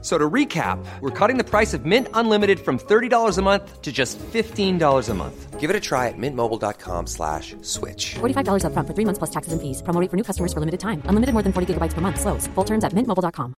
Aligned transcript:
So 0.00 0.16
to 0.16 0.30
recap, 0.30 0.78
we're 1.00 1.10
cutting 1.10 1.38
the 1.38 1.44
price 1.44 1.74
of 1.74 1.84
Mint 1.84 2.06
Unlimited 2.14 2.60
from 2.60 2.78
$30 2.78 3.36
a 3.36 3.42
month 3.42 3.82
to 3.82 3.90
just 3.90 4.16
$15 4.32 5.08
a 5.08 5.14
month. 5.14 5.58
Give 5.58 5.70
it 5.70 5.74
a 5.74 5.80
try 5.80 6.06
at 6.06 6.16
mintmobile.com 6.16 7.08
slash 7.08 7.56
switch. 7.62 8.14
$45 8.20 8.64
up 8.64 8.72
front 8.72 8.86
for 8.86 8.94
three 8.94 9.04
months 9.04 9.18
plus 9.18 9.30
taxes 9.30 9.52
and 9.52 9.60
fees. 9.60 9.82
Promo 9.82 10.00
rate 10.00 10.08
for 10.08 10.16
new 10.16 10.22
customers 10.22 10.52
for 10.52 10.60
limited 10.60 10.78
time. 10.78 11.02
Unlimited 11.06 11.32
more 11.34 11.42
than 11.42 11.52
40 11.52 11.74
gigabytes 11.74 11.94
per 11.94 12.00
month. 12.00 12.20
Slows. 12.20 12.46
Full 12.54 12.64
terms 12.64 12.84
at 12.84 12.94
mintmobile.com. 12.94 13.54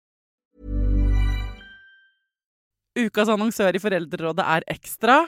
Ukas 2.97 3.29
annonsør 3.29 3.77
i 3.77 3.79
Foreldrerådet 3.79 4.43
er 4.43 4.65
Ekstra. 4.73 5.21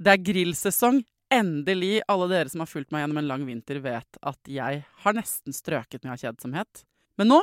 Det 0.00 0.14
er 0.14 0.22
grillsesong. 0.22 1.02
Endelig. 1.34 1.98
Alle 2.08 2.30
dere 2.30 2.52
som 2.52 2.62
har 2.62 2.70
fulgt 2.70 2.94
meg 2.94 3.02
gjennom 3.02 3.18
en 3.20 3.28
lang 3.28 3.44
vinter, 3.48 3.82
vet 3.82 4.22
at 4.22 4.38
jeg 4.48 4.84
har 5.02 5.18
nesten 5.18 5.52
strøket 5.56 6.04
med 6.04 6.14
av 6.14 6.22
kjedsomhet. 6.22 6.84
Men 7.18 7.34
nå 7.34 7.42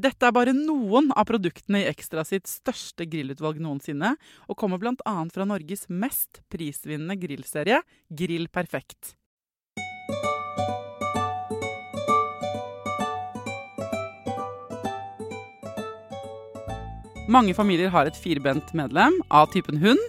Dette 0.00 0.24
er 0.24 0.32
bare 0.32 0.52
noen 0.56 1.10
av 1.12 1.26
produktene 1.28 1.82
i 1.82 1.88
Ekstra 1.90 2.22
sitt 2.24 2.48
største 2.48 3.04
grillutvalg 3.10 3.58
noensinne, 3.60 4.14
og 4.48 4.56
kommer 4.56 4.80
bl.a. 4.80 5.12
fra 5.28 5.44
Norges 5.44 5.90
mest 5.92 6.40
prisvinnende 6.48 7.18
grillserie, 7.20 7.82
Grill 8.08 8.46
Perfekt. 8.48 9.12
Mange 17.30 17.52
familier 17.54 17.92
har 17.92 18.08
et 18.08 18.16
firbent 18.16 18.72
medlem 18.74 19.20
av 19.28 19.52
typen 19.52 19.82
hund. 19.84 20.00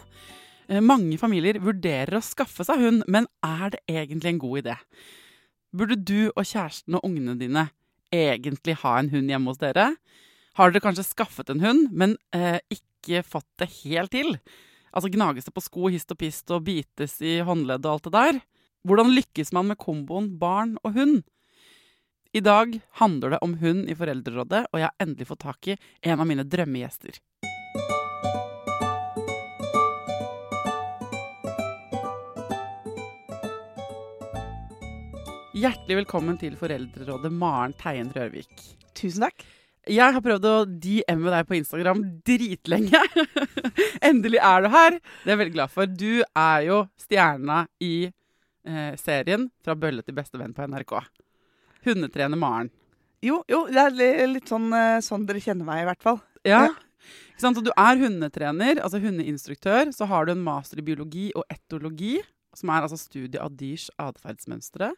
Eh, 0.71 0.79
Mange 0.79 1.19
familier 1.19 1.59
vurderer 1.59 2.15
å 2.15 2.23
skaffe 2.23 2.63
seg 2.63 2.79
hund, 2.79 3.03
men 3.11 3.27
er 3.43 3.75
det 3.75 3.83
egentlig 3.91 4.37
en 4.37 4.41
god 4.45 4.63
idé? 4.63 4.79
Burde 5.75 5.99
du 5.99 6.31
og 6.31 6.45
kjæresten 6.47 6.95
og 6.95 7.03
ungene 7.11 7.35
dine 7.39 7.67
egentlig 8.13 8.77
ha 8.83 8.97
en 8.99 9.11
hund 9.13 9.31
hjemme 9.31 9.51
hos 9.51 9.61
dere? 9.61 9.93
Har 10.59 10.71
dere 10.71 10.83
kanskje 10.83 11.07
skaffet 11.07 11.51
en 11.51 11.63
hund, 11.63 11.89
men 11.95 12.17
eh, 12.35 12.59
ikke 12.73 13.23
fått 13.23 13.47
det 13.61 13.69
helt 13.81 14.11
til? 14.13 14.35
Altså 14.91 15.11
Gnages 15.11 15.47
det 15.47 15.55
på 15.55 15.63
sko, 15.63 15.87
hist 15.91 16.11
og 16.11 16.19
pist 16.19 16.51
og 16.51 16.65
bites 16.67 17.19
i 17.23 17.39
håndledd 17.47 17.87
og 17.87 17.93
alt 17.95 18.09
det 18.09 18.15
der? 18.17 18.41
Hvordan 18.87 19.13
lykkes 19.15 19.53
man 19.55 19.71
med 19.71 19.79
komboen 19.79 20.33
barn 20.41 20.75
og 20.83 20.97
hund? 20.97 21.21
I 22.33 22.39
dag 22.43 22.77
handler 22.99 23.35
det 23.35 23.41
om 23.43 23.57
hund 23.59 23.89
i 23.91 23.95
Foreldrerådet, 23.95 24.65
og 24.71 24.79
jeg 24.79 24.87
har 24.87 25.03
endelig 25.03 25.27
fått 25.27 25.43
tak 25.43 25.67
i 25.67 25.79
en 26.01 26.19
av 26.19 26.27
mine 26.27 26.47
drømmegjester. 26.47 27.19
Hjertelig 35.61 35.99
velkommen 35.99 36.37
til 36.41 36.55
Foreldrerådet, 36.57 37.29
Maren 37.37 37.73
Teien 37.77 38.07
Rørvik. 38.15 38.49
Tusen 38.97 39.21
takk. 39.27 39.43
Jeg 39.85 40.15
har 40.15 40.23
prøvd 40.25 40.47
å 40.49 40.53
DM-e 40.65 41.33
deg 41.35 41.45
på 41.45 41.57
Instagram 41.59 41.99
dritlenge. 42.25 42.97
Endelig 44.09 44.39
er 44.41 44.65
du 44.65 44.69
her. 44.73 44.97
Det 44.97 45.27
er 45.27 45.33
jeg 45.35 45.41
veldig 45.43 45.53
glad 45.59 45.73
for. 45.75 45.91
Du 45.91 46.23
er 46.23 46.65
jo 46.65 46.79
stjerna 47.03 47.59
i 47.77 48.07
eh, 48.07 48.97
serien 48.97 49.51
'Fra 49.61 49.75
bølle 49.77 50.01
til 50.01 50.17
bestevenn' 50.17 50.57
på 50.57 50.65
NRK. 50.65 50.95
Hundetrener 51.85 52.41
Maren. 52.41 52.73
Jo, 53.21 53.43
jo, 53.51 53.67
det 53.69 53.85
er 53.85 54.33
litt 54.33 54.49
sånn, 54.49 54.71
eh, 54.73 54.97
sånn 55.05 55.29
dere 55.29 55.45
kjenner 55.45 55.67
meg, 55.67 55.83
i 55.83 55.89
hvert 55.91 56.09
fall. 56.09 56.23
Ja. 56.41 56.71
Ja. 56.71 56.73
Ikke 57.35 57.45
sant? 57.45 57.61
Så 57.61 57.67
du 57.67 57.73
er 57.75 58.01
hundetrener, 58.01 58.81
altså 58.81 58.97
hundeinstruktør. 59.03 59.93
Så 59.93 60.09
har 60.09 60.25
du 60.25 60.33
en 60.33 60.45
master 60.47 60.81
i 60.81 60.89
biologi 60.89 61.29
og 61.37 61.45
etologi, 61.53 62.17
som 62.57 62.71
er 62.73 62.85
altså 62.85 62.99
studie 62.99 63.41
av 63.41 63.55
dyrs 63.59 63.89
atferdsmønstre. 64.01 64.91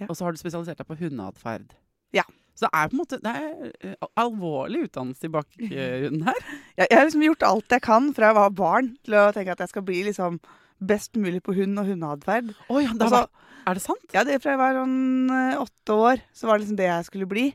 Ja. 0.00 0.08
Og 0.08 0.16
så 0.16 0.26
har 0.26 0.34
du 0.34 0.40
spesialisert 0.40 0.80
deg 0.80 0.88
på 0.88 0.98
hundeatferd. 0.98 1.74
Ja. 2.16 2.24
Så 2.58 2.66
det 2.66 2.74
er 2.74 2.88
på 2.90 2.96
en 2.96 3.00
måte 3.02 3.18
det 3.22 3.32
er 3.38 3.74
eh, 3.86 4.06
alvorlig 4.18 4.88
utdannelse 4.88 5.28
i 5.28 5.34
bakgrunnen 5.34 6.24
her. 6.26 6.40
Jeg, 6.78 6.88
jeg 6.90 6.98
har 6.98 7.06
liksom 7.06 7.26
gjort 7.26 7.44
alt 7.46 7.74
jeg 7.74 7.82
kan 7.82 8.08
fra 8.14 8.30
jeg 8.30 8.36
var 8.38 8.52
barn, 8.54 8.88
til 9.06 9.14
å 9.18 9.28
tenke 9.34 9.54
at 9.54 9.62
jeg 9.62 9.70
skal 9.72 9.84
bli 9.86 10.00
liksom 10.06 10.36
best 10.78 11.18
mulig 11.18 11.40
på 11.42 11.54
hund 11.56 11.78
og 11.80 11.88
hundeatferd. 11.90 12.52
Oh, 12.70 12.78
ja, 12.82 12.92
det 12.94 13.08
Altså, 13.08 13.24
er 13.66 13.78
det 13.78 13.82
sant? 13.82 14.04
Ja, 14.14 14.22
det 14.26 14.38
fra 14.42 14.54
jeg 14.54 14.60
var 14.60 14.78
sånn 14.78 15.32
eh, 15.34 15.58
åtte 15.58 15.96
år, 15.98 16.22
så 16.34 16.48
var 16.48 16.58
det 16.58 16.64
liksom 16.64 16.78
det 16.78 16.86
jeg 16.86 17.08
skulle 17.08 17.30
bli. 17.30 17.46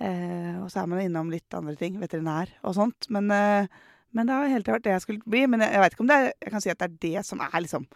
Eh, 0.00 0.54
og 0.62 0.70
så 0.72 0.82
er 0.82 0.90
man 0.90 1.02
innom 1.02 1.32
litt 1.32 1.56
andre 1.56 1.74
ting, 1.78 1.98
veterinær 2.00 2.52
og 2.62 2.76
sånt. 2.78 3.10
Men, 3.12 3.30
eh, 3.34 3.82
men 4.16 4.30
det 4.30 4.36
har 4.36 4.50
hele 4.50 4.64
tiden 4.64 4.78
vært 4.78 4.86
det 4.86 4.94
jeg 4.94 5.04
skulle 5.06 5.34
bli. 5.34 5.42
Men 5.50 5.66
jeg, 5.66 5.74
jeg 5.74 5.84
vet 5.84 5.96
ikke 5.96 6.06
om 6.06 6.12
det 6.12 6.20
er, 6.20 6.30
jeg 6.46 6.54
kan 6.54 6.64
si 6.64 6.72
at 6.72 6.80
det 6.80 6.88
er 6.88 7.00
det 7.06 7.26
som 7.28 7.42
er 7.44 7.58
liksom 7.66 7.86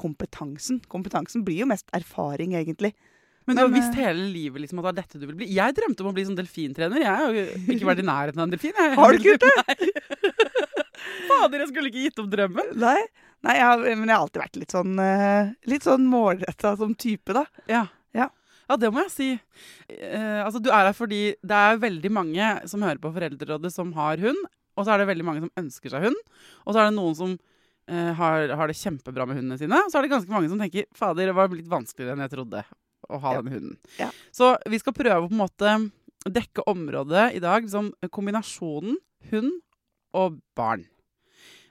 kompetansen. 0.00 0.80
Kompetansen 0.90 1.44
blir 1.46 1.62
jo 1.64 1.70
mest 1.70 1.90
erfaring, 1.96 2.56
egentlig. 2.58 2.94
Men 3.48 3.56
du 3.56 3.62
har 3.62 3.72
visst 3.72 3.96
eh, 3.96 4.04
hele 4.04 4.26
livet 4.30 4.62
liksom 4.62 4.80
at 4.80 4.86
det 4.86 4.90
er 4.92 4.98
dette 5.00 5.20
du 5.20 5.26
vil 5.26 5.38
bli. 5.40 5.48
Jeg 5.56 5.74
drømte 5.76 6.04
om 6.04 6.10
å 6.10 6.14
bli 6.16 6.26
sånn 6.28 6.38
delfintrener. 6.38 7.02
Jeg 7.02 7.22
har 7.22 7.34
jo 7.34 7.46
ikke 7.74 7.88
vært 7.88 8.02
i 8.02 8.06
nærheten 8.06 8.42
av 8.42 8.46
en 8.46 8.52
delfin. 8.54 8.76
Jeg. 8.76 8.98
Har 8.98 9.10
du 9.10 9.18
ikke 9.18 9.32
gjort 9.32 9.46
det? 9.48 10.60
Fader, 11.30 11.62
jeg 11.64 11.70
skulle 11.72 11.90
ikke 11.90 12.04
gitt 12.04 12.20
opp 12.22 12.28
drømmen. 12.30 12.74
Nei, 12.80 12.98
nei 13.46 13.56
jeg 13.56 13.66
har, 13.70 13.82
men 13.88 14.04
jeg 14.04 14.14
har 14.14 14.26
alltid 14.26 14.42
vært 14.44 14.60
litt 14.60 14.76
sånn, 14.76 14.94
eh, 15.02 15.50
litt 15.72 15.88
sånn 15.88 16.06
målretta 16.10 16.74
som 16.78 16.94
type, 16.94 17.34
da. 17.36 17.46
Ja. 17.70 17.86
Ja. 18.16 18.28
Ja, 18.70 18.76
det 18.78 18.92
må 18.94 19.02
jeg 19.06 19.14
si. 19.16 19.30
Eh, 19.96 20.40
altså, 20.44 20.60
du 20.62 20.70
er 20.70 20.90
her 20.90 20.94
fordi 20.94 21.22
det 21.42 21.62
er 21.72 21.80
veldig 21.82 22.12
mange 22.14 22.52
som 22.70 22.84
hører 22.86 23.00
på 23.02 23.10
Foreldrerådet 23.16 23.72
som 23.74 23.90
har 23.96 24.20
hund. 24.22 24.44
Og 24.78 24.86
så 24.86 24.94
er 24.94 25.02
det 25.02 25.10
veldig 25.10 25.26
mange 25.26 25.42
som 25.42 25.56
ønsker 25.58 25.92
seg 25.92 26.06
hund. 26.06 26.20
Og 26.62 26.74
så 26.74 26.84
er 26.84 26.90
det 26.90 26.98
noen 27.00 27.16
som 27.18 27.34
har, 28.18 28.52
har 28.56 28.70
det 28.70 28.76
kjempebra 28.78 29.26
med 29.26 29.36
hundene 29.40 29.58
sine. 29.60 29.78
Så 29.90 29.98
er 29.98 30.06
det 30.06 30.12
ganske 30.12 30.30
mange 30.32 30.50
som 30.52 30.60
tenker 30.62 30.86
fader, 30.96 31.26
det 31.30 31.34
var 31.36 31.50
litt 31.54 31.70
vanskeligere 31.70 32.14
enn 32.16 32.24
jeg 32.26 32.32
trodde 32.36 32.62
å 33.10 33.18
ha 33.22 33.32
Ja. 33.34 33.40
denne 33.42 33.54
hunden. 33.56 33.76
Ja. 33.98 34.10
Så 34.34 34.52
vi 34.70 34.78
skal 34.78 34.94
prøve 34.94 35.24
å 35.24 35.28
på 35.30 35.34
en 35.34 35.42
måte 35.42 35.74
dekke 36.30 36.62
området 36.68 37.30
i 37.34 37.40
dag 37.42 37.66
som 37.72 37.90
kombinasjonen 38.12 38.96
hund 39.32 39.52
og 40.14 40.40
barn. 40.58 40.84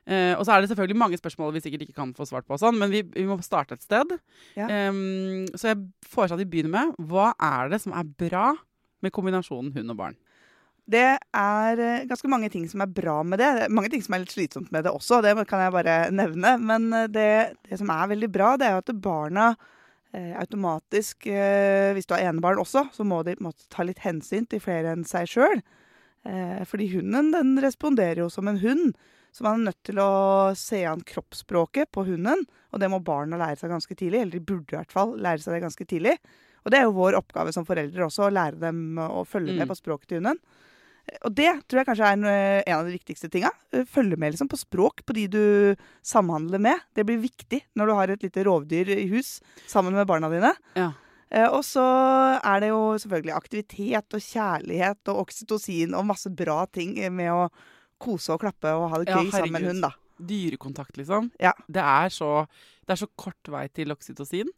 Eh, 0.10 0.34
og 0.34 0.42
så 0.48 0.56
er 0.56 0.64
det 0.64 0.72
selvfølgelig 0.72 0.98
mange 0.98 1.18
spørsmål 1.20 1.52
vi 1.54 1.62
sikkert 1.62 1.84
ikke 1.86 1.98
kan 2.00 2.14
få 2.18 2.26
svart 2.26 2.48
på, 2.50 2.58
sånn, 2.58 2.80
men 2.82 2.90
vi, 2.90 3.04
vi 3.14 3.28
må 3.30 3.38
starte 3.46 3.76
et 3.78 3.84
sted. 3.86 4.16
Ja. 4.58 4.66
Um, 4.90 5.46
så 5.54 5.70
jeg 5.70 5.84
foreslår 6.10 6.40
at 6.40 6.42
vi 6.42 6.50
begynner 6.56 6.74
med 6.74 6.96
hva 7.12 7.28
er 7.38 7.70
det 7.70 7.78
som 7.84 7.94
er 7.94 8.08
bra 8.18 8.56
med 9.06 9.14
kombinasjonen 9.14 9.70
hund 9.76 9.94
og 9.94 10.00
barn? 10.00 10.18
Det 10.90 11.06
er 11.38 11.80
eh, 11.86 12.06
ganske 12.10 12.30
mange 12.32 12.50
ting 12.50 12.64
som 12.72 12.82
er 12.82 12.90
bra 12.90 13.20
med 13.24 13.38
det. 13.42 13.50
Det 13.60 13.66
er 13.68 13.74
Mange 13.78 13.92
ting 13.94 14.02
som 14.02 14.16
er 14.18 14.24
litt 14.24 14.34
slitsomt 14.34 14.72
med 14.74 14.88
det 14.88 14.94
også, 14.96 15.20
det 15.22 15.36
kan 15.50 15.62
jeg 15.62 15.76
bare 15.76 15.98
nevne. 16.16 16.56
Men 16.62 16.88
eh, 16.94 17.10
det, 17.14 17.28
det 17.70 17.78
som 17.82 17.92
er 17.94 18.10
veldig 18.16 18.30
bra, 18.34 18.56
det 18.58 18.70
er 18.72 18.80
at 18.82 18.90
barna 19.04 19.52
eh, 20.14 20.34
automatisk 20.42 21.28
eh, 21.30 21.92
Hvis 21.94 22.10
du 22.10 22.16
har 22.18 22.26
enebarn 22.32 22.58
også, 22.64 22.88
så 22.96 23.06
må 23.06 23.22
de 23.28 23.38
måtte 23.44 23.68
ta 23.70 23.86
litt 23.86 24.02
hensyn 24.02 24.50
til 24.50 24.64
flere 24.64 24.96
enn 24.96 25.06
seg 25.06 25.30
sjøl. 25.30 25.62
Eh, 26.26 26.66
fordi 26.68 26.90
hunden 26.98 27.30
den 27.36 27.54
responderer 27.64 28.24
jo 28.26 28.30
som 28.34 28.50
en 28.50 28.58
hund. 28.64 28.96
Så 29.32 29.46
man 29.46 29.60
er 29.62 29.70
nødt 29.70 29.84
til 29.86 30.00
å 30.02 30.10
se 30.58 30.82
an 30.90 31.04
kroppsspråket 31.06 31.92
på 31.94 32.02
hunden. 32.08 32.48
Og 32.74 32.82
det 32.82 32.90
må 32.90 32.98
barna 33.06 33.38
lære 33.38 33.60
seg 33.62 33.70
ganske 33.70 33.94
tidlig. 33.94 34.24
Eller 34.24 34.40
de 34.40 34.42
burde 34.42 34.74
i 34.74 34.80
hvert 34.80 34.94
fall 34.96 35.14
lære 35.22 35.44
seg 35.46 35.54
det 35.54 35.62
ganske 35.68 35.86
tidlig. 35.86 36.16
Og 36.66 36.74
det 36.74 36.80
er 36.80 36.88
jo 36.90 36.96
vår 36.98 37.16
oppgave 37.22 37.54
som 37.56 37.64
foreldre 37.68 38.08
også, 38.10 38.26
å 38.26 38.34
lære 38.34 38.58
dem 38.66 38.98
å 39.00 39.22
følge 39.30 39.54
Mm. 39.54 39.62
med 39.62 39.70
på 39.70 39.78
språket 39.78 40.10
til 40.10 40.20
hunden. 40.20 40.42
Og 41.26 41.34
det 41.36 41.50
tror 41.68 41.80
jeg 41.82 41.88
kanskje 41.90 42.08
er 42.08 42.18
en, 42.18 42.26
eh, 42.30 42.76
av 42.76 42.86
de 42.88 42.94
viktigste 42.98 43.30
tinga. 43.32 43.52
Eh, 43.74 43.84
Følge 43.86 44.18
med 44.18 44.34
liksom 44.34 44.50
på 44.52 44.58
språk 44.60 45.04
på 45.06 45.14
de 45.18 45.28
du 45.28 45.76
samhandler 46.04 46.60
med. 46.60 46.80
Det 46.96 47.06
blir 47.06 47.20
viktig 47.22 47.62
når 47.76 47.88
du 47.88 47.94
har 47.98 48.08
et 48.16 48.24
lite 48.24 48.44
rovdyr 48.46 48.90
i 48.96 49.08
hus 49.12 49.42
sammen 49.68 49.94
med 49.94 50.08
barna 50.08 50.30
dine. 50.30 50.54
Ja. 50.76 50.92
Eh, 51.32 51.48
Og 51.48 51.62
så 51.64 51.84
er 52.44 52.60
det 52.60 52.70
jo 52.70 52.96
selvfølgelig 52.98 53.36
aktivitet 53.36 54.14
og 54.18 54.22
kjærlighet 54.22 55.12
og 55.14 55.26
oksytocin 55.28 55.94
og 55.94 56.06
masse 56.10 56.30
bra 56.34 56.66
ting 56.66 56.96
med 57.14 57.30
å 57.32 57.50
kose 58.00 58.32
og 58.34 58.40
klappe 58.42 58.72
og 58.74 58.90
ha 58.90 58.98
det 59.04 59.10
Ja, 59.12 59.24
sammen 59.32 59.52
med 59.52 59.62
en 59.62 59.68
hund, 59.70 59.82
da. 59.82 59.92
Dyrekontakt, 60.20 60.98
liksom. 60.98 61.32
Ja. 61.40 61.54
Det, 61.68 61.82
er 61.84 62.10
så, 62.10 62.48
det 62.88 62.96
er 62.96 63.06
så 63.06 63.08
kort 63.16 63.48
vei 63.48 63.68
til 63.72 63.92
oksytocin. 63.92 64.50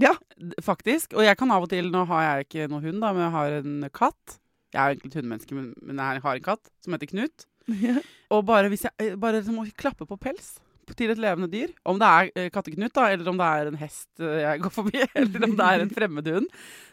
Ja. 0.00 0.14
Faktisk. 0.62 1.12
Og 1.14 1.24
jeg 1.26 1.36
kan 1.36 1.50
av 1.52 1.66
og 1.66 1.68
til 1.72 1.90
Nå 1.92 2.06
har 2.08 2.22
jeg 2.22 2.46
ikke 2.46 2.68
noen 2.70 2.84
hund, 2.86 3.00
da, 3.02 3.12
men 3.12 3.26
jeg 3.26 3.34
har 3.34 3.56
en 3.58 3.90
katt. 3.92 4.38
Jeg 4.72 4.80
er 4.80 4.90
jo 4.90 4.96
egentlig 4.96 5.12
et 5.12 5.16
hundemenneske, 5.20 5.56
men, 5.56 5.70
men 5.84 6.00
jeg 6.00 6.24
har 6.24 6.38
en 6.38 6.44
katt 6.44 6.70
som 6.84 6.96
heter 6.96 7.10
Knut. 7.10 7.46
Og 8.34 8.44
bare 8.48 8.70
hvis 8.72 8.86
jeg 8.88 8.94
eh, 9.02 9.16
bare 9.20 9.40
liksom 9.40 9.58
må 9.60 9.66
klappe 9.78 10.08
på 10.08 10.18
pels 10.20 10.56
til 10.98 11.12
et 11.12 11.20
levende 11.20 11.48
dyr, 11.48 11.70
om 11.88 11.96
det 11.96 12.08
er 12.08 12.30
eh, 12.36 12.48
katteknut, 12.52 12.92
da, 12.92 13.06
eller 13.14 13.28
om 13.30 13.38
det 13.38 13.46
er 13.48 13.68
en 13.70 13.78
hest 13.80 14.20
eh, 14.20 14.42
jeg 14.42 14.60
går 14.64 14.72
forbi, 14.74 15.04
eller 15.20 15.46
om 15.46 15.54
det 15.56 15.68
er 15.68 15.84
en 15.84 15.92
fremmed 15.96 16.28
hund 16.28 16.48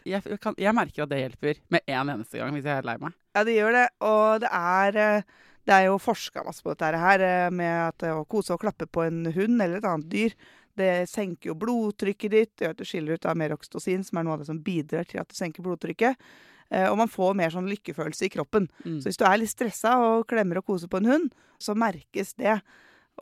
jeg, 0.08 0.38
jeg 0.62 0.76
merker 0.78 1.04
at 1.04 1.12
det 1.12 1.20
hjelper 1.24 1.60
med 1.74 1.84
en 1.84 2.14
eneste 2.14 2.40
gang 2.40 2.54
hvis 2.56 2.70
jeg 2.70 2.80
er 2.80 2.88
lei 2.88 2.96
meg. 3.02 3.18
Ja, 3.36 3.44
det 3.44 3.58
gjør 3.58 3.76
det. 3.76 3.84
Og 4.08 4.40
det 4.44 4.52
er, 4.56 5.26
det 5.68 5.76
er 5.76 5.84
jo 5.90 5.98
forska 6.02 6.46
masse 6.46 6.64
på 6.64 6.72
dette 6.72 7.02
her, 7.02 7.26
med 7.52 7.82
at 7.90 8.08
å 8.14 8.24
kose 8.30 8.56
og 8.56 8.64
klappe 8.64 8.88
på 8.88 9.04
en 9.06 9.26
hund 9.36 9.60
eller 9.60 9.82
et 9.82 9.90
annet 9.90 10.08
dyr, 10.14 10.38
det 10.80 11.10
senker 11.12 11.52
jo 11.52 11.58
blodtrykket 11.60 12.34
ditt. 12.34 12.54
Det 12.56 12.66
gjør 12.66 12.76
at 12.76 12.80
du 12.80 12.88
skiller 12.88 13.20
ut 13.20 13.28
av 13.28 13.38
mer 13.40 13.54
oksytocin, 13.56 14.06
som 14.08 14.20
er 14.20 14.26
noe 14.26 14.38
av 14.38 14.44
det 14.44 14.50
som 14.50 14.62
bidrar 14.64 15.08
til 15.10 15.22
at 15.22 15.30
du 15.30 15.36
senker 15.38 15.66
blodtrykket. 15.66 16.30
Eh, 16.72 16.88
Og 16.92 16.98
man 16.98 17.08
får 17.10 17.36
mer 17.36 17.50
sånn 17.50 17.70
lykkefølelse 17.70 18.26
i 18.28 18.30
kroppen. 18.34 18.68
Mm. 18.86 19.00
Så 19.02 19.10
hvis 19.10 19.18
du 19.18 19.26
er 19.26 19.38
litt 19.42 19.50
stressa 19.54 19.96
og 20.04 20.28
klemmer 20.30 20.58
og 20.62 20.66
koser 20.70 20.88
på 20.92 20.98
en 21.02 21.10
hund, 21.10 21.32
så 21.60 21.76
merkes 21.76 22.36
det. 22.38 22.60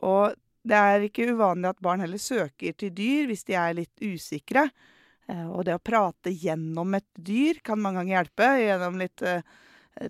Og 0.02 0.34
det 0.68 0.76
er 0.76 1.06
ikke 1.06 1.30
uvanlig 1.32 1.70
at 1.70 1.80
barn 1.80 2.00
heller 2.04 2.18
søker 2.20 2.74
til 2.76 2.90
dyr 2.92 3.26
hvis 3.30 3.44
de 3.48 3.54
er 3.56 3.74
litt 3.78 4.04
usikre. 4.04 4.68
Eh, 5.28 5.46
Og 5.48 5.64
det 5.64 5.74
å 5.78 5.82
prate 5.82 6.30
gjennom 6.34 6.94
et 6.98 7.06
dyr 7.16 7.62
kan 7.64 7.80
mange 7.80 8.02
ganger 8.02 8.18
hjelpe. 8.22 8.50
Gjennom 8.66 8.98
litt 9.00 9.22
eh, 9.22 9.40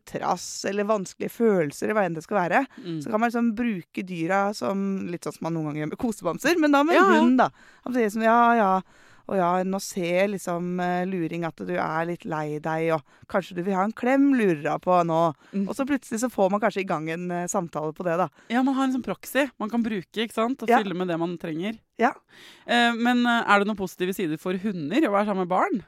trass 0.05 0.65
eller 0.69 0.85
vanskelige 0.85 1.33
følelser, 1.33 1.95
hva 1.97 2.03
enn 2.05 2.15
det 2.19 2.25
skal 2.27 2.43
være. 2.43 2.65
Mm. 2.85 2.99
Så 3.01 3.09
kan 3.11 3.21
man 3.23 3.31
liksom 3.31 3.55
bruke 3.57 4.03
dyra 4.05 4.41
som 4.53 5.07
litt 5.09 5.25
sånn 5.25 5.39
som 5.39 5.47
man 5.49 5.55
noen 5.57 5.71
ganger 5.71 5.81
gjør 5.87 5.93
med 5.95 6.03
kosebamser, 6.03 6.59
men 6.61 6.75
da 6.75 6.83
med 6.85 6.99
Ja, 6.99 7.07
hund, 7.15 7.39
da. 7.41 7.49
Som, 8.11 8.23
ja, 8.27 8.41
ja. 8.59 8.73
Og 9.29 9.37
ja, 9.37 9.49
nå 9.69 9.77
ser 9.85 10.31
liksom 10.33 10.79
eh, 10.81 11.03
luring 11.09 11.43
at 11.45 11.61
du 11.69 11.75
er 11.77 12.07
litt 12.09 12.25
lei 12.25 12.59
deg, 12.65 12.87
og 12.97 13.03
kanskje 13.29 13.59
du 13.59 13.63
vil 13.67 13.77
ha 13.77 13.83
en 13.85 13.93
klem, 13.93 14.31
lurer 14.39 14.65
hun 14.73 14.81
på 14.81 14.97
nå. 15.05 15.19
Mm. 15.53 15.67
Og 15.69 15.75
så 15.77 15.85
plutselig 15.89 16.23
så 16.23 16.31
får 16.33 16.51
man 16.55 16.63
kanskje 16.63 16.81
i 16.81 16.89
gang 16.89 17.11
en 17.13 17.27
eh, 17.31 17.47
samtale 17.53 17.93
på 17.93 18.07
det, 18.09 18.17
da. 18.23 18.29
Ja, 18.49 18.63
man 18.65 18.75
har 18.79 18.89
en 18.89 18.95
sånn 18.97 19.05
proxy 19.05 19.45
man 19.61 19.69
kan 19.73 19.85
bruke 19.85 20.25
ikke 20.25 20.33
sant? 20.39 20.63
og 20.65 20.73
Ja. 20.73 20.81
fylle 20.81 20.97
med 20.97 21.09
det 21.13 21.19
man 21.21 21.37
trenger. 21.41 21.77
Ja. 22.01 22.15
Eh, 22.67 22.95
men 22.97 23.21
eh, 23.29 23.45
er 23.45 23.61
det 23.61 23.69
noen 23.69 23.77
positive 23.81 24.17
sider 24.17 24.41
for 24.41 24.57
hunder 24.65 25.09
å 25.09 25.13
være 25.13 25.29
sammen 25.29 25.45
med 25.45 25.53
barn? 25.53 25.79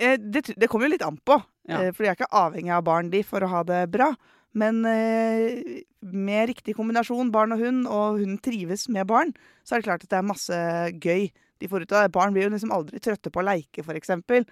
Eh, 0.00 0.16
det, 0.18 0.48
det 0.58 0.68
kommer 0.72 0.88
jo 0.88 0.94
litt 0.96 1.06
an 1.06 1.18
på, 1.22 1.38
Ja. 1.70 1.78
eh, 1.86 1.92
for 1.94 2.02
de 2.02 2.10
er 2.10 2.18
ikke 2.18 2.32
avhengig 2.34 2.74
av 2.74 2.82
barn 2.90 3.10
de 3.14 3.22
for 3.22 3.40
å 3.46 3.52
ha 3.54 3.62
det 3.68 3.84
bra. 3.94 4.10
Men 4.52 4.80
eh, 4.88 5.60
med 6.02 6.48
riktig 6.50 6.74
kombinasjon 6.74 7.30
barn 7.30 7.52
og 7.54 7.60
hund, 7.62 7.84
og 7.86 8.18
hunden 8.18 8.40
trives 8.42 8.88
med 8.90 9.06
barn, 9.06 9.30
så 9.62 9.76
er 9.76 9.78
det 9.78 9.86
klart 9.86 10.02
at 10.08 10.10
det 10.10 10.18
er 10.18 10.26
masse 10.26 10.58
gøy 10.98 11.28
de 11.60 11.68
får 11.70 11.84
ut 11.86 11.92
av 11.92 12.04
det. 12.06 12.12
Barn 12.16 12.34
blir 12.36 12.48
jo 12.48 12.52
liksom 12.54 12.72
aldri 12.74 13.00
trøtte 13.02 13.32
på 13.32 13.42
å 13.42 13.46
leike, 13.46 13.84
eksempel. 13.96 14.46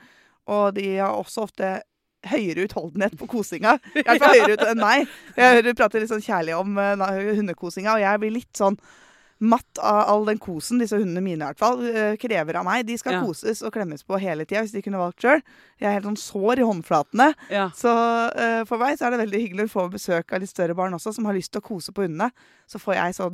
Og 0.48 0.74
de 0.76 0.86
har 0.98 1.16
også 1.16 1.46
ofte 1.48 1.78
høyere 2.28 2.66
utholdenhet 2.66 3.18
på 3.18 3.28
kosinga. 3.30 3.76
I 3.94 4.04
hvert 4.04 4.22
fall 4.22 4.36
høyere 4.36 4.56
ut 4.56 4.64
enn 4.68 4.80
meg. 4.82 5.10
Jeg 5.36 5.52
hører 5.52 5.68
du 5.68 5.74
prater 5.78 6.02
litt 6.02 6.12
sånn 6.12 6.24
kjærlig 6.24 6.56
om 6.58 6.78
uh, 6.80 7.04
hundekosinga, 7.36 7.94
og 7.94 8.02
jeg 8.02 8.22
blir 8.24 8.34
litt 8.40 8.58
sånn 8.58 8.78
matt 9.38 9.78
av 9.78 10.00
all 10.10 10.24
den 10.26 10.40
kosen 10.42 10.80
disse 10.82 10.98
hundene 10.98 11.22
mine 11.22 11.44
i 11.44 11.46
hvert 11.46 11.60
fall 11.60 11.78
uh, 11.84 12.16
krever 12.18 12.58
av 12.58 12.66
meg. 12.66 12.82
De 12.88 12.96
skal 12.98 13.18
Ja. 13.18 13.22
koses 13.22 13.62
og 13.62 13.70
klemmes 13.76 14.02
på 14.02 14.18
hele 14.18 14.42
tida 14.48 14.64
hvis 14.64 14.74
de 14.74 14.82
kunne 14.82 14.98
valgt 14.98 15.22
sjøl. 15.22 15.44
Jeg 15.78 15.88
er 15.88 15.94
helt 15.94 16.08
sånn 16.10 16.18
sår 16.18 16.64
i 16.64 16.66
håndflatene. 16.66 17.28
Ja. 17.54 17.68
Så 17.76 17.92
uh, 17.92 18.64
for 18.66 18.82
meg 18.82 18.98
så 18.98 19.06
er 19.06 19.14
det 19.14 19.22
veldig 19.22 19.42
hyggelig 19.44 19.68
å 19.68 19.74
få 19.76 19.86
besøk 19.94 20.34
av 20.34 20.42
litt 20.42 20.50
større 20.50 20.74
barn 20.78 20.96
også, 20.98 21.14
som 21.14 21.28
har 21.30 21.38
lyst 21.38 21.54
til 21.54 21.62
å 21.62 21.68
kose 21.70 21.94
på 21.94 22.08
hundene. 22.08 22.32
Så 22.68 22.78
får 22.82 22.94
jeg 22.98 23.14
så 23.16 23.26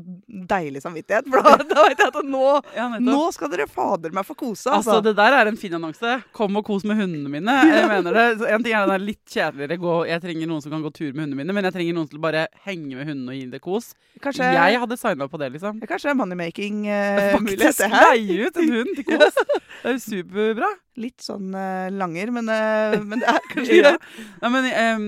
deilig 0.54 0.82
samvittighet, 0.84 1.26
for 1.31 1.42
da, 1.42 1.56
da 1.66 1.84
vet 1.88 1.98
jeg 1.98 2.12
at 2.12 2.19
nå, 2.31 2.42
Ja, 2.76 2.86
nå 3.02 3.25
skal 3.34 3.50
dere 3.50 3.66
fader 3.70 4.14
meg 4.14 4.26
få 4.28 4.36
kose, 4.38 4.69
Altså, 4.70 4.94
altså. 4.94 5.00
Det 5.08 5.14
der 5.19 5.34
er 5.40 5.50
en 5.50 5.58
fin 5.58 5.75
annonse. 5.75 6.12
Kom 6.36 6.54
og 6.60 6.64
kos 6.69 6.84
med 6.86 7.00
hundene 7.00 7.32
mine. 7.32 7.56
Jeg 7.75 7.88
mener 7.90 8.14
det. 8.14 8.26
En 8.54 8.62
ting 8.62 8.76
er 8.76 8.86
den 8.86 8.94
er 8.94 9.02
litt 9.02 9.22
kjedeligere 9.26 10.06
Jeg 10.08 10.22
trenger 10.22 10.50
noen 10.50 10.62
som 10.62 10.70
kan 10.75 10.84
gå 10.86 10.92
tur 10.94 11.10
med 11.12 11.25
hundene 11.26 11.40
mine, 11.42 11.56
men 11.56 11.66
jeg 11.66 11.75
trenger 11.75 11.98
noen 11.98 12.08
til 12.10 12.20
å 12.20 12.25
bare 12.25 12.46
henge 12.69 12.94
med 12.94 13.08
hundene 13.10 13.34
og 13.34 13.38
gi 13.40 13.50
det 13.50 13.60
kos. 13.64 13.90
Kanskje, 14.22 14.52
Jeg 14.54 14.81
hadde 14.84 14.98
signa 15.00 15.28
på 15.28 15.40
det, 15.42 15.50
liksom. 15.56 15.82
kanskje 15.90 16.14
moneymaking-mulighet, 16.14 17.34
Faktisk 17.34 17.78
det 17.82 17.90
her. 17.90 18.14
leie 18.14 18.46
ut 18.48 18.56
en 18.62 18.72
hund 18.78 18.96
til 18.96 19.04
kos. 19.10 19.42
Det 19.84 19.90
er 19.90 19.96
jo 19.98 20.00
superbra. 20.00 20.69
Litt 20.96 21.25
sånn 21.25 21.49
uh, 21.58 21.88
langer, 21.91 22.31
men, 22.31 22.46
uh, 22.46 22.94
men 23.02 23.19
det 23.19 23.26
er 23.32 23.46
kanskje 23.52 23.79
Ja. 23.81 23.91
greit. 23.96 24.05
Nei, 24.44 24.50
men 24.55 24.67
em, 24.70 25.06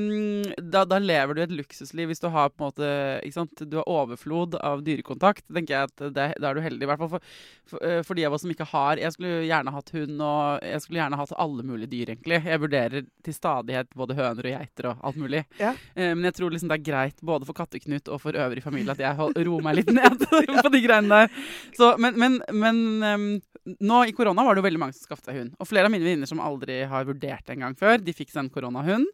da, 0.73 0.81
da 0.89 0.99
lever 0.99 1.37
du 1.39 1.43
et 1.45 1.53
luksusliv 1.55 2.09
hvis 2.11 2.23
du 2.23 2.27
har 2.35 2.51
på 2.51 2.65
en 2.65 2.73
måte 2.73 2.89
ikke 3.23 3.37
sant? 3.37 3.63
Du 3.71 3.77
har 3.79 3.87
overflod 3.87 4.57
av 4.59 4.83
dyrekontakt. 4.87 5.45
tenker 5.47 5.77
jeg 5.77 5.91
at 5.93 6.05
det, 6.17 6.27
Da 6.43 6.51
er 6.51 6.59
du 6.59 6.63
heldig. 6.65 6.83
I 6.83 6.91
hvert 6.91 7.03
fall 7.05 7.13
for, 7.15 7.29
for, 7.71 7.85
eh, 7.87 8.01
for 8.03 8.19
de 8.19 8.25
av 8.27 8.35
oss 8.35 8.43
som 8.43 8.51
ikke 8.51 8.67
har 8.73 8.99
Jeg 8.99 9.15
skulle 9.15 9.45
gjerne 9.47 9.73
hatt 9.77 9.93
hund, 9.95 10.21
og 10.27 10.67
jeg 10.67 10.83
skulle 10.83 11.01
gjerne 11.05 11.21
hatt 11.23 11.35
alle 11.47 11.63
mulige 11.71 11.93
dyr, 11.95 12.13
egentlig. 12.17 12.43
Jeg 12.51 12.63
vurderer 12.65 13.07
til 13.27 13.37
stadighet 13.39 13.95
både 13.95 14.19
høner 14.19 14.51
og 14.51 14.57
geiter 14.59 14.91
og 14.91 15.07
alt 15.07 15.23
mulig. 15.23 15.45
Ja. 15.63 15.71
Uh, 15.95 16.13
men 16.17 16.25
jeg 16.31 16.35
tror 16.41 16.51
liksom 16.55 16.73
det 16.73 16.81
er 16.81 16.87
greit 16.91 17.23
både 17.23 17.47
for 17.47 17.55
Katteknut 17.63 18.11
og 18.11 18.21
for 18.27 18.35
øvrig 18.35 18.63
familie 18.67 18.91
at 18.97 19.03
jeg 19.07 19.47
roer 19.47 19.63
meg 19.63 19.79
litt 19.81 19.95
ned 19.95 20.19
på 20.67 20.73
de 20.75 20.83
greiene 20.83 21.23
der. 21.23 21.45
Så, 21.79 21.95
men 22.03 22.19
men, 22.19 22.41
men 22.53 22.83
em, 23.07 23.25
nå 23.67 24.01
i 24.07 24.15
korona 24.17 24.45
var 24.47 24.55
det 24.55 24.63
jo 24.63 24.67
veldig 24.69 24.81
mange 24.83 24.97
som 24.97 25.09
skaffet 25.09 25.31
seg 25.31 25.39
hund. 25.41 25.55
Og 25.59 25.69
flere 25.69 25.89
av 25.89 25.95
mine 25.95 26.07
venninner 26.07 26.31
som 26.31 26.43
aldri 26.43 26.81
har 26.89 27.07
vurdert 27.09 27.47
det 27.47 27.57
en 27.57 27.67
gang 27.67 27.79
før, 27.79 27.99
de 28.03 28.15
fikk 28.15 28.31
seg 28.33 28.45
en 28.45 28.53
koronahund. 28.55 29.09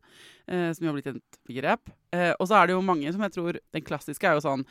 Eh, 0.47 0.71
som 0.75 0.85
jo 0.85 0.91
har 0.91 0.99
blitt 0.99 1.13
et 1.13 1.39
begrep. 1.49 1.93
Eh, 2.13 2.33
og 2.37 2.49
så 2.51 2.59
er 2.59 2.69
det 2.69 2.77
jo 2.77 2.83
mange 2.85 3.13
som 3.15 3.23
jeg 3.23 3.33
tror 3.37 3.59
Den 3.73 3.85
klassiske 3.87 4.27
er 4.27 4.37
jo 4.37 4.43
sånn 4.45 4.67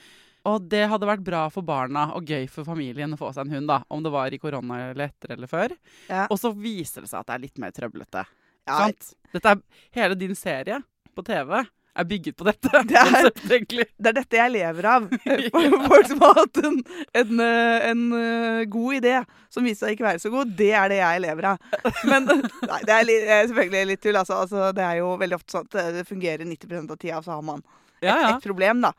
og 0.49 0.63
det 0.71 0.87
hadde 0.89 1.05
vært 1.05 1.21
bra 1.25 1.43
for 1.53 1.65
barna 1.65 2.07
og 2.17 2.25
gøy 2.25 2.47
for 2.49 2.65
familien 2.65 3.13
å 3.13 3.19
få 3.19 3.29
seg 3.29 3.45
en 3.45 3.51
hund, 3.53 3.67
da. 3.69 3.83
Om 3.93 4.01
det 4.01 4.11
var 4.13 4.33
i 4.33 4.39
korona 4.41 4.79
eller 4.87 5.11
etter 5.11 5.35
eller 5.35 5.49
før. 5.49 5.75
Ja. 6.09 6.23
Og 6.33 6.39
så 6.41 6.49
viser 6.57 7.05
det 7.05 7.11
seg 7.11 7.21
at 7.21 7.29
det 7.29 7.35
er 7.35 7.43
litt 7.43 7.61
mer 7.61 7.75
trøblete. 7.75 8.23
Ja, 8.65 8.79
Sant? 8.87 9.11
Dette 9.33 9.53
er, 9.53 9.61
hele 9.97 10.17
din 10.17 10.33
serie 10.37 10.81
på 11.13 11.25
TV 11.27 11.61
er 11.97 12.05
bygget 12.07 12.35
på 12.39 12.45
dette. 12.47 12.69
Det 12.88 12.95
er- 12.95 13.31
det 14.01 14.09
er 14.11 14.15
dette 14.15 14.38
jeg 14.39 14.51
lever 14.53 14.88
av. 14.88 15.07
Folk 15.89 16.07
som 16.07 16.21
har 16.23 16.38
hatt 16.39 16.59
en, 16.63 16.77
en, 17.21 17.39
eh, 17.43 17.88
en 17.91 18.03
eh, 18.17 18.61
god 18.71 18.99
idé 19.01 19.15
som 19.51 19.65
viser 19.67 19.85
seg 19.89 19.97
ikke 19.97 20.07
være 20.07 20.21
så 20.23 20.31
god, 20.31 20.53
det 20.57 20.69
er 20.77 20.89
det 20.93 20.99
jeg 21.01 21.23
lever 21.25 21.50
av. 21.51 21.69
Men 22.07 22.29
nei, 22.71 22.81
det 22.88 22.95
er, 22.95 23.07
li, 23.10 23.17
eh, 23.25 23.43
selvfølgelig 23.51 23.89
litt 23.91 24.03
tull. 24.05 24.19
Altså. 24.21 24.39
Altså, 24.45 24.69
det 24.77 24.86
er 24.88 25.01
jo 25.01 25.13
veldig 25.19 25.39
ofte 25.41 25.57
sånn 25.57 25.67
at 25.67 25.79
det 26.00 26.05
fungerer 26.10 26.48
90% 26.48 26.93
av 26.95 27.01
tida, 27.01 27.19
og 27.19 27.27
så 27.27 27.36
har 27.38 27.48
man 27.51 27.63
et, 27.65 28.05
Ja, 28.07 28.15
ja. 28.24 28.29
et 28.38 28.45
problem, 28.48 28.86
da. 28.88 28.93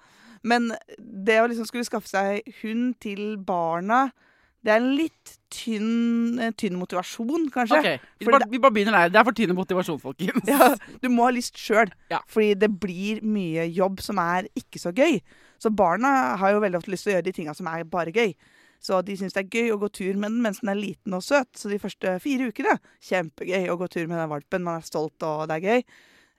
Men 0.47 0.73
det 0.99 1.39
å 1.43 1.47
liksom 1.51 1.67
skulle 1.69 1.87
skaffe 1.87 2.11
seg 2.11 2.53
hund 2.63 2.97
til 3.03 3.37
barna, 3.47 4.09
det 4.63 4.75
er 4.75 4.83
en 4.83 4.93
litt 4.99 5.39
tynn, 5.53 6.39
eh, 6.41 6.51
tynn 6.59 6.79
motivasjon, 6.81 7.47
kanskje. 7.55 7.79
Ok, 7.79 8.07
vi 8.23 8.27
bare, 8.33 8.49
vi 8.51 8.61
bare 8.63 8.75
begynner 8.79 8.97
der. 8.97 9.13
Det 9.13 9.21
er 9.21 9.27
for 9.29 9.37
tynn 9.39 9.55
motivasjon, 9.59 10.01
folkens. 10.03 10.49
Ja, 10.49 10.71
du 11.03 11.09
må 11.13 11.27
ha 11.29 11.35
lyst 11.37 11.61
sjøl, 11.61 11.93
Ja. 12.11 12.21
fordi 12.33 12.55
det 12.65 12.71
blir 12.81 13.21
mye 13.23 13.69
jobb 13.73 14.01
som 14.05 14.19
er 14.23 14.49
ikke 14.59 14.81
så 14.83 14.93
gøy. 14.97 15.21
Så 15.63 15.71
barna 15.71 16.37
har 16.41 16.53
jo 16.57 16.61
veldig 16.65 16.81
ofte 16.81 16.91
lyst 16.95 17.05
til 17.07 17.13
å 17.13 17.17
gjøre 17.19 17.29
de 17.29 17.33
tinga 17.37 17.55
som 17.55 17.69
er 17.71 17.85
bare 17.85 18.11
gøy. 18.17 18.33
Så 18.83 18.99
de 19.07 19.15
syns 19.15 19.37
det 19.37 19.45
er 19.45 19.53
gøy 19.55 19.69
å 19.71 19.79
gå 19.79 19.93
tur 19.95 20.17
med 20.19 20.33
den 20.33 20.41
mens 20.43 20.59
den 20.59 20.73
er 20.73 20.81
liten 20.81 21.15
og 21.15 21.23
søt. 21.23 21.53
Så 21.55 21.71
de 21.71 21.79
første 21.79 22.17
fire 22.25 22.49
ukene 22.51 22.73
kjempegøy 23.07 23.69
å 23.71 23.77
gå 23.79 23.87
tur 23.93 24.09
med 24.11 24.19
den 24.19 24.33
valpen. 24.33 24.65
Man 24.67 24.81
er 24.81 24.89
stolt, 24.89 25.23
og 25.23 25.45
det 25.53 25.61
er 25.61 25.69
gøy. 25.69 25.85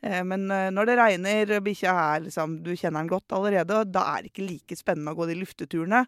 Eh, 0.03 0.23
Men 0.27 0.51
eh, 0.51 0.67
når 0.75 0.89
det 0.89 0.97
regner, 0.99 1.53
bikkja 1.63 1.93
er 1.95 2.25
liksom 2.25 2.57
Du 2.65 2.73
kjenner 2.75 2.99
den 2.99 3.07
godt 3.13 3.31
allerede, 3.31 3.71
og 3.79 3.93
da 3.95 4.03
er 4.17 4.23
det 4.25 4.33
ikke 4.33 4.49
like 4.49 4.75
spennende 4.75 5.13
å 5.13 5.15
gå 5.21 5.29
de 5.31 5.39
lufteturene. 5.39 6.03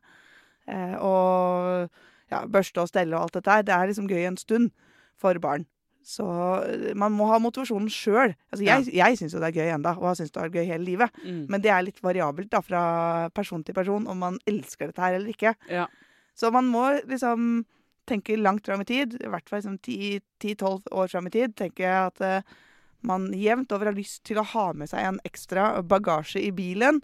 Og 1.00 1.90
ja, 2.32 2.44
børste 2.50 2.84
og 2.84 2.92
stelle 2.92 3.16
og 3.18 3.28
alt 3.28 3.40
dette 3.40 3.52
her. 3.52 3.66
Det 3.66 3.74
er 3.76 3.90
liksom 3.92 4.10
gøy 4.10 4.26
en 4.26 4.38
stund 4.42 4.72
for 5.20 5.38
barn. 5.42 5.68
Så 6.06 6.26
eh, 6.70 6.94
man 6.98 7.14
må 7.18 7.28
ha 7.32 7.40
motivasjonen 7.42 7.90
sjøl. 7.92 8.36
Altså, 8.52 8.64
jeg 8.66 8.94
jeg 8.94 9.20
syns 9.20 9.34
jo 9.34 9.42
det 9.42 9.52
er 9.52 9.60
gøy 9.60 9.72
enda, 9.74 9.96
og 9.98 10.12
har 10.12 10.20
syntes 10.20 10.34
det 10.36 10.42
har 10.42 10.50
vært 10.50 10.60
gøy 10.60 10.72
hele 10.74 10.90
livet. 10.90 11.22
Mm. 11.24 11.46
Men 11.50 11.64
det 11.64 11.72
er 11.74 11.86
litt 11.88 12.04
variabelt 12.04 12.52
da, 12.54 12.62
fra 12.66 12.84
person 13.36 13.64
til 13.66 13.78
person 13.78 14.06
om 14.12 14.22
man 14.22 14.38
elsker 14.50 14.92
dette 14.92 15.02
her 15.02 15.18
eller 15.18 15.34
ikke. 15.34 15.56
Ja. 15.72 15.88
Så 16.38 16.52
man 16.54 16.70
må 16.70 16.88
liksom 17.08 17.66
tenke 18.06 18.38
langt 18.38 18.68
fram 18.68 18.84
i 18.84 18.86
tid, 18.86 19.18
i 19.18 19.30
hvert 19.32 19.50
fall 19.50 19.64
liksom 19.64 19.80
10-12 19.82 20.92
år 20.94 21.10
fram 21.10 21.26
i 21.26 21.34
tid, 21.34 21.56
tenker 21.58 21.88
jeg 21.88 22.12
at 22.12 22.22
uh, 22.22 22.58
man 23.08 23.32
jevnt 23.34 23.74
over 23.74 23.90
har 23.90 23.98
lyst 23.98 24.24
til 24.28 24.38
å 24.38 24.46
ha 24.52 24.68
med 24.78 24.92
seg 24.92 25.08
en 25.08 25.18
ekstra 25.26 25.82
bagasje 25.82 26.44
i 26.44 26.52
bilen, 26.54 27.02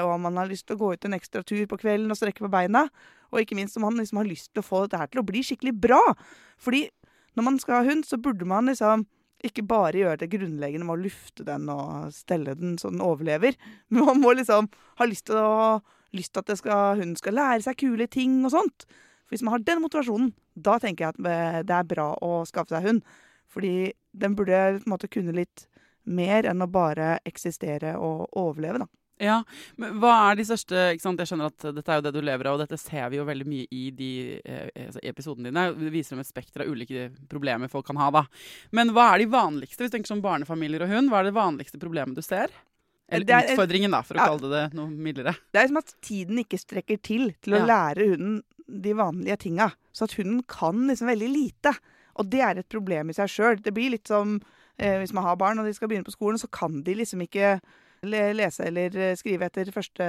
og 0.00 0.14
om 0.14 0.26
man 0.28 0.38
har 0.40 0.48
lyst 0.48 0.66
til 0.68 0.78
å 0.78 0.80
gå 0.80 0.92
ut 0.94 1.06
en 1.06 1.16
ekstra 1.16 1.42
tur 1.46 1.64
på 1.68 1.78
kvelden 1.80 2.12
og 2.12 2.18
strekke 2.18 2.44
på 2.44 2.52
beina, 2.52 2.86
og 3.32 3.42
ikke 3.42 3.58
minst 3.58 3.76
om 3.76 3.84
man 3.88 3.98
liksom 4.00 4.22
har 4.22 4.28
lyst 4.28 4.52
til 4.52 4.62
å 4.62 4.66
få 4.66 4.84
dette 4.84 5.00
her 5.00 5.10
til 5.12 5.20
å 5.20 5.26
bli 5.26 5.42
skikkelig 5.44 5.74
bra. 5.86 6.00
Fordi 6.62 6.86
når 7.34 7.46
man 7.48 7.58
skal 7.60 7.80
ha 7.80 7.88
hund, 7.88 8.06
så 8.06 8.18
burde 8.22 8.46
man 8.48 8.70
liksom 8.70 9.04
ikke 9.44 9.66
bare 9.68 10.00
gjøre 10.00 10.20
det 10.22 10.30
grunnleggende 10.32 10.86
med 10.88 10.96
å 10.96 11.02
lufte 11.04 11.44
den 11.44 11.68
og 11.72 12.14
stelle 12.16 12.54
den 12.56 12.78
så 12.80 12.92
den 12.92 13.04
overlever. 13.04 13.58
Men 13.92 14.06
man 14.12 14.22
må 14.22 14.32
liksom 14.38 14.70
ha 15.00 15.08
lyst 15.08 15.28
til, 15.28 15.40
å, 15.40 15.82
lyst 16.16 16.32
til 16.34 16.44
at 16.44 16.60
skal, 16.60 17.00
hunden 17.00 17.18
skal 17.20 17.36
lære 17.36 17.66
seg 17.66 17.78
kule 17.82 18.08
ting 18.08 18.40
og 18.44 18.54
sånt. 18.54 18.86
For 19.24 19.34
hvis 19.34 19.44
man 19.44 19.56
har 19.56 19.66
den 19.66 19.84
motivasjonen, 19.84 20.32
da 20.54 20.78
tenker 20.80 21.08
jeg 21.08 21.14
at 21.16 21.68
det 21.68 21.76
er 21.76 21.90
bra 21.90 22.12
å 22.24 22.42
skaffe 22.48 22.76
seg 22.76 22.88
hund. 22.88 23.14
Fordi 23.50 23.92
den 24.14 24.34
burde 24.38 24.78
på 24.78 24.86
en 24.86 24.94
måte 24.94 25.10
kunne 25.10 25.36
litt 25.36 25.66
mer 26.04 26.46
enn 26.48 26.62
å 26.62 26.70
bare 26.70 27.18
eksistere 27.28 27.96
og 27.96 28.28
overleve, 28.36 28.84
da. 28.84 28.88
Ja, 29.22 29.36
men 29.78 30.00
Hva 30.02 30.12
er 30.26 30.38
de 30.38 30.46
største 30.48 30.88
ikke 30.94 31.04
sant? 31.04 31.20
Jeg 31.22 31.30
skjønner 31.30 31.52
at 31.52 31.66
dette 31.76 31.92
er 31.92 32.00
jo 32.00 32.04
det 32.08 32.12
du 32.16 32.20
lever 32.24 32.48
av, 32.50 32.56
og 32.56 32.64
dette 32.64 32.78
ser 32.80 33.12
vi 33.12 33.20
jo 33.20 33.26
veldig 33.28 33.46
mye 33.46 33.66
i 33.70 33.84
de 33.94 34.10
eh, 34.40 34.68
altså, 34.88 35.02
episodene 35.06 35.52
dine. 35.52 35.66
Det 35.78 35.92
viser 35.94 36.16
dem 36.16 36.24
et 36.24 36.30
spekter 36.30 36.64
av 36.64 36.72
ulike 36.72 37.08
problemer 37.30 37.70
folk 37.70 37.86
kan 37.86 38.00
ha. 38.02 38.10
da. 38.14 38.24
Men 38.74 38.90
hva 38.96 39.12
er 39.12 39.22
de 39.22 39.30
vanligste, 39.30 39.84
hvis 39.84 39.92
du 39.92 39.96
tenker 39.96 40.10
som 40.10 40.24
barnefamilier 40.24 40.86
og 40.86 40.90
hund? 40.90 41.12
Hva 41.12 41.22
er 41.22 41.30
det 41.30 41.36
vanligste 41.38 41.80
problemet 41.82 42.18
du 42.18 42.24
ser? 42.26 42.50
Eller 43.12 43.36
er, 43.36 43.52
utfordringen, 43.52 43.92
da, 43.92 44.00
for 44.02 44.16
å 44.16 44.22
ja, 44.22 44.26
kalle 44.32 44.50
det 44.50 44.64
noe 44.74 44.90
mildere. 44.90 45.36
Det 45.52 45.60
er 45.60 45.70
som 45.70 45.80
at 45.82 45.94
tiden 46.02 46.40
ikke 46.40 46.58
strekker 46.58 47.00
til 47.04 47.30
til 47.44 47.54
å 47.54 47.62
ja. 47.62 47.68
lære 47.70 48.08
hunden 48.14 48.40
de 48.64 48.94
vanlige 48.96 49.38
tinga. 49.44 49.70
Så 49.94 50.08
at 50.08 50.16
hunden 50.18 50.40
kan 50.48 50.86
liksom 50.88 51.10
veldig 51.12 51.30
lite. 51.30 51.74
Og 52.18 52.30
det 52.32 52.42
er 52.46 52.58
et 52.58 52.70
problem 52.70 53.12
i 53.12 53.16
seg 53.16 53.30
sjøl. 53.30 53.60
Det 53.62 53.74
blir 53.76 53.92
litt 53.94 54.10
som 54.10 54.38
eh, 54.78 54.98
hvis 55.02 55.14
man 55.14 55.26
har 55.28 55.38
barn 55.38 55.60
og 55.60 55.68
de 55.68 55.74
skal 55.76 55.90
begynne 55.90 56.06
på 56.08 56.16
skolen, 56.16 56.40
så 56.40 56.48
kan 56.50 56.80
de 56.86 56.96
liksom 56.98 57.22
ikke 57.26 57.58
lese 58.08 58.66
eller 58.68 58.96
eh, 58.96 59.14
skrive 59.18 59.48
etter 59.48 59.70
første 59.74 60.06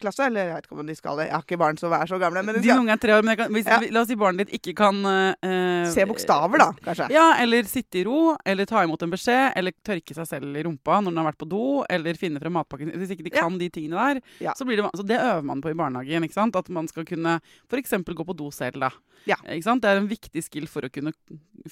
klasse. 0.00 0.26
Eller 0.26 0.50
jeg 0.50 0.56
vet 0.56 0.68
ikke 0.68 0.78
om 0.78 0.90
de 0.90 0.96
skal 0.98 1.20
det. 1.20 1.28
Jeg 1.28 1.36
har 1.36 1.44
ikke 1.44 1.60
barn 1.60 1.80
som 1.80 1.94
er 1.96 2.10
så 2.10 2.18
gamle. 2.22 2.42
Men 2.46 2.58
de 2.58 2.62
skal... 2.64 2.82
unge 2.82 2.94
er 2.96 3.02
tre 3.02 3.16
år, 3.16 3.26
men 3.26 3.38
kan, 3.40 3.52
hvis, 3.54 3.68
ja. 3.70 3.80
la 3.94 4.02
oss 4.02 4.10
si 4.10 4.18
barnet 4.20 4.46
ditt 4.46 4.60
ikke 4.60 4.76
kan 4.82 5.00
uh, 5.06 5.88
Se 5.92 6.06
bokstaver, 6.08 6.62
da, 6.62 6.70
kanskje. 6.84 7.08
Ja, 7.14 7.26
eller 7.42 7.68
sitte 7.70 8.00
i 8.02 8.04
ro, 8.06 8.36
eller 8.46 8.68
ta 8.68 8.84
imot 8.86 9.02
en 9.06 9.12
beskjed, 9.12 9.56
eller 9.58 9.74
tørke 9.86 10.16
seg 10.16 10.28
selv 10.30 10.56
i 10.56 10.64
rumpa 10.66 11.00
når 11.00 11.12
den 11.12 11.22
har 11.22 11.28
vært 11.30 11.40
på 11.42 11.50
do, 11.50 11.64
eller 11.92 12.20
finne 12.20 12.42
frem 12.42 12.56
matpakken 12.56 12.92
Hvis 12.96 13.16
ikke 13.16 13.26
de 13.28 13.34
kan 13.34 13.50
ja. 13.50 13.60
de 13.60 13.70
tingene 13.72 14.08
der, 14.10 14.22
ja. 14.48 14.54
så 14.58 14.66
blir 14.68 14.80
det 14.80 14.92
Så 14.96 15.06
det 15.06 15.18
øver 15.20 15.44
man 15.46 15.62
på 15.64 15.72
i 15.72 15.78
barnehagen. 15.78 16.26
ikke 16.26 16.38
sant? 16.38 16.56
At 16.58 16.70
man 16.72 16.88
skal 16.90 17.06
kunne 17.08 17.38
f.eks. 17.70 17.98
gå 18.06 18.26
på 18.26 18.36
do 18.36 18.50
selv, 18.54 18.80
da. 18.86 18.92
Ja. 19.26 19.38
Ikke 19.50 19.66
sant? 19.66 19.82
Det 19.82 19.90
er 19.90 20.00
en 20.00 20.10
viktig 20.10 20.42
skill 20.44 20.68
for 20.70 20.86
å 20.86 20.92
kunne 20.92 21.12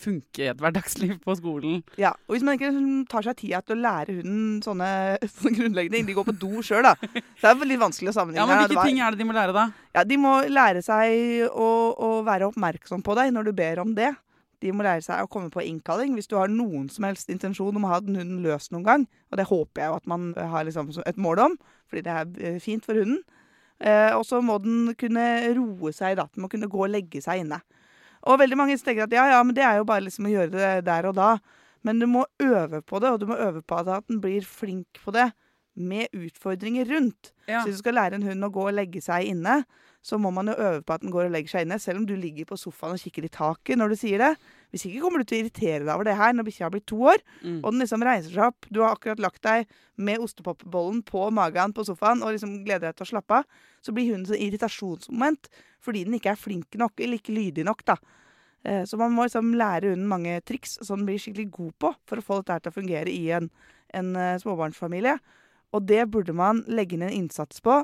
funke 0.01 0.43
i 0.43 0.51
et 0.51 0.61
hverdagsliv 0.61 1.19
på 1.23 1.37
skolen. 1.39 1.83
Ja, 2.01 2.15
og 2.27 2.35
hvis 2.35 2.45
man 2.47 2.59
ikke 2.59 2.73
tar 3.11 3.27
seg 3.27 3.39
tida 3.39 3.61
til 3.63 3.77
å 3.77 3.85
lære 3.85 4.17
hunden 4.19 4.59
sånne 4.65 4.89
grunnleggende 5.59 6.03
De 6.09 6.17
går 6.17 6.27
på 6.29 6.37
do 6.41 6.63
sjøl, 6.65 6.85
da. 6.87 6.95
Så 7.39 7.47
det 7.47 7.55
er 7.55 7.71
litt 7.71 7.83
vanskelig 7.83 8.13
å 8.13 8.17
sammenligne. 8.17 8.43
Ja, 8.43 8.49
men 8.51 8.67
Hvilke 8.67 8.87
ting 8.89 9.01
er 9.01 9.15
det 9.15 9.23
de 9.23 9.29
må 9.29 9.37
lære, 9.37 9.55
da? 9.57 9.69
Ja, 9.97 10.05
De 10.09 10.19
må 10.21 10.35
lære 10.51 10.85
seg 10.85 11.49
å, 11.51 11.71
å 11.95 12.11
være 12.27 12.51
oppmerksom 12.51 13.05
på 13.07 13.17
deg 13.19 13.35
når 13.35 13.51
du 13.51 13.57
ber 13.57 13.83
om 13.85 13.95
det. 13.97 14.13
De 14.65 14.73
må 14.73 14.85
lære 14.87 15.05
seg 15.05 15.21
å 15.21 15.29
komme 15.31 15.53
på 15.53 15.63
innkalling 15.65 16.15
hvis 16.17 16.31
du 16.31 16.39
har 16.39 16.49
noen 16.49 16.87
som 16.93 17.05
helst 17.05 17.29
intensjon 17.33 17.77
om 17.77 17.85
å 17.85 17.93
ha 17.93 18.01
den 18.05 18.17
hunden 18.21 18.45
løs 18.45 18.71
noen 18.73 18.87
gang. 18.87 19.07
Og 19.33 19.41
det 19.41 19.49
håper 19.51 19.83
jeg 19.83 19.93
jo 19.93 19.99
at 20.01 20.11
man 20.11 20.31
har 20.39 20.65
liksom 20.67 20.93
et 21.05 21.21
mål 21.21 21.43
om, 21.49 21.57
fordi 21.91 22.05
det 22.07 22.15
er 22.15 22.31
eh, 22.41 22.61
fint 22.63 22.87
for 22.87 22.97
hunden. 22.97 23.21
Eh, 23.85 24.13
og 24.15 24.25
så 24.25 24.41
må 24.45 24.57
den 24.63 24.95
kunne 24.99 25.27
roe 25.59 25.93
seg, 25.93 26.17
da. 26.21 26.29
Den 26.33 26.47
må 26.47 26.53
kunne 26.53 26.71
gå 26.71 26.81
og 26.87 26.93
legge 26.95 27.21
seg 27.25 27.45
inne. 27.45 27.61
Og 28.25 28.41
veldig 28.41 28.57
mange 28.57 28.79
tenker 28.81 29.05
at 29.05 29.13
ja, 29.13 29.27
ja, 29.35 29.43
men 29.45 29.57
det 29.57 29.67
er 29.67 29.83
jo 29.83 29.89
bare 29.89 30.07
liksom 30.07 30.31
å 30.31 30.33
gjøre 30.33 30.55
det 30.55 30.73
der 30.87 31.11
og 31.11 31.19
da. 31.19 31.35
Men 31.85 32.01
du 32.01 32.07
må 32.09 32.25
øve 32.41 32.81
på 32.81 33.01
det, 33.03 33.11
og 33.13 33.21
du 33.21 33.29
må 33.29 33.37
øve 33.37 33.61
på 33.61 33.77
at 33.83 34.07
den 34.09 34.23
blir 34.25 34.47
flink 34.49 35.03
på 35.05 35.13
det 35.13 35.29
med 35.75 36.13
utfordringer 36.15 36.87
rundt. 36.89 37.33
Ja. 37.47 37.61
Så 37.61 37.69
hvis 37.69 37.81
du 37.81 37.85
skal 37.85 37.99
lære 37.99 38.19
en 38.19 38.27
hund 38.27 38.47
å 38.47 38.53
gå 38.55 38.69
og 38.69 38.77
legge 38.77 39.03
seg 39.05 39.31
inne, 39.33 39.63
så 40.05 40.19
må 40.21 40.29
man 40.37 40.51
jo 40.51 40.55
øve 40.61 40.83
på 40.85 40.93
at 40.93 41.01
den 41.01 41.13
går 41.13 41.27
og 41.27 41.33
legger 41.33 41.55
seg 41.55 41.65
inne, 41.65 41.79
selv 41.81 42.03
om 42.03 42.07
du 42.07 42.13
ligger 42.21 42.45
på 42.51 42.59
sofaen 42.61 42.93
og 42.93 43.01
kikker 43.01 43.25
i 43.25 43.33
taket 43.33 43.81
når 43.81 43.95
du 43.95 43.97
sier 43.97 44.21
det. 44.21 44.33
Hvis 44.69 44.85
ikke 44.85 45.01
kommer 45.01 45.23
du 45.23 45.29
til 45.29 45.39
å 45.39 45.45
irritere 45.45 45.81
deg 45.81 45.93
over 45.95 46.09
det 46.09 46.17
her 46.19 46.35
når 46.35 46.47
bikkja 46.49 46.67
har 46.67 46.75
blitt 46.75 46.87
to 46.91 46.99
år, 47.09 47.23
mm. 47.41 47.63
og 47.63 47.71
den 47.71 47.81
liksom 47.81 48.05
reiser 48.05 48.35
seg 48.35 48.51
opp. 48.51 48.69
Du 48.69 48.83
har 48.83 48.93
akkurat 48.93 49.23
lagt 49.25 49.41
deg 49.47 49.71
med 49.97 50.21
ostepopbollen 50.21 51.01
på 51.09 51.31
magen 51.33 51.73
på 51.73 51.87
sofaen 51.89 52.21
og 52.21 52.35
liksom 52.37 52.59
gleder 52.67 52.91
deg 52.91 52.99
til 52.99 53.07
å 53.07 53.13
slappe 53.15 53.41
av. 53.41 53.63
Så 53.81 53.95
blir 53.97 54.11
hunden 54.13 54.29
sånn 54.29 54.45
irritasjonsmoment 54.45 55.49
fordi 55.85 56.05
den 56.05 56.19
ikke 56.19 56.35
er 56.35 56.41
flink 56.41 56.77
nok 56.81 57.01
eller 57.01 57.21
ikke 57.21 57.37
lydig 57.37 57.65
nok, 57.65 57.85
da. 57.89 57.97
Eh, 58.65 58.85
så 58.89 58.97
man 59.01 59.13
må 59.13 59.25
liksom 59.27 59.55
lære 59.57 59.93
hunden 59.93 60.09
mange 60.09 60.37
triks 60.49 60.79
som 60.81 61.01
den 61.01 61.09
blir 61.09 61.21
skikkelig 61.21 61.51
god 61.53 61.73
på 61.81 61.95
for 62.09 62.21
å 62.21 62.25
få 62.25 62.39
dette 62.41 62.65
til 62.65 62.73
å 62.73 62.77
fungere 62.79 63.13
i 63.13 63.25
en, 63.37 63.51
en 63.93 64.13
uh, 64.17 64.37
småbarnsfamilie. 64.41 65.19
Og 65.75 65.87
det 65.89 66.05
burde 66.13 66.35
man 66.37 66.63
legge 66.71 66.97
inn 66.97 67.07
en 67.07 67.15
innsats 67.15 67.63
på. 67.65 67.81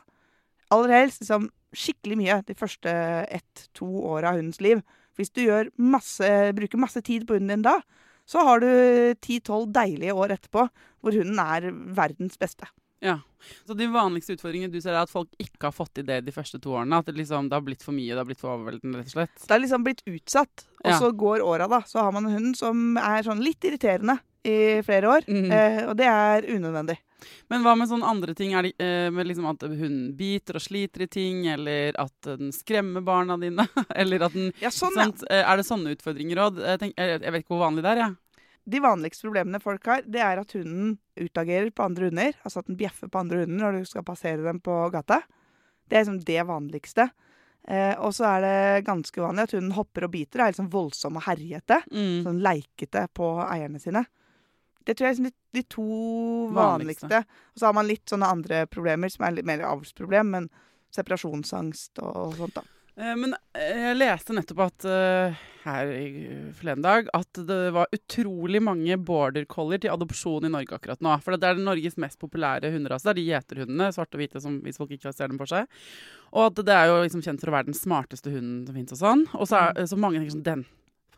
Aller 0.71 0.95
helst 1.01 1.25
liksom, 1.25 1.49
skikkelig 1.75 2.19
mye 2.21 2.41
de 2.47 2.57
første 2.59 2.93
ett-to 3.31 3.89
åra 4.07 4.33
av 4.33 4.41
hundens 4.41 4.61
liv. 4.63 4.83
Hvis 5.19 5.33
du 5.35 5.43
masse, 5.77 6.29
bruker 6.57 6.81
masse 6.81 7.03
tid 7.05 7.27
på 7.29 7.37
hunden 7.37 7.59
din 7.59 7.67
da, 7.67 7.81
så 8.31 8.45
har 8.47 8.63
du 8.63 8.71
ti-tolv 9.21 9.73
deilige 9.75 10.15
år 10.15 10.37
etterpå 10.37 10.69
hvor 11.01 11.17
hunden 11.17 11.41
er 11.43 11.67
verdens 11.97 12.39
beste. 12.39 12.69
Ja. 13.01 13.19
Så 13.65 13.75
de 13.75 13.87
vanligste 13.89 14.37
utfordringene 14.37 14.73
du 14.73 14.81
ser, 14.83 14.93
er 14.93 15.07
at 15.07 15.13
folk 15.13 15.31
ikke 15.41 15.71
har 15.71 15.75
fått 15.75 15.95
til 15.97 16.07
det 16.09 16.21
de 16.27 16.35
første 16.35 16.61
to 16.61 16.75
årene? 16.77 17.01
At 17.01 17.09
det, 17.09 17.17
liksom, 17.17 17.49
det 17.49 17.57
har 17.57 17.65
blitt 17.65 17.85
for 17.85 17.97
mye, 17.97 18.13
det 18.13 18.21
har 18.21 18.29
blitt 18.29 18.43
for 18.43 18.55
overveldende, 18.55 19.01
rett 19.01 19.09
og 19.09 19.17
slett? 19.17 19.37
Det 19.41 19.55
har 19.55 19.63
liksom 19.63 19.87
blitt 19.87 20.03
utsatt. 20.05 20.67
Og 20.85 20.91
så 21.01 21.11
går 21.25 21.45
åra, 21.45 21.69
da. 21.73 21.81
Så 21.89 22.05
har 22.05 22.13
man 22.15 22.29
en 22.29 22.37
hund 22.37 22.59
som 22.61 23.01
er 23.01 23.25
sånn 23.27 23.41
litt 23.45 23.65
irriterende 23.65 24.19
i 24.47 24.59
flere 24.85 25.15
år. 25.17 25.29
Mm. 25.29 25.49
Eh, 25.49 25.81
og 25.89 25.95
det 25.99 26.11
er 26.13 26.49
unødvendig. 26.53 27.01
Men 27.53 27.65
hva 27.65 27.75
med 27.79 27.91
sånne 27.91 28.09
andre 28.09 28.35
ting? 28.39 28.55
Er 28.57 28.67
det, 28.67 28.73
eh, 28.83 29.09
med 29.15 29.29
liksom 29.29 29.49
at 29.51 29.65
hunden 29.67 30.11
biter 30.19 30.59
og 30.59 30.65
sliter 30.65 31.05
i 31.07 31.11
ting, 31.11 31.45
eller 31.53 31.97
at 32.01 32.29
den 32.29 32.53
skremmer 32.55 33.05
barna 33.05 33.37
dine? 33.41 33.67
eller 34.01 34.27
at 34.27 34.37
den 34.37 34.51
ja, 34.63 34.73
sånn, 34.75 34.99
ja. 34.99 35.11
Eh, 35.31 35.45
er 35.45 35.61
det 35.61 35.69
sånne 35.69 35.95
utfordringer 35.97 36.43
òg? 36.47 36.61
Jeg, 36.65 36.93
jeg, 36.97 37.23
vet 37.27 37.45
ikke 37.45 37.57
hvor 37.57 37.67
vanlig 37.67 37.87
det 37.87 37.95
er. 37.95 38.05
Ja. 38.05 38.11
De 38.71 38.83
vanligste 38.85 39.27
problemene 39.27 39.63
folk 39.63 39.87
har, 39.89 40.05
det 40.05 40.21
er 40.23 40.43
at 40.43 40.53
hunden 40.55 40.95
utagerer 41.19 41.73
på 41.75 41.87
andre 41.87 42.11
hunder. 42.11 42.37
Altså 42.45 42.63
at 42.63 42.69
den 42.69 42.79
bjeffer 42.81 43.11
på 43.11 43.23
andre 43.23 43.43
hunder 43.43 43.65
når 43.65 43.81
du 43.81 43.89
skal 43.89 44.07
passere 44.07 44.45
dem 44.45 44.61
på 44.63 44.77
gata. 44.95 45.23
Det 45.91 45.97
er 45.99 46.05
liksom 46.05 46.21
det 46.29 46.45
vanligste. 46.47 47.09
Eh, 47.69 47.93
og 48.01 48.15
så 48.17 48.27
er 48.29 48.45
det 48.45 48.87
ganske 48.87 49.21
vanlig 49.21 49.49
at 49.49 49.55
hunden 49.57 49.75
hopper 49.77 50.07
og 50.07 50.15
biter. 50.15 50.45
Er 50.45 50.53
liksom 50.53 50.71
voldsom 50.73 51.19
og 51.19 51.27
herjete. 51.27 51.81
Mm. 51.91 52.23
Sånn 52.27 52.43
leikete 52.45 53.07
på 53.17 53.33
eierne 53.47 53.83
sine. 53.83 54.05
Det 54.87 54.97
tror 54.97 55.07
jeg 55.07 55.13
er 55.13 55.17
liksom 55.19 55.31
de, 55.31 55.37
de, 55.59 55.63
to 55.69 55.87
vanligste. 56.57 57.07
vanligste. 57.07 57.23
Og 57.55 57.63
så 57.63 57.69
har 57.69 57.77
man 57.77 57.89
litt 57.91 58.11
sånne 58.11 58.35
andre 58.37 58.65
problemer 58.71 59.13
som 59.13 59.27
er 59.27 59.39
litt 59.39 59.49
mer 59.49 59.65
avlsproblem, 59.69 60.35
men 60.37 60.51
separasjonsangst 60.95 62.01
og, 62.03 62.37
sånt, 62.39 62.57
da. 62.57 62.67
Eh, 63.01 63.17
men 63.17 63.35
eh, 63.57 63.85
jeg 63.91 63.99
leste 64.01 64.35
nettopp 64.35 64.63
at 64.67 64.87
uh, 64.89 65.43
her 65.65 65.93
forleden 66.57 66.85
dag 66.85 67.11
at 67.17 67.41
det 67.47 67.59
var 67.77 67.93
utrolig 67.95 68.63
mange 68.65 68.97
border 68.97 69.47
collier 69.51 69.83
til 69.83 69.93
adopsjon 69.95 70.49
i 70.49 70.53
Norge 70.53 70.77
akkurat 70.77 71.03
nå. 71.05 71.15
For 71.25 71.37
det 71.37 71.53
er 71.53 71.61
Norges 71.61 71.99
mest 72.01 72.21
populære 72.23 72.73
hunderase. 72.75 73.07
Det 73.09 73.15
er 73.15 73.21
de 73.21 73.29
gjeterhundene, 73.29 73.93
svarte 73.95 74.19
og 74.19 74.25
hvite, 74.25 74.43
som, 74.43 74.59
hvis 74.65 74.81
folk 74.81 74.97
ikke 74.97 75.15
ser 75.15 75.31
dem 75.33 75.41
for 75.41 75.51
seg. 75.51 75.71
Og 76.35 76.51
at 76.51 76.61
det 76.67 76.77
er 76.77 76.91
jo 76.91 77.01
liksom 77.05 77.25
kjent 77.27 77.43
for 77.43 77.53
å 77.53 77.57
være 77.59 77.71
den 77.71 77.79
smarteste 77.79 78.33
hunden 78.33 78.67
som 78.67 78.77
fins 78.77 78.97
og 78.97 79.03
sånn. 79.03 79.25
Og 79.39 79.49
så 79.51 79.65
er 79.71 79.91
så 79.91 79.99
mange 80.01 80.21
tenker 80.21 80.37
sånn 80.37 80.47
Den 80.47 80.67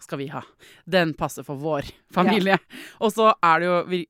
skal 0.04 0.20
vi 0.20 0.28
ha. 0.32 0.42
Den 0.84 1.14
passer 1.18 1.46
for 1.46 1.60
vår 1.60 1.88
familie. 2.12 2.58
Ja. 2.58 2.80
Og 3.02 3.12
så 3.14 3.30
er 3.34 3.62
det 3.62 3.68
jo 3.68 4.02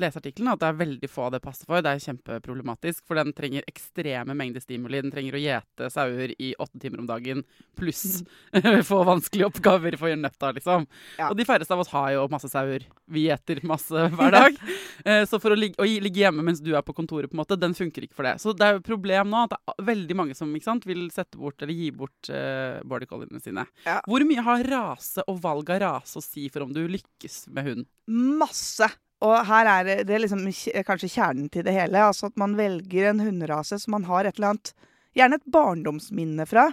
leseartikkelen 0.00 0.52
at 0.52 0.62
det 0.62 0.70
er 0.70 0.80
veldig 0.80 1.10
få 1.10 1.30
det 1.34 1.42
passer 1.44 1.68
for. 1.68 1.82
Det 1.84 1.92
er 1.92 2.02
kjempeproblematisk, 2.04 3.04
for 3.06 3.18
den 3.20 3.32
trenger 3.36 3.66
ekstreme 3.70 4.36
mengder 4.36 4.64
stimuli. 4.64 5.00
Den 5.04 5.14
trenger 5.14 5.38
å 5.38 5.42
gjete 5.42 5.90
sauer 5.92 6.34
i 6.36 6.52
åtte 6.58 6.80
timer 6.82 7.02
om 7.02 7.08
dagen, 7.08 7.42
pluss 7.78 8.22
få 8.90 9.02
vanskelige 9.06 9.50
oppgaver 9.50 9.96
for 9.98 10.08
å 10.08 10.12
gjøre 10.12 10.22
nøtta, 10.22 10.52
liksom. 10.56 10.86
Ja. 11.18 11.30
Og 11.30 11.38
de 11.38 11.46
færreste 11.48 11.74
av 11.74 11.82
oss 11.82 11.92
har 11.94 12.12
jo 12.14 12.26
masse 12.32 12.50
sauer. 12.52 12.86
Vi 13.12 13.26
gjeter 13.28 13.62
masse 13.68 14.06
hver 14.16 14.34
dag. 14.34 14.60
Eh, 15.04 15.24
så 15.28 15.40
for 15.42 15.54
å 15.54 15.58
ligge, 15.58 15.78
å 15.82 15.86
ligge, 15.86 16.24
hjemme 16.26 16.44
mens 16.46 16.62
du 16.64 16.72
er 16.74 16.84
på 16.86 16.94
kontoret, 16.96 17.30
på 17.30 17.36
en 17.36 17.42
måte, 17.42 17.58
den 17.60 17.76
funker 17.76 18.06
ikke 18.06 18.18
for 18.18 18.28
det. 18.28 18.36
Så 18.42 18.54
det 18.56 18.66
er 18.66 18.76
jo 18.76 18.82
et 18.82 18.88
problem 18.88 19.32
nå 19.32 19.44
at 19.46 19.54
det 19.54 19.60
er 19.74 19.88
veldig 19.92 20.18
mange 20.18 20.36
som 20.38 20.52
sant, 20.64 20.86
vil 20.88 21.06
sette 21.14 21.38
bort 21.38 21.62
eller 21.62 21.76
gi 21.76 21.90
bort 21.94 22.30
uh, 22.32 22.80
border 22.88 23.08
colliene 23.10 23.40
sine. 23.42 23.66
Ja. 23.84 24.00
Hvor 24.08 24.24
mye 24.26 24.44
har 24.46 24.64
rase 24.66 25.24
og 25.28 25.35
valg 25.42 25.70
av 25.74 25.82
rase 25.82 26.20
å 26.20 26.24
si 26.24 26.46
for 26.52 26.66
om 26.66 26.72
du 26.74 26.84
lykkes 26.90 27.46
med 27.54 27.68
hund? 27.70 27.88
Masse. 28.06 28.88
Og 29.24 29.36
her 29.48 29.68
er 29.70 29.86
det, 29.86 29.96
det 30.08 30.16
er 30.16 30.24
liksom 30.26 30.44
kanskje 30.86 31.12
kjernen 31.14 31.48
til 31.52 31.64
det 31.66 31.74
hele. 31.76 32.02
Altså 32.10 32.28
at 32.28 32.36
man 32.40 32.56
velger 32.58 33.10
en 33.10 33.22
hunderase 33.24 33.78
som 33.80 33.96
man 33.96 34.04
har 34.10 34.28
et 34.28 34.38
eller 34.38 34.56
annet 34.56 34.76
Gjerne 35.16 35.38
et 35.38 35.46
barndomsminne 35.48 36.44
fra. 36.44 36.66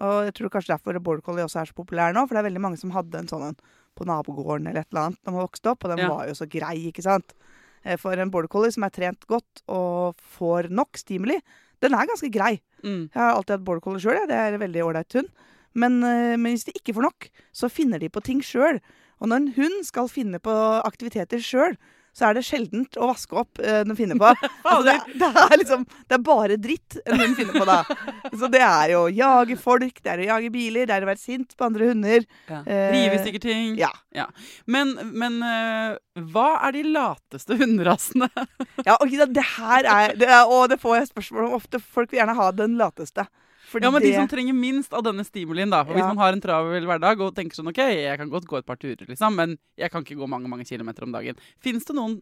Og 0.00 0.22
jeg 0.24 0.32
tror 0.38 0.52
kanskje 0.54 0.72
derfor 0.72 0.96
border 1.04 1.24
collie 1.24 1.44
også 1.44 1.60
er 1.60 1.68
så 1.68 1.76
populær 1.76 2.14
nå, 2.16 2.22
for 2.24 2.32
det 2.32 2.40
er 2.40 2.48
veldig 2.48 2.62
mange 2.64 2.80
som 2.80 2.94
hadde 2.94 3.20
en 3.20 3.28
sånn 3.28 3.58
på 3.98 4.06
nabogården 4.08 4.70
eller 4.70 4.84
et 4.84 4.92
eller 4.94 5.10
annet 5.10 5.20
da 5.20 5.34
man 5.34 5.44
vokste 5.44 5.72
opp, 5.74 5.84
og 5.84 5.92
den 5.92 6.00
ja. 6.04 6.08
var 6.08 6.30
jo 6.30 6.36
så 6.38 6.46
grei, 6.48 6.76
ikke 6.88 7.04
sant. 7.04 7.34
Eh, 7.82 7.98
for 8.00 8.16
en 8.16 8.32
border 8.32 8.48
collie 8.52 8.72
som 8.72 8.86
er 8.86 8.94
trent 8.94 9.26
godt 9.28 9.62
og 9.68 10.16
får 10.38 10.70
nok 10.72 11.00
stimuli, 11.00 11.36
den 11.84 11.96
er 11.96 12.08
ganske 12.08 12.30
grei. 12.32 12.54
Mm. 12.80 13.10
Jeg 13.10 13.18
har 13.20 13.34
alltid 13.34 13.58
hatt 13.58 13.66
border 13.66 13.84
collie 13.84 14.04
sjøl, 14.04 14.22
det 14.30 14.38
er 14.38 14.56
en 14.56 14.64
veldig 14.64 14.86
ålreit 14.86 15.18
hund. 15.18 15.30
Men, 15.74 16.02
eh, 16.02 16.36
men, 16.36 16.52
hvis 16.52 16.66
de 16.68 16.74
ikke 16.76 16.96
får 16.96 17.08
nok, 17.08 17.30
så 17.52 17.70
finner 17.70 18.02
de 18.02 18.10
på 18.10 18.22
ting 18.24 18.42
sjøl. 18.44 18.80
Og 19.20 19.30
når 19.30 19.42
en 19.42 19.54
hund 19.58 19.80
skal 19.86 20.10
finne 20.10 20.40
på 20.42 20.52
aktiviteter 20.82 21.42
sjøl, 21.44 21.76
så 22.16 22.26
er 22.26 22.36
det 22.36 22.42
sjeldent 22.42 22.96
å 22.98 23.06
vaske 23.10 23.36
opp 23.38 23.60
uh, 23.62 23.82
den 23.86 23.94
finner 23.98 24.18
på. 24.18 24.30
altså, 24.66 24.80
det, 24.88 25.18
det, 25.20 25.28
er 25.44 25.52
liksom, 25.60 25.84
det 26.10 26.16
er 26.16 26.24
bare 26.26 26.56
dritt 26.58 26.96
en 27.04 27.20
hund 27.22 27.36
finner 27.38 27.54
på 27.60 27.66
da. 27.68 27.76
Så 28.34 28.50
det 28.50 28.62
er 28.66 28.94
jo 28.94 29.04
å 29.04 29.12
jage 29.14 29.56
folk, 29.60 30.00
det 30.02 30.12
er 30.12 30.22
å 30.24 30.28
jage 30.32 30.50
biler, 30.54 30.88
det 30.88 30.96
er 30.96 31.06
å 31.06 31.10
være 31.10 31.22
sint 31.22 31.54
på 31.54 31.68
andre 31.68 31.92
hunder. 31.92 32.26
Ja. 32.50 32.62
Eh, 32.64 32.86
Rive 32.96 33.18
i 33.18 33.22
stykker 33.22 33.44
ting. 33.44 33.78
Ja. 33.78 34.26
Men, 34.66 34.96
men 35.14 35.38
uh, 35.44 36.00
hva 36.32 36.48
er 36.66 36.74
de 36.80 36.84
lateste 36.90 37.60
hunderasene? 37.60 38.30
ja 38.88 38.98
og 38.98 39.14
det 39.30 39.46
her 39.54 39.86
er, 39.86 40.16
det 40.18 40.26
er 40.26 40.50
Og 40.50 40.66
det 40.72 40.80
får 40.82 40.96
jeg 40.96 41.12
spørsmål 41.12 41.46
om 41.46 41.56
ofte. 41.60 41.78
Folk 41.78 42.10
vil 42.10 42.24
gjerne 42.24 42.38
ha 42.38 42.50
den 42.56 42.74
lateste. 42.80 43.28
Fordi 43.70 43.86
Ja, 43.86 43.90
men 43.94 44.02
De 44.02 44.12
som 44.16 44.26
trenger 44.28 44.54
minst 44.58 44.92
av 44.92 45.04
denne 45.06 45.22
stimulien. 45.24 45.70
da 45.70 45.84
For 45.84 45.94
Hvis 45.94 46.08
man 46.10 46.18
har 46.18 46.32
en 46.34 46.40
travel 46.42 46.82
hverdag 46.88 47.20
og 47.22 47.34
tenker 47.36 47.54
sånn 47.54 47.68
OK, 47.70 47.78
jeg 47.78 48.18
kan 48.18 48.28
godt 48.32 48.48
gå 48.50 48.58
et 48.58 48.66
par 48.66 48.76
turer, 48.82 49.06
liksom, 49.06 49.36
men 49.38 49.56
jeg 49.78 49.90
kan 49.92 50.02
ikke 50.02 50.18
gå 50.18 50.26
mange 50.28 50.48
mange 50.50 50.66
kilometer 50.66 51.04
om 51.06 51.12
dagen. 51.14 51.36
Fins 51.62 51.84
det 51.86 51.94
noen 51.94 52.18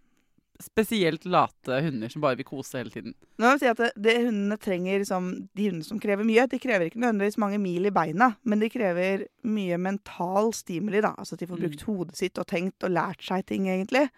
spesielt 0.60 1.22
late 1.24 1.76
hunder 1.84 2.10
som 2.10 2.20
bare 2.24 2.34
vil 2.40 2.44
kose 2.48 2.80
hele 2.80 2.90
tiden? 2.90 3.14
Nå 3.38 3.46
vil 3.46 3.52
jeg 3.54 3.60
si 3.62 3.68
at 3.70 3.78
det, 3.78 3.90
det 4.02 4.14
hundene 4.26 4.56
trenger, 4.58 4.98
liksom, 5.04 5.28
De 5.54 5.68
hundene 5.70 5.86
som 5.86 6.00
krever 6.02 6.26
mye, 6.26 6.48
de 6.50 6.58
krever 6.58 6.88
ikke 6.90 6.98
nødvendigvis 6.98 7.38
mange 7.38 7.60
mil 7.62 7.86
i 7.86 7.92
beina, 7.94 8.32
men 8.44 8.58
de 8.64 8.68
krever 8.72 9.26
mye 9.46 9.78
mental 9.78 10.50
stimuli. 10.52 11.00
da, 11.00 11.14
altså 11.16 11.34
At 11.38 11.44
de 11.44 11.46
får 11.46 11.58
Mm. 11.58 11.62
brukt 11.68 11.82
hodet 11.86 12.16
sitt 12.16 12.38
og 12.38 12.46
tenkt 12.50 12.82
og 12.84 12.90
lært 12.90 13.22
seg 13.22 13.46
ting, 13.46 13.66
egentlig. 13.68 14.08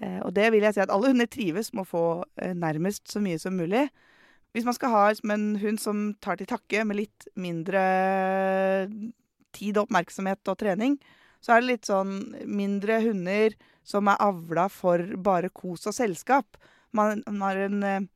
Eh, 0.00 0.20
og 0.24 0.32
det 0.32 0.50
vil 0.52 0.62
jeg 0.62 0.74
si 0.74 0.80
at 0.80 0.88
alle 0.94 1.08
hunder 1.10 1.26
trives 1.26 1.74
med 1.74 1.84
å 1.84 1.90
få 1.90 2.24
eh, 2.38 2.54
nærmest 2.54 3.04
så 3.10 3.20
mye 3.20 3.38
som 3.38 3.52
mulig. 3.56 3.90
Hvis 4.54 4.66
man 4.66 4.74
skal 4.74 4.92
ha 4.94 5.02
en 5.14 5.48
hund 5.62 5.78
som 5.78 6.10
tar 6.22 6.40
til 6.40 6.48
takke 6.50 6.84
med 6.86 6.98
litt 6.98 7.26
mindre 7.38 7.82
tid 9.54 9.78
og 9.78 9.86
oppmerksomhet 9.86 10.50
og 10.50 10.58
trening, 10.58 10.96
så 11.40 11.54
er 11.54 11.62
det 11.62 11.70
litt 11.70 11.88
sånn 11.88 12.16
mindre 12.46 13.00
hunder 13.04 13.54
som 13.86 14.10
er 14.10 14.20
avla 14.22 14.68
for 14.72 15.02
bare 15.22 15.50
kos 15.54 15.86
og 15.88 15.96
selskap. 15.96 16.58
Man, 16.96 17.22
man 17.26 17.46
har 17.46 17.62
en 17.64 17.86
eh, 17.86 18.08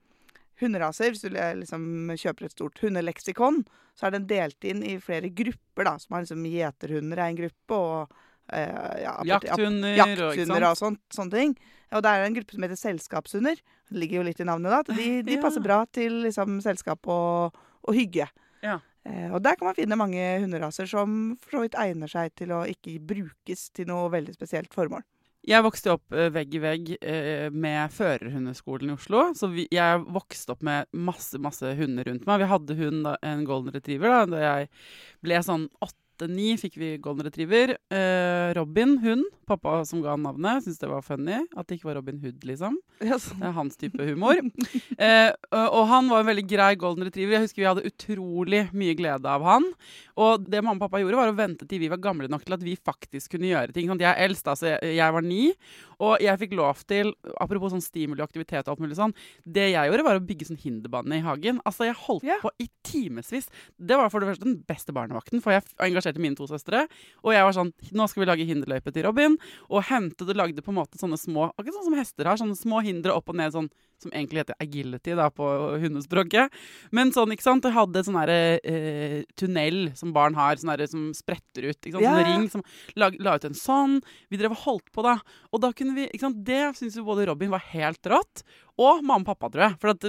hunderase, 0.60 1.08
hvis 1.10 1.24
du 1.24 1.32
liksom 1.32 2.12
kjøper 2.18 2.46
et 2.46 2.54
stort 2.54 2.82
hundeleksikon, 2.82 3.62
så 3.94 4.08
er 4.08 4.16
den 4.16 4.28
delt 4.30 4.66
inn 4.66 4.82
i 4.86 4.98
flere 5.02 5.30
grupper, 5.30 5.86
da. 5.86 5.96
Som 6.02 6.16
har 6.16 6.24
liksom 6.24 6.46
gjeterhunder 6.50 7.20
er 7.20 7.30
en 7.30 7.40
gruppe, 7.40 7.78
og 7.78 8.33
ja, 8.52 9.14
Jakthunder, 9.24 9.94
jakthunder 9.96 10.66
og 10.70 10.76
sånt, 10.78 11.00
sånne 11.14 11.32
ting. 11.38 11.54
Og 11.94 12.02
det 12.04 12.10
er 12.10 12.24
en 12.26 12.34
gruppe 12.36 12.56
som 12.56 12.64
heter 12.66 12.80
selskapshunder. 12.80 13.60
Det 13.90 14.00
ligger 14.00 14.20
jo 14.20 14.26
litt 14.26 14.40
i 14.42 14.48
navnet, 14.48 14.72
da. 14.72 14.96
De, 14.96 15.22
de 15.22 15.36
Ja. 15.38 15.42
passer 15.44 15.62
bra 15.64 15.84
til 15.94 16.22
liksom, 16.26 16.58
selskap 16.64 17.06
og, 17.06 17.54
og 17.86 17.94
hygge. 17.94 18.26
Ja. 18.64 18.80
Eh, 19.04 19.28
og 19.32 19.42
der 19.44 19.54
kan 19.60 19.68
man 19.68 19.76
finne 19.76 19.96
mange 20.00 20.22
hunderaser 20.42 20.88
som 20.90 21.36
for 21.42 21.58
så 21.58 21.64
vidt 21.64 21.74
egner 21.78 22.08
seg 22.10 22.32
til 22.34 22.52
å 22.56 22.62
ikke 22.66 22.96
brukes 23.04 23.68
til 23.76 23.86
noe 23.90 24.08
veldig 24.10 24.34
spesielt 24.34 24.72
formål. 24.74 25.04
Jeg 25.44 25.60
vokste 25.60 25.92
opp 25.92 26.14
eh, 26.16 26.30
vegg 26.32 26.54
i 26.56 26.60
vegg 26.62 26.86
eh, 27.04 27.50
med 27.52 27.92
førerhundeskolen 27.92 28.90
i 28.90 28.94
Oslo. 28.96 29.26
Så 29.36 29.50
vi, 29.52 29.66
jeg 29.70 30.00
vokste 30.08 30.54
opp 30.56 30.62
med 30.64 30.88
masse 30.96 31.36
masse 31.38 31.74
hunder 31.76 32.08
rundt 32.08 32.24
meg. 32.26 32.40
Vi 32.40 32.48
hadde 32.48 32.78
hund, 32.80 33.10
en 33.20 33.44
golden 33.44 33.76
retriever. 33.76 34.08
Da 34.08 34.24
da 34.32 34.40
jeg 34.46 34.70
ble 35.22 35.42
sånn 35.44 35.68
åtte-ni, 36.14 36.54
fikk 36.58 36.76
vi 36.78 36.96
golden 37.02 37.26
retriever. 37.26 37.76
Eh, 37.90 38.54
Robin, 38.54 38.98
hun, 39.02 39.24
Pappa 39.46 39.84
som 39.84 40.00
ga 40.00 40.14
han 40.14 40.22
navnet, 40.24 40.64
syntes 40.64 40.80
det 40.80 40.88
var 40.88 41.02
funny. 41.04 41.42
At 41.56 41.68
det 41.68 41.78
ikke 41.78 41.90
var 41.90 41.98
Robin 41.98 42.20
Hood, 42.22 42.44
liksom. 42.48 42.78
Sånn. 43.02 43.40
Det 43.40 43.48
er 43.48 43.56
hans 43.56 43.76
type 43.80 44.06
humor. 44.06 44.40
Eh, 44.94 45.30
og, 45.50 45.66
og 45.80 45.84
han 45.90 46.08
var 46.08 46.22
en 46.22 46.28
veldig 46.28 46.44
grei 46.48 46.70
golden 46.78 47.06
retriever. 47.08 47.34
Jeg 47.36 47.48
husker 47.48 47.62
vi 47.62 47.66
hadde 47.66 47.88
utrolig 47.88 48.60
mye 48.76 48.94
glede 48.96 49.28
av 49.28 49.42
han. 49.44 49.66
Og 50.20 50.44
det 50.46 50.62
mamma 50.62 50.78
og 50.78 50.84
pappa 50.84 51.00
gjorde, 51.02 51.18
var 51.18 51.32
å 51.32 51.36
vente 51.36 51.66
til 51.68 51.82
vi 51.82 51.90
var 51.90 52.00
gamle 52.02 52.28
nok 52.30 52.44
til 52.46 52.56
at 52.56 52.64
vi 52.64 52.76
faktisk 52.78 53.34
kunne 53.34 53.50
gjøre 53.50 53.74
ting. 53.74 53.90
Sånn, 53.90 54.00
Jeg 54.00 54.12
er 54.12 54.28
eldst, 54.28 54.46
altså 54.48 54.70
jeg, 54.70 54.94
jeg 55.00 55.16
var 55.16 55.26
ni, 55.26 55.42
og 56.04 56.22
jeg 56.22 56.40
fikk 56.40 56.54
lov 56.58 56.80
til 56.88 57.12
Apropos 57.42 57.72
sånn 57.72 57.82
stimuli 57.82 58.22
og 58.22 58.28
aktivitet 58.28 58.66
og 58.66 58.74
alt 58.74 58.84
mulig 58.84 58.98
sånn. 58.98 59.14
Det 59.42 59.66
jeg 59.72 59.90
gjorde, 59.90 60.06
var 60.06 60.20
å 60.20 60.24
bygge 60.24 60.48
sånn 60.48 60.60
hinderbane 60.60 61.18
i 61.18 61.24
hagen. 61.24 61.60
Altså, 61.66 61.88
jeg 61.88 61.98
holdt 62.04 62.26
yeah. 62.28 62.40
på 62.42 62.52
i 62.62 62.68
timevis. 62.86 63.50
Det 63.76 63.98
var 63.98 64.12
for 64.12 64.22
det 64.22 64.30
første 64.30 64.46
den 64.46 64.60
beste 64.68 64.94
barnevakten, 64.94 65.42
for 65.44 65.56
jeg 65.56 65.66
engasjerte 65.82 66.13
mine 66.22 66.36
to 66.38 66.46
søstre. 66.50 66.84
Og 67.24 67.32
jeg 67.34 67.46
var 67.46 67.56
sånn 67.56 67.72
Nå 67.94 68.06
skal 68.10 68.24
vi 68.24 68.28
lage 68.28 68.46
hinderløype 68.48 68.92
til 68.94 69.06
Robin. 69.08 69.38
Og 69.70 69.86
hentet 69.88 70.28
og 70.28 70.38
lagde 70.38 70.62
på 70.64 70.72
en 70.74 70.78
måte 70.80 71.00
sånne 71.00 71.18
små 71.20 71.50
Akkurat 71.54 71.78
sånn 71.78 71.88
som 71.90 71.98
hester 71.98 72.30
har. 72.30 72.40
Sånne 72.40 72.58
små 72.58 72.82
hindre 72.84 73.14
opp 73.16 73.32
og 73.32 73.38
ned, 73.40 73.54
sånn 73.54 73.70
som 74.02 74.12
egentlig 74.12 74.42
heter 74.42 74.56
agility 74.60 75.14
da, 75.16 75.28
på 75.32 75.46
hundespråket. 75.80 76.52
Men 76.94 77.12
sånn, 77.14 77.32
ikke 77.34 77.46
sant, 77.46 77.64
jeg 77.64 77.76
hadde 77.76 78.02
sånn 78.04 78.18
herre 78.18 78.38
eh, 78.60 79.20
tunnel 79.38 79.92
som 79.98 80.12
barn 80.16 80.36
har, 80.38 80.58
sånn 80.60 80.72
herre 80.74 80.88
som 80.90 81.06
spretter 81.16 81.70
ut. 81.70 81.78
ikke 81.78 81.94
sant, 81.96 82.04
Sånn 82.04 82.20
ja. 82.20 82.26
ring 82.28 82.48
som 82.52 82.64
la, 83.00 83.10
la 83.22 83.36
ut 83.38 83.46
en 83.48 83.56
sånn. 83.56 84.00
Vi 84.28 84.40
drev 84.40 84.56
og 84.56 84.64
holdt 84.66 84.90
på, 84.92 85.04
da. 85.06 85.16
Og 85.54 85.62
da 85.64 85.70
kunne 85.76 85.96
vi, 85.96 86.08
ikke 86.10 86.26
sant, 86.26 86.42
det 86.46 86.74
syns 86.78 86.98
jo 86.98 87.06
både 87.06 87.28
Robin 87.30 87.54
var 87.54 87.64
helt 87.70 88.10
rått, 88.10 88.44
og 88.74 89.04
mamma 89.06 89.22
og 89.22 89.30
pappa, 89.30 89.52
tror 89.54 89.68
jeg. 89.68 89.78
For 89.80 89.94
at 89.94 90.04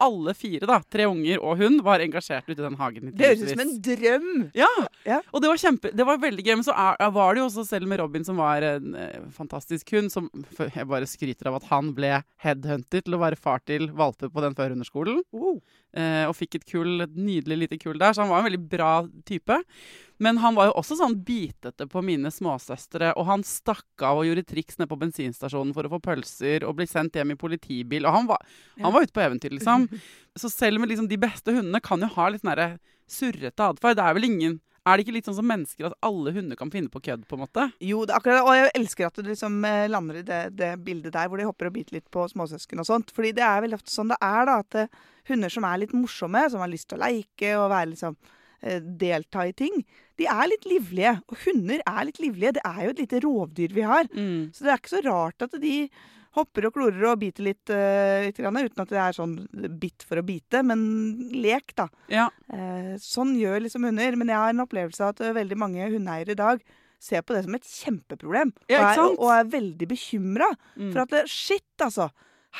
alle 0.00 0.32
fire, 0.38 0.66
da, 0.68 0.78
tre 0.90 1.06
unger 1.10 1.40
og 1.42 1.58
hun, 1.58 1.80
var 1.82 2.02
engasjert 2.04 2.46
ute 2.46 2.58
i 2.58 2.64
den 2.64 2.76
hagen. 2.78 3.10
Det 3.18 3.30
høres 3.32 3.42
ut 3.42 3.52
som 3.54 3.62
en 3.64 3.72
drøm! 3.82 4.28
Ja, 4.58 4.68
Ja. 5.08 5.20
og 5.32 5.42
det 5.42 5.50
var 5.50 5.58
kjempe, 5.62 5.90
det 5.96 6.06
var 6.06 6.20
veldig 6.22 6.44
gøy. 6.46 6.54
Men 6.60 6.66
så 6.66 6.74
er, 6.76 7.10
var 7.14 7.34
det 7.34 7.42
jo 7.42 7.48
også, 7.48 7.64
selv 7.66 7.88
med 7.90 7.98
Robin, 8.02 8.24
som 8.26 8.38
var 8.38 8.62
en 8.62 8.94
eh, 8.94 9.18
fantastisk 9.34 9.90
hund, 9.96 10.12
som 10.14 10.30
jeg 10.58 10.86
bare 10.86 11.08
skryter 11.10 11.50
av 11.50 11.58
at 11.58 11.68
han 11.72 11.92
ble 11.96 12.12
headhunter 12.44 13.02
til 13.02 13.18
å 13.18 13.22
være 13.22 13.38
far 13.40 13.62
til 13.66 13.88
valper 13.98 14.30
på 14.30 14.44
den 14.44 14.54
førhunderskolen. 14.58 15.22
Oh. 15.32 15.58
Eh, 15.98 16.24
og 16.28 16.36
fikk 16.38 16.58
et 16.58 16.66
kull, 16.68 17.00
et 17.02 17.14
nydelig 17.18 17.64
lite 17.64 17.78
kull 17.80 17.98
der, 17.98 18.14
så 18.14 18.22
han 18.22 18.30
var 18.30 18.42
en 18.42 18.46
veldig 18.46 18.60
bra 18.70 18.92
type. 19.26 19.56
Men 20.22 20.38
han 20.42 20.54
var 20.54 20.68
jo 20.68 20.76
også 20.78 20.98
sånn 20.98 21.16
bitete 21.26 21.88
på 21.90 22.02
mine 22.06 22.30
småsøstre, 22.34 23.12
og 23.18 23.26
han 23.26 23.42
stakk 23.46 24.04
av 24.06 24.20
og 24.20 24.28
gjorde 24.28 24.46
triks 24.46 24.78
nede 24.78 24.90
på 24.90 24.98
bensinstasjonen 25.00 25.74
for 25.74 25.86
å 25.86 25.92
få 25.96 26.00
pølser, 26.04 26.66
og 26.66 26.76
bli 26.78 26.86
sendt 26.90 27.18
hjem 27.18 27.34
i 27.34 27.38
politibil. 27.38 28.06
Og 28.06 28.14
han 28.14 28.30
var, 28.30 28.46
han 28.78 28.94
var 28.94 29.06
ute 29.06 29.16
på 29.16 29.24
eventyr, 29.24 29.56
liksom. 29.56 29.88
Så 30.38 30.50
selv 30.52 30.78
med 30.78 30.92
liksom 30.92 31.10
de 31.10 31.18
beste 31.18 31.54
hundene 31.54 31.82
kan 31.82 32.02
jo 32.02 32.10
ha 32.14 32.28
litt 32.30 32.44
sånn 32.46 32.78
surrete 33.08 33.70
atferd. 33.72 33.98
Det 33.98 34.04
er 34.04 34.14
vel 34.14 34.28
ingen 34.28 34.58
Er 34.88 34.96
det 34.96 35.04
ikke 35.04 35.16
litt 35.18 35.28
sånn 35.28 35.36
som 35.36 35.48
mennesker 35.48 35.88
at 35.90 35.96
alle 36.06 36.32
hunder 36.32 36.56
kan 36.56 36.70
finne 36.72 36.88
på 36.92 37.02
kødd, 37.04 37.26
på 37.28 37.36
en 37.36 37.42
måte? 37.42 37.66
Jo, 37.84 38.00
det 38.08 38.14
er 38.14 38.20
akkurat 38.22 38.38
det. 38.38 38.46
Og 38.48 38.56
jeg 38.56 38.72
elsker 38.78 39.08
at 39.08 39.20
du 39.20 39.28
liksom 39.28 39.60
eh, 39.68 39.84
lander 39.90 40.20
i 40.20 40.24
det, 40.24 40.40
det 40.56 40.70
bildet 40.86 41.12
der 41.16 41.28
hvor 41.28 41.40
de 41.40 41.46
hopper 41.48 41.68
og 41.68 41.76
biter 41.76 41.98
litt 41.98 42.08
på 42.14 42.24
småsøsken 42.32 42.80
og 42.80 42.88
sånt. 42.88 43.12
Fordi 43.14 43.34
det 43.36 43.44
er 43.44 43.62
veldig 43.64 43.78
ofte 43.80 43.92
sånn 43.92 44.14
det 44.14 44.18
er, 44.24 44.42
da. 44.48 44.58
At 44.64 44.80
eh, 44.80 45.06
hunder 45.28 45.52
som 45.52 45.68
er 45.68 45.82
litt 45.84 45.94
morsomme, 45.96 46.44
som 46.48 46.64
har 46.64 46.72
lyst 46.72 46.88
til 46.88 46.98
å 46.98 47.04
leike 47.04 47.54
og 47.60 47.68
være 47.74 47.90
liksom 47.92 48.16
eh, 48.16 48.78
delta 49.04 49.44
i 49.44 49.56
ting, 49.56 49.82
de 50.18 50.28
er 50.32 50.52
litt 50.54 50.68
livlige. 50.70 51.16
Og 51.28 51.42
hunder 51.44 51.84
er 51.84 52.06
litt 52.08 52.22
livlige. 52.22 52.56
Det 52.56 52.64
er 52.64 52.84
jo 52.86 52.94
et 52.94 53.02
lite 53.04 53.24
rovdyr 53.26 53.76
vi 53.76 53.88
har. 53.92 54.08
Mm. 54.14 54.48
Så 54.56 54.64
det 54.64 54.72
er 54.72 54.80
ikke 54.80 54.96
så 54.96 55.04
rart 55.06 55.48
at 55.48 55.58
de 55.60 55.76
hopper 56.38 56.66
og 56.68 56.74
klorer 56.76 57.04
og 57.10 57.18
biter 57.20 57.44
litt, 57.46 57.70
eh, 57.74 58.24
litt 58.28 58.38
grann, 58.40 58.56
uten 58.58 58.82
at 58.84 58.92
det 58.94 59.00
er 59.02 59.16
sånn 59.16 59.36
bitt 59.78 60.04
for 60.08 60.20
å 60.20 60.24
bite, 60.26 60.62
men 60.66 60.80
lek, 61.34 61.74
da. 61.78 61.88
Ja. 62.12 62.28
Eh, 62.52 62.94
sånn 63.02 63.34
gjør 63.38 63.62
liksom 63.66 63.84
hunder. 63.88 64.16
Men 64.16 64.32
jeg 64.32 64.40
har 64.40 64.54
en 64.54 64.64
opplevelse 64.66 65.04
av 65.04 65.14
at 65.16 65.20
eh, 65.26 65.34
veldig 65.36 65.58
mange 65.60 65.90
hundeeiere 65.92 66.34
i 66.36 66.38
dag 66.38 66.62
ser 66.98 67.22
på 67.22 67.34
det 67.36 67.44
som 67.44 67.54
et 67.54 67.68
kjempeproblem. 67.68 68.50
Ja, 68.70 68.80
og, 68.82 68.88
er, 68.90 69.18
og, 69.18 69.30
er 69.36 69.52
veldig 69.52 69.86
bekymra 69.92 70.48
Mm. 70.78 70.92
for 70.92 71.04
at 71.04 71.28
shit, 71.30 71.66
altså. 71.84 72.08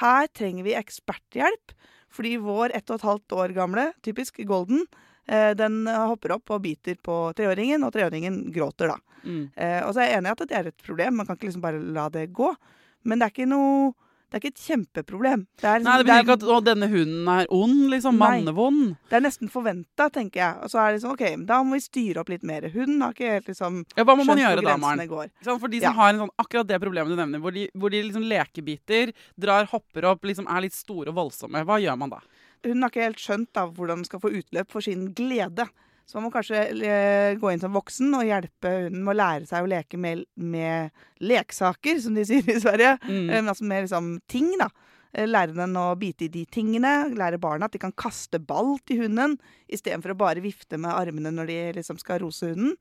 Her 0.03 0.29
trenger 0.29 0.63
vi 0.67 0.77
eksperthjelp. 0.79 1.75
Fordi 2.09 2.37
vår 2.41 2.73
ett 2.77 2.89
og 2.91 2.97
et 3.01 3.05
halvt 3.05 3.35
år 3.37 3.53
gamle, 3.57 3.93
typisk 4.03 4.39
golden, 4.49 4.87
eh, 5.29 5.53
den 5.55 5.83
hopper 5.87 6.33
opp 6.39 6.51
og 6.55 6.63
biter 6.65 6.97
på 7.05 7.35
treåringen, 7.37 7.85
og 7.85 7.93
treåringen 7.93 8.51
gråter 8.55 8.89
da. 8.95 8.97
Mm. 9.25 9.51
Eh, 9.57 9.83
og 9.85 9.93
så 9.93 10.01
er 10.01 10.09
jeg 10.09 10.19
enig 10.23 10.31
i 10.31 10.33
at 10.33 10.43
det 10.49 10.57
er 10.57 10.71
et 10.71 10.85
problem. 10.87 11.19
Man 11.21 11.27
kan 11.29 11.37
ikke 11.37 11.51
liksom 11.51 11.65
bare 11.65 11.83
la 11.83 12.09
det 12.09 12.33
gå. 12.33 12.55
Men 13.05 13.19
det 13.19 13.27
er 13.29 13.31
ikke 13.37 13.49
noe 13.49 13.95
Det 14.29 14.37
er 14.37 14.41
ikke 14.43 14.53
et 14.53 14.67
kjempeproblem. 14.69 15.47
Det 15.57 15.65
er, 15.65 15.79
Nei, 15.81 15.97
det 15.97 16.05
liksom- 16.05 16.05
betyr 16.05 16.13
det 16.13 16.25
ikke 16.27 16.33
at 16.37 16.43
å, 16.53 16.57
denne 16.63 16.89
hunden 16.93 17.29
er 17.33 17.47
ond, 17.49 17.89
liksom. 17.89 18.19
Mannevond. 18.21 18.97
Det 19.09 19.17
er 19.17 19.21
nesten 19.25 19.49
forventa, 19.49 20.11
tenker 20.13 20.37
jeg. 20.37 20.55
Og 20.63 20.69
så 20.69 20.79
er 20.83 20.93
det 20.93 21.01
sånn, 21.01 21.13
ok, 21.17 21.47
da 21.47 21.63
må 21.65 21.73
vi 21.73 21.81
styre 21.81 22.19
opp 22.21 22.29
litt 22.29 22.43
mer. 22.45 22.61
Hunden 22.69 23.01
har 23.01 23.15
ikke 23.15 23.31
helt 23.33 23.47
liksom 23.49 23.87
Ja, 23.97 24.05
hva 24.05 24.15
må 24.19 24.27
man 24.27 24.37
gjøre 24.37 24.63
da, 24.63 24.77
Maren? 24.77 25.09
går. 25.09 25.31
For 25.59 25.67
de 25.69 25.79
Ja. 25.79 25.89
som 25.89 25.95
har 25.97 26.09
en 26.11 26.19
sånn, 26.19 26.35
akkurat 26.39 26.67
det 26.67 26.79
problemet 26.79 27.09
du 27.09 27.17
nevner, 27.17 27.41
hvor 27.41 27.55
de, 27.55 27.71
hvor 27.75 27.89
de 27.91 28.03
liksom 28.03 28.29
lekebiter, 28.29 29.15
drar, 29.41 29.65
hopper 29.67 30.05
opp, 30.05 30.21
liksom 30.21 30.47
er 30.47 30.61
litt 30.61 30.75
store 30.75 31.09
og 31.09 31.15
voldsomme. 31.15 31.65
Hva 31.65 31.81
gjør 31.81 31.97
man 31.97 32.11
da? 32.11 32.21
Hun 32.65 32.83
har 32.83 32.91
ikke 32.91 33.05
helt 33.05 33.17
skjønt 33.17 33.49
da, 33.55 33.67
hvordan 33.67 33.97
hun 33.97 34.05
skal 34.05 34.21
få 34.21 34.29
utløp 34.43 34.69
for 34.71 34.83
sin 34.83 35.15
glede. 35.15 35.67
Så 36.09 36.17
man 36.17 36.25
må 36.25 36.31
kanskje 36.33 36.63
eh, 36.73 37.35
gå 37.37 37.51
inn 37.53 37.61
som 37.61 37.75
voksen 37.77 38.15
og 38.17 38.25
hjelpe 38.25 38.71
hunden 38.87 39.03
med 39.05 39.13
å 39.13 39.19
lære 39.19 39.49
seg 39.51 39.67
å 39.67 39.69
leke 39.69 39.99
med, 40.01 40.23
med 40.41 40.89
leksaker, 41.21 41.99
som 42.01 42.15
de 42.17 42.25
sier 42.29 42.47
i 42.49 42.61
Sverige. 42.63 42.95
Mm. 43.05 43.27
Eh, 43.27 43.35
Men 43.43 43.53
altså 43.53 43.67
med 43.69 43.85
liksom 43.85 44.15
ting, 44.31 44.49
da. 44.61 44.71
Eh, 45.13 45.29
Lære 45.29 45.53
den 45.59 45.77
å 45.77 45.91
bite 46.01 46.25
i 46.25 46.31
de 46.33 46.47
tingene. 46.49 46.95
Lære 47.13 47.41
barna 47.43 47.69
at 47.69 47.77
de 47.77 47.83
kan 47.83 47.93
kaste 47.93 48.41
ball 48.41 48.79
til 48.89 49.05
hunden, 49.05 49.37
istedenfor 49.69 50.17
å 50.17 50.21
bare 50.25 50.45
vifte 50.45 50.81
med 50.81 50.97
armene 50.97 51.35
når 51.37 51.53
de 51.53 51.61
liksom 51.83 52.01
skal 52.01 52.23
rose 52.25 52.55
hunden. 52.55 52.73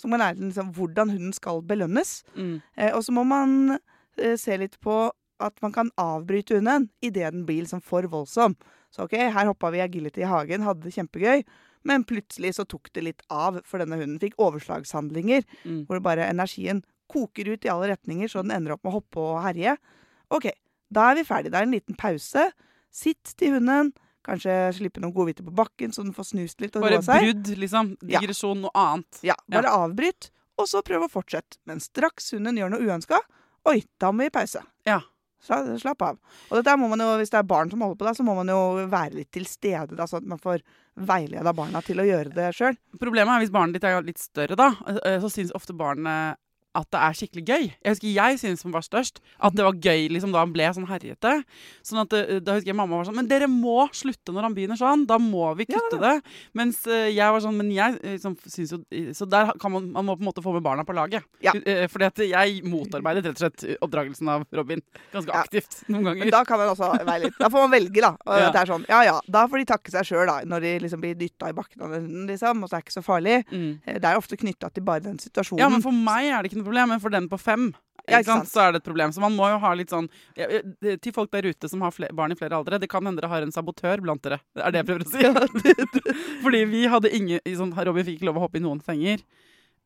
Så 0.00 0.08
må 0.08 0.16
man 0.16 0.24
lære 0.24 0.40
den 0.40 0.48
liksom 0.48 0.72
hvordan 0.72 1.12
hunden 1.12 1.36
skal 1.36 1.60
belønnes. 1.60 2.22
Mm. 2.32 2.62
Og 2.96 3.02
så 3.04 3.12
må 3.12 3.20
man 3.28 3.74
se 4.16 4.56
litt 4.56 4.78
på 4.80 4.94
at 5.44 5.60
man 5.60 5.74
kan 5.76 5.90
avbryte 6.00 6.56
hunden 6.56 6.86
idet 7.04 7.28
den 7.34 7.44
blir 7.44 7.66
liksom 7.66 7.82
for 7.84 8.08
voldsom. 8.08 8.56
Så 8.88 9.04
OK, 9.04 9.18
her 9.20 9.50
hoppa 9.50 9.68
vi 9.74 9.82
agility 9.84 10.24
i 10.24 10.28
hagen, 10.30 10.64
hadde 10.64 10.88
det 10.88 10.94
kjempegøy. 10.96 11.44
Men 11.88 12.04
plutselig 12.04 12.54
så 12.58 12.66
tok 12.68 12.90
det 12.96 13.04
litt 13.06 13.22
av, 13.32 13.60
for 13.64 13.82
denne 13.82 13.96
hunden 14.00 14.18
fikk 14.20 14.36
overslagshandlinger. 14.40 15.46
Mm. 15.64 15.84
Hvor 15.88 16.02
bare 16.04 16.28
energien 16.28 16.82
koker 17.10 17.48
ut 17.50 17.64
i 17.66 17.70
alle 17.72 17.88
retninger, 17.94 18.28
så 18.30 18.44
den 18.44 18.52
ender 18.54 18.76
opp 18.76 18.84
med 18.84 18.92
å 18.92 18.98
hoppe 18.98 19.22
og 19.22 19.40
herje. 19.44 19.76
OK, 20.30 20.50
da 20.92 21.08
er 21.10 21.18
vi 21.20 21.26
ferdig. 21.26 21.50
Det 21.52 21.58
er 21.58 21.66
en 21.66 21.74
liten 21.74 21.98
pause. 21.98 22.50
Sitt 22.90 23.32
til 23.40 23.56
hunden. 23.56 23.92
Kanskje 24.26 24.52
slippe 24.76 25.00
noen 25.00 25.14
godbiter 25.16 25.46
på 25.46 25.54
bakken, 25.56 25.94
så 25.96 26.04
den 26.04 26.12
får 26.14 26.28
snust 26.34 26.60
litt 26.60 26.76
og 26.76 26.84
Bare 26.84 26.98
roa 26.98 27.06
seg. 27.06 27.24
brudd, 27.24 27.54
liksom. 27.62 27.94
Ja. 28.04 28.20
Digresjon, 28.20 28.60
noe 28.66 28.74
annet. 28.76 29.22
Ja, 29.24 29.36
bare 29.48 29.72
avbryt, 29.72 30.28
og 30.60 30.68
så 30.68 30.82
prøv 30.84 31.06
å 31.06 31.10
fortsette. 31.10 31.56
Men 31.66 31.80
straks 31.80 32.34
hunden 32.36 32.60
gjør 32.60 32.74
noe 32.74 32.84
uønska, 32.84 33.22
oi, 33.70 33.78
da 34.02 34.12
må 34.12 34.26
vi 34.28 34.34
pause. 34.34 34.60
Ja. 34.88 35.00
Sla- 35.46 35.78
Slapp 35.80 36.02
av. 36.04 36.18
Og 36.50 36.58
jo, 37.00 37.10
hvis 37.20 37.32
det 37.32 37.38
er 37.40 37.48
barn 37.48 37.70
som 37.72 37.80
holder 37.80 37.96
på, 38.00 38.04
da, 38.08 38.12
så 38.16 38.26
må 38.26 38.34
man 38.36 38.50
jo 38.52 38.58
være 38.92 39.14
litt 39.20 39.30
til 39.32 39.46
stede, 39.48 39.96
da, 39.96 40.06
sånn 40.10 40.22
at 40.24 40.30
man 40.34 40.42
får 40.42 40.60
veileda 41.00 41.54
barna 41.56 41.80
til 41.86 42.02
å 42.02 42.06
gjøre 42.08 42.34
det 42.36 42.50
sjøl. 42.56 42.76
Problemet 43.00 43.32
er 43.34 43.44
hvis 43.44 43.54
barnet 43.54 43.78
ditt 43.78 43.88
er 43.88 44.02
litt 44.04 44.20
større, 44.20 44.58
da, 44.58 44.70
eh, 45.04 45.18
så 45.22 45.30
syns 45.32 45.54
ofte 45.56 45.72
barnet 45.76 46.36
at 46.78 46.86
det 46.94 47.00
er 47.02 47.16
skikkelig 47.18 47.42
gøy. 47.48 47.64
Jeg 47.82 47.90
husker 47.90 48.12
jeg 48.14 48.38
syntes 48.38 48.62
han 48.62 48.74
var 48.74 48.84
størst. 48.86 49.16
At 49.42 49.54
det 49.58 49.64
var 49.66 49.74
gøy 49.74 50.04
liksom, 50.14 50.30
da 50.30 50.38
han 50.44 50.52
ble 50.54 50.68
sånn 50.76 50.86
herjete. 50.86 51.32
Sånn 51.82 52.02
at 52.04 52.12
eh, 52.14 52.38
Da 52.44 52.54
husker 52.54 52.70
jeg 52.70 52.76
mamma 52.78 53.00
var 53.00 53.08
sånn 53.08 53.16
Men 53.18 53.26
dere 53.30 53.48
må 53.50 53.88
slutte 53.96 54.30
når 54.34 54.46
han 54.46 54.54
begynner 54.54 54.78
sånn. 54.78 55.02
Da 55.10 55.18
må 55.18 55.48
vi 55.58 55.66
kutte 55.66 55.98
det. 55.98 56.12
Mens 56.54 56.78
eh, 56.86 57.08
jeg 57.10 57.34
var 57.34 57.42
sånn 57.42 57.56
Men 57.58 57.72
jeg 57.74 57.96
eh, 58.04 58.14
liksom, 58.14 58.36
syns 58.46 58.74
jo 58.76 58.78
Så 59.18 59.26
der 59.26 59.50
kan 59.58 59.74
man, 59.74 59.88
man 59.96 60.06
må 60.06 60.14
på 60.14 60.22
en 60.22 60.28
måte 60.30 60.44
få 60.44 60.54
med 60.54 60.62
barna 60.62 60.84
på 60.86 60.94
laget. 60.94 61.26
Ja. 61.42 61.56
Fordi 61.90 62.06
at 62.06 62.22
jeg 62.30 62.62
motarbeidet 62.70 63.26
rett 63.26 63.40
og 63.40 63.42
slett 63.42 63.82
oppdragelsen 63.82 64.30
av 64.30 64.46
Robin 64.54 64.82
ganske 65.12 65.30
Ja. 65.34 65.42
aktivt 65.42 65.80
noen 65.90 66.06
ganger. 66.06 66.22
Men 66.24 66.32
da 66.36 66.44
kan 66.46 66.58
man 66.62 66.70
også 66.72 66.92
være 67.02 67.24
litt 67.26 67.38
Da 67.40 67.50
får 67.50 67.66
man 67.66 67.74
velge, 67.74 68.00
da. 68.06 68.12
Og 68.26 68.38
Ja. 68.40 68.50
det 68.54 68.62
er 68.62 68.70
sånn, 68.70 68.86
ja 68.88 69.02
ja, 69.10 69.16
da 69.26 69.44
får 69.50 69.62
de 69.64 69.66
takke 69.72 69.90
seg 69.90 70.06
sjøl, 70.06 70.26
da. 70.30 70.38
Når 70.46 70.60
de 70.68 70.72
liksom 70.86 71.02
blir 71.02 71.18
dytta 71.18 71.50
i 71.50 71.56
bakken 71.56 71.82
av 71.82 71.94
hunden, 71.98 72.26
liksom. 72.30 72.62
Og 72.62 72.70
så 72.70 72.76
er 72.78 72.82
det 72.82 72.86
ikke 72.86 72.98
så 73.00 73.04
farlig. 73.06 73.36
Mm. 73.50 73.70
Det 73.86 74.04
er 74.04 74.18
ofte 74.20 74.38
knytta 74.40 74.70
til 74.74 74.86
bare 74.86 75.02
den 75.08 75.18
situasjonen. 75.18 75.62
Ja, 75.64 75.68
men 75.72 75.82
for 75.82 75.92
meg 75.96 76.30
er 76.30 76.42
det 76.42 76.50
ikke 76.52 76.59
noe 76.60 76.68
problem, 76.68 76.92
men 76.94 77.00
for 77.02 77.12
den 77.14 77.26
på 77.32 77.38
fem 77.40 77.70
ikke 78.00 78.22
ikke 78.24 78.26
sant? 78.32 78.48
så 78.50 78.62
er 78.64 78.72
det 78.74 78.80
et 78.80 78.86
problem. 78.88 79.12
Så 79.14 79.20
man 79.22 79.34
må 79.36 79.46
jo 79.52 79.58
ha 79.62 79.70
litt 79.76 79.90
sånn 79.92 80.06
Til 80.34 81.12
folk 81.14 81.30
der 81.34 81.46
ute 81.52 81.68
som 81.70 81.82
har 81.84 81.92
fle- 81.94 82.08
barn 82.16 82.32
i 82.32 82.38
flere 82.38 82.56
aldre, 82.56 82.78
det 82.80 82.88
kan 82.90 83.04
hende 83.06 83.20
dere 83.20 83.28
har 83.30 83.44
en 83.44 83.52
sabotør 83.54 84.00
blant 84.02 84.22
dere. 84.24 84.40
Det 84.56 84.64
er 84.64 84.72
det 84.74 84.80
jeg 84.80 84.88
prøver 84.88 85.04
å 85.04 85.10
si. 85.12 85.84
Fordi 86.42 86.62
vi 86.70 86.80
hadde 86.90 87.12
ingen 87.14 87.44
sånn, 87.58 87.74
Robin 87.76 88.06
fikk 88.06 88.18
ikke 88.20 88.30
lov 88.30 88.40
å 88.40 88.46
hoppe 88.46 88.58
i 88.58 88.64
noen 88.64 88.80
senger, 88.86 89.22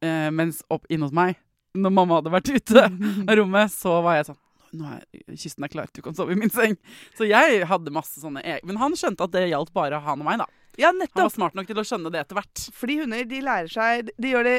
eh, 0.05 0.31
mens 0.33 0.63
opp 0.73 0.87
inn 0.95 1.03
hos 1.05 1.13
meg, 1.17 1.37
når 1.75 1.93
mamma 1.99 2.21
hadde 2.21 2.33
vært 2.33 2.53
ute 2.55 2.87
av 3.29 3.35
rommet, 3.41 3.73
så 3.75 3.99
var 4.07 4.21
jeg 4.21 4.31
sånn 4.31 4.41
nå 4.75 4.89
er 4.91 5.05
kysten 5.39 5.63
er 5.63 5.71
klar, 5.71 5.87
du 5.95 6.01
kan 6.03 6.17
sove 6.19 6.33
i 6.35 6.39
min 6.39 6.51
seng. 6.51 6.73
Så 7.15 7.29
jeg 7.31 7.61
hadde 7.71 7.93
masse 7.95 8.19
sånne 8.19 8.41
eg- 8.43 8.65
Men 8.67 8.81
han 8.81 8.97
skjønte 8.99 9.23
at 9.29 9.31
det 9.37 9.45
gjaldt 9.53 9.71
bare 9.77 10.01
han 10.03 10.19
og 10.19 10.27
meg, 10.27 10.41
da. 10.43 10.49
Ja, 10.83 10.89
Han 10.91 10.99
var 11.15 11.31
smart 11.31 11.55
nok 11.55 11.69
til 11.69 11.79
å 11.79 11.85
skjønne 11.87 12.11
det 12.11 12.25
etter 12.25 12.35
hvert. 12.41 12.63
Fordi 12.75 12.97
hunder 13.05 13.23
de 13.31 13.39
lærer 13.47 13.71
seg 13.71 14.09
De 14.19 14.33
gjør 14.33 14.49
det 14.49 14.57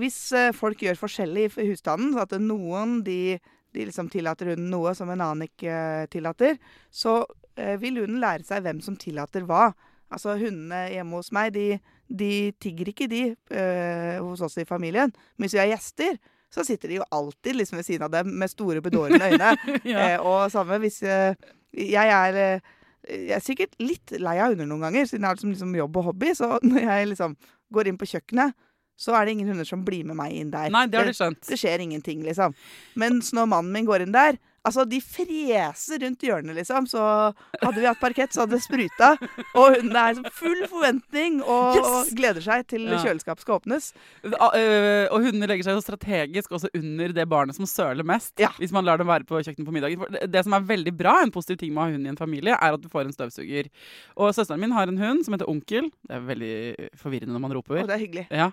Hvis 0.00 0.18
eh, 0.36 0.52
folk 0.56 0.82
gjør 0.82 0.98
forskjellig 1.00 1.48
i 1.56 1.68
husstanden, 1.70 2.14
så 2.14 2.24
at 2.26 2.36
noen 2.42 3.00
de, 3.06 3.38
de 3.74 3.88
liksom 3.88 4.10
tillater 4.12 4.52
hunden 4.52 4.70
noe 4.72 4.94
som 4.98 5.10
en 5.12 5.24
annen 5.24 5.48
ikke 5.48 5.72
eh, 5.72 6.06
tillater, 6.12 6.56
så 6.90 7.20
eh, 7.56 7.76
vil 7.82 8.02
hunden 8.02 8.22
lære 8.22 8.46
seg 8.46 8.64
hvem 8.66 8.80
som 8.84 8.98
tillater 9.00 9.46
hva. 9.48 9.70
Altså 10.12 10.36
Hundene 10.38 10.86
hjemme 10.92 11.18
hos 11.18 11.32
meg 11.34 11.52
de, 11.56 11.66
de 12.06 12.30
tigger 12.62 12.92
ikke, 12.92 13.10
de, 13.10 13.22
øh, 13.34 14.16
hos 14.22 14.44
oss 14.46 14.58
i 14.62 14.68
familien. 14.68 15.12
Men 15.36 15.46
hvis 15.46 15.56
vi 15.56 15.64
har 15.64 15.72
gjester, 15.74 16.18
så 16.52 16.62
sitter 16.64 16.92
de 16.92 17.00
jo 17.00 17.08
alltid 17.12 17.58
liksom 17.58 17.80
ved 17.80 17.88
siden 17.88 18.06
av 18.06 18.12
dem 18.14 18.30
med 18.38 18.50
store, 18.52 18.82
bedårende 18.84 19.32
øyne. 19.32 19.52
Ja. 19.92 20.14
eh, 20.14 20.20
og 20.22 20.50
samme 20.52 20.78
hvis 20.78 21.02
øh, 21.02 21.34
Jeg 21.76 22.08
er 22.08 22.54
øh, 22.54 22.60
jeg 23.06 23.36
er 23.36 23.42
sikkert 23.44 23.76
litt 23.78 24.14
lei 24.18 24.38
av 24.42 24.50
hunder 24.50 24.66
noen 24.66 24.88
ganger, 24.88 25.06
siden 25.06 25.22
jeg 25.22 25.30
har 25.30 25.36
liksom, 25.38 25.52
liksom 25.54 25.74
jobb 25.78 25.98
og 26.00 26.08
hobby. 26.10 26.32
Så 26.34 26.58
når 26.66 26.86
jeg 26.86 27.10
liksom 27.12 27.36
går 27.74 27.90
inn 27.90 27.98
på 27.98 28.08
kjøkkenet, 28.10 28.54
så 28.96 29.14
er 29.16 29.26
det 29.26 29.36
ingen 29.36 29.50
hunder 29.52 29.68
som 29.68 29.84
blir 29.84 30.06
med 30.08 30.16
meg 30.18 30.34
inn 30.36 30.50
der. 30.52 30.70
Nei, 30.72 30.86
det 30.90 31.00
har 31.00 31.08
de 31.08 31.16
skjønt. 31.16 31.42
Det 31.46 31.58
skjer 31.60 31.84
ingenting, 31.84 32.22
liksom. 32.26 32.56
Mens 32.98 33.32
når 33.36 33.50
mannen 33.52 33.74
min 33.74 33.88
går 33.88 34.06
inn 34.06 34.14
der 34.16 34.40
Altså, 34.66 34.84
de 34.90 34.98
freser 35.00 36.00
rundt 36.02 36.24
hjørnet, 36.26 36.56
liksom. 36.58 36.88
Så 36.90 37.00
hadde 37.62 37.78
vi 37.78 37.86
hatt 37.86 38.00
parkett, 38.02 38.32
så 38.34 38.42
hadde 38.44 38.56
det 38.58 38.64
spruta. 38.64 39.12
Og 39.56 39.76
hun 39.80 39.94
er 39.96 40.18
full 40.34 40.64
forventning 40.70 41.38
og, 41.44 41.76
Yes! 41.78 41.86
og 41.86 42.10
gleder 42.18 42.42
seg 42.44 42.66
til 42.72 42.86
Ja. 42.90 42.98
kjøleskapet 43.04 43.44
skal 43.46 43.60
åpnes. 43.60 43.92
Og 44.26 45.20
hundene 45.22 45.48
legger 45.50 45.68
seg 45.68 45.76
jo 45.78 45.84
strategisk 45.84 46.50
også 46.56 46.70
under 46.76 47.14
det 47.16 47.26
barnet 47.30 47.56
som 47.58 47.68
søler 47.68 48.04
mest. 48.06 48.34
Ja. 48.42 48.50
Hvis 48.58 48.72
man 48.74 48.84
lar 48.86 48.98
dem 49.00 49.06
være 49.10 49.26
på 49.28 49.38
kjøkkenet 49.42 49.66
på 49.68 49.74
middagen. 49.74 50.04
Det, 50.32 50.42
som 50.44 50.56
er 50.56 50.66
veldig 50.66 50.94
bra, 50.96 51.16
en 51.22 51.32
positiv 51.34 51.60
ting 51.62 51.72
med 51.74 51.82
å 51.82 51.86
ha 51.86 51.94
hund 51.96 52.06
i 52.06 52.12
en 52.12 52.18
familie, 52.20 52.56
er 52.56 52.74
at 52.76 52.82
du 52.82 52.88
får 52.92 53.06
en 53.08 53.14
støvsuger. 53.16 53.70
Og 54.16 54.32
søsteren 54.36 54.60
min 54.62 54.74
har 54.76 54.88
en 54.90 54.98
hund 55.00 55.24
som 55.26 55.36
heter 55.36 55.48
Onkel. 55.50 55.90
Det 56.06 56.16
er 56.18 56.26
veldig 56.26 56.90
forvirrende 56.98 57.36
når 57.36 57.44
man 57.46 57.54
roper. 57.56 57.82
Og 57.84 57.90
det 57.90 57.96
er 57.98 58.02
hyggelig. 58.04 58.26
Ja. 58.34 58.50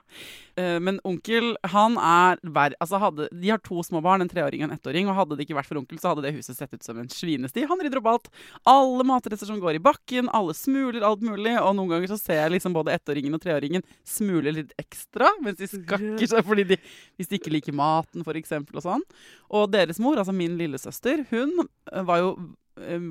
Men 0.83 0.99
onkel, 1.07 1.55
han 1.73 1.95
er 1.97 2.37
verre 2.45 2.77
altså 2.83 2.99
hadde, 3.01 3.25
De 3.33 3.49
har 3.49 3.57
to 3.65 3.81
små 3.85 4.01
barn, 4.05 4.21
en 4.21 4.29
treåring 4.29 4.61
og 4.63 4.69
en 4.69 4.77
ettåring. 4.77 5.07
Og 5.09 5.17
hadde 5.17 5.37
det 5.39 5.47
ikke 5.47 5.57
vært 5.57 5.69
for 5.71 5.79
onkel, 5.81 5.97
så 6.03 6.11
hadde 6.11 6.25
det 6.25 6.35
huset 6.35 6.57
sett 6.57 6.73
ut 6.75 6.85
som 6.85 6.99
en 6.99 7.09
svinesti. 7.11 7.65
Han 7.69 7.81
rydder 7.81 8.01
opp 8.01 8.09
alt. 8.11 8.29
Alle 8.69 9.05
matrester 9.07 9.49
som 9.49 9.61
går 9.63 9.79
i 9.79 9.83
bakken, 9.83 10.29
alle 10.35 10.55
smuler, 10.57 11.01
alt 11.07 11.23
mulig. 11.25 11.55
Og 11.61 11.75
noen 11.77 11.95
ganger 11.95 12.13
så 12.13 12.19
ser 12.19 12.41
jeg 12.41 12.55
liksom 12.57 12.75
både 12.75 12.95
ettåringen 12.97 13.37
og 13.37 13.43
treåringen 13.43 13.85
smule 14.07 14.53
litt 14.53 14.73
ekstra 14.81 15.29
mens 15.43 15.59
de 15.61 15.69
skakker 15.71 16.29
seg 16.29 16.43
fordi 16.45 16.65
de, 16.73 16.79
hvis 17.17 17.31
de 17.31 17.39
ikke 17.39 17.53
liker 17.53 17.75
maten, 17.77 18.25
eksempel, 18.33 18.79
og 18.79 18.85
sånn. 18.85 19.05
Og 19.53 19.69
deres 19.71 20.01
mor, 20.03 20.19
altså 20.19 20.35
min 20.35 20.57
lillesøster, 20.59 21.25
hun 21.31 21.67
var 22.07 22.21
jo 22.21 22.35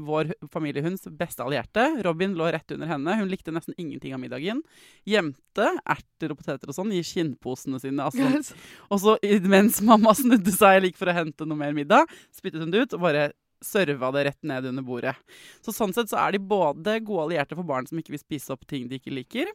vår 0.06 0.32
familiehunds 0.52 1.06
beste 1.18 1.44
allierte. 1.44 1.84
Robin 2.02 2.34
lå 2.34 2.48
rett 2.52 2.70
under 2.74 2.90
henne. 2.90 3.14
Hun 3.20 3.30
likte 3.30 3.54
nesten 3.54 3.76
ingenting 3.78 4.14
av 4.14 4.20
middagen. 4.22 4.62
Gjemte 5.08 5.68
erter 5.84 6.34
og 6.34 6.40
poteter 6.40 6.70
og 6.70 6.76
sånn 6.76 6.92
i 6.94 7.02
skinnposene 7.06 7.80
sine. 7.82 8.08
Altså, 8.08 8.56
og 8.88 9.02
så 9.02 9.16
mens 9.46 9.80
mamma 9.86 10.14
snudde 10.18 10.54
seg 10.54 10.82
like 10.82 10.98
for 10.98 11.12
å 11.12 11.16
hente 11.16 11.46
noe 11.46 11.60
mer 11.60 11.76
middag, 11.76 12.10
spyttet 12.34 12.64
hun 12.64 12.74
det 12.74 12.86
ut 12.86 12.98
og 12.98 13.06
bare 13.06 13.30
serva 13.62 14.10
det 14.14 14.24
rett 14.26 14.42
ned 14.42 14.66
under 14.72 14.82
bordet. 14.82 15.14
Så 15.62 15.74
sånn 15.74 15.94
sett 15.94 16.10
så 16.10 16.18
er 16.24 16.34
de 16.34 16.42
både 16.42 16.98
gode 17.06 17.28
allierte 17.28 17.58
for 17.58 17.66
barn 17.66 17.86
som 17.86 18.00
ikke 18.00 18.16
vil 18.16 18.22
spise 18.22 18.54
opp 18.54 18.66
ting 18.66 18.88
de 18.90 18.98
ikke 18.98 19.14
liker, 19.14 19.52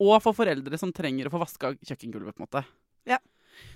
og 0.00 0.16
for 0.24 0.36
foreldre 0.36 0.78
som 0.80 0.94
trenger 0.96 1.28
å 1.28 1.34
få 1.34 1.42
vaska 1.42 1.74
kjøkkengulvet, 1.76 2.36
på 2.36 2.40
en 2.40 2.48
måte. 2.48 2.64
Ja. 3.08 3.20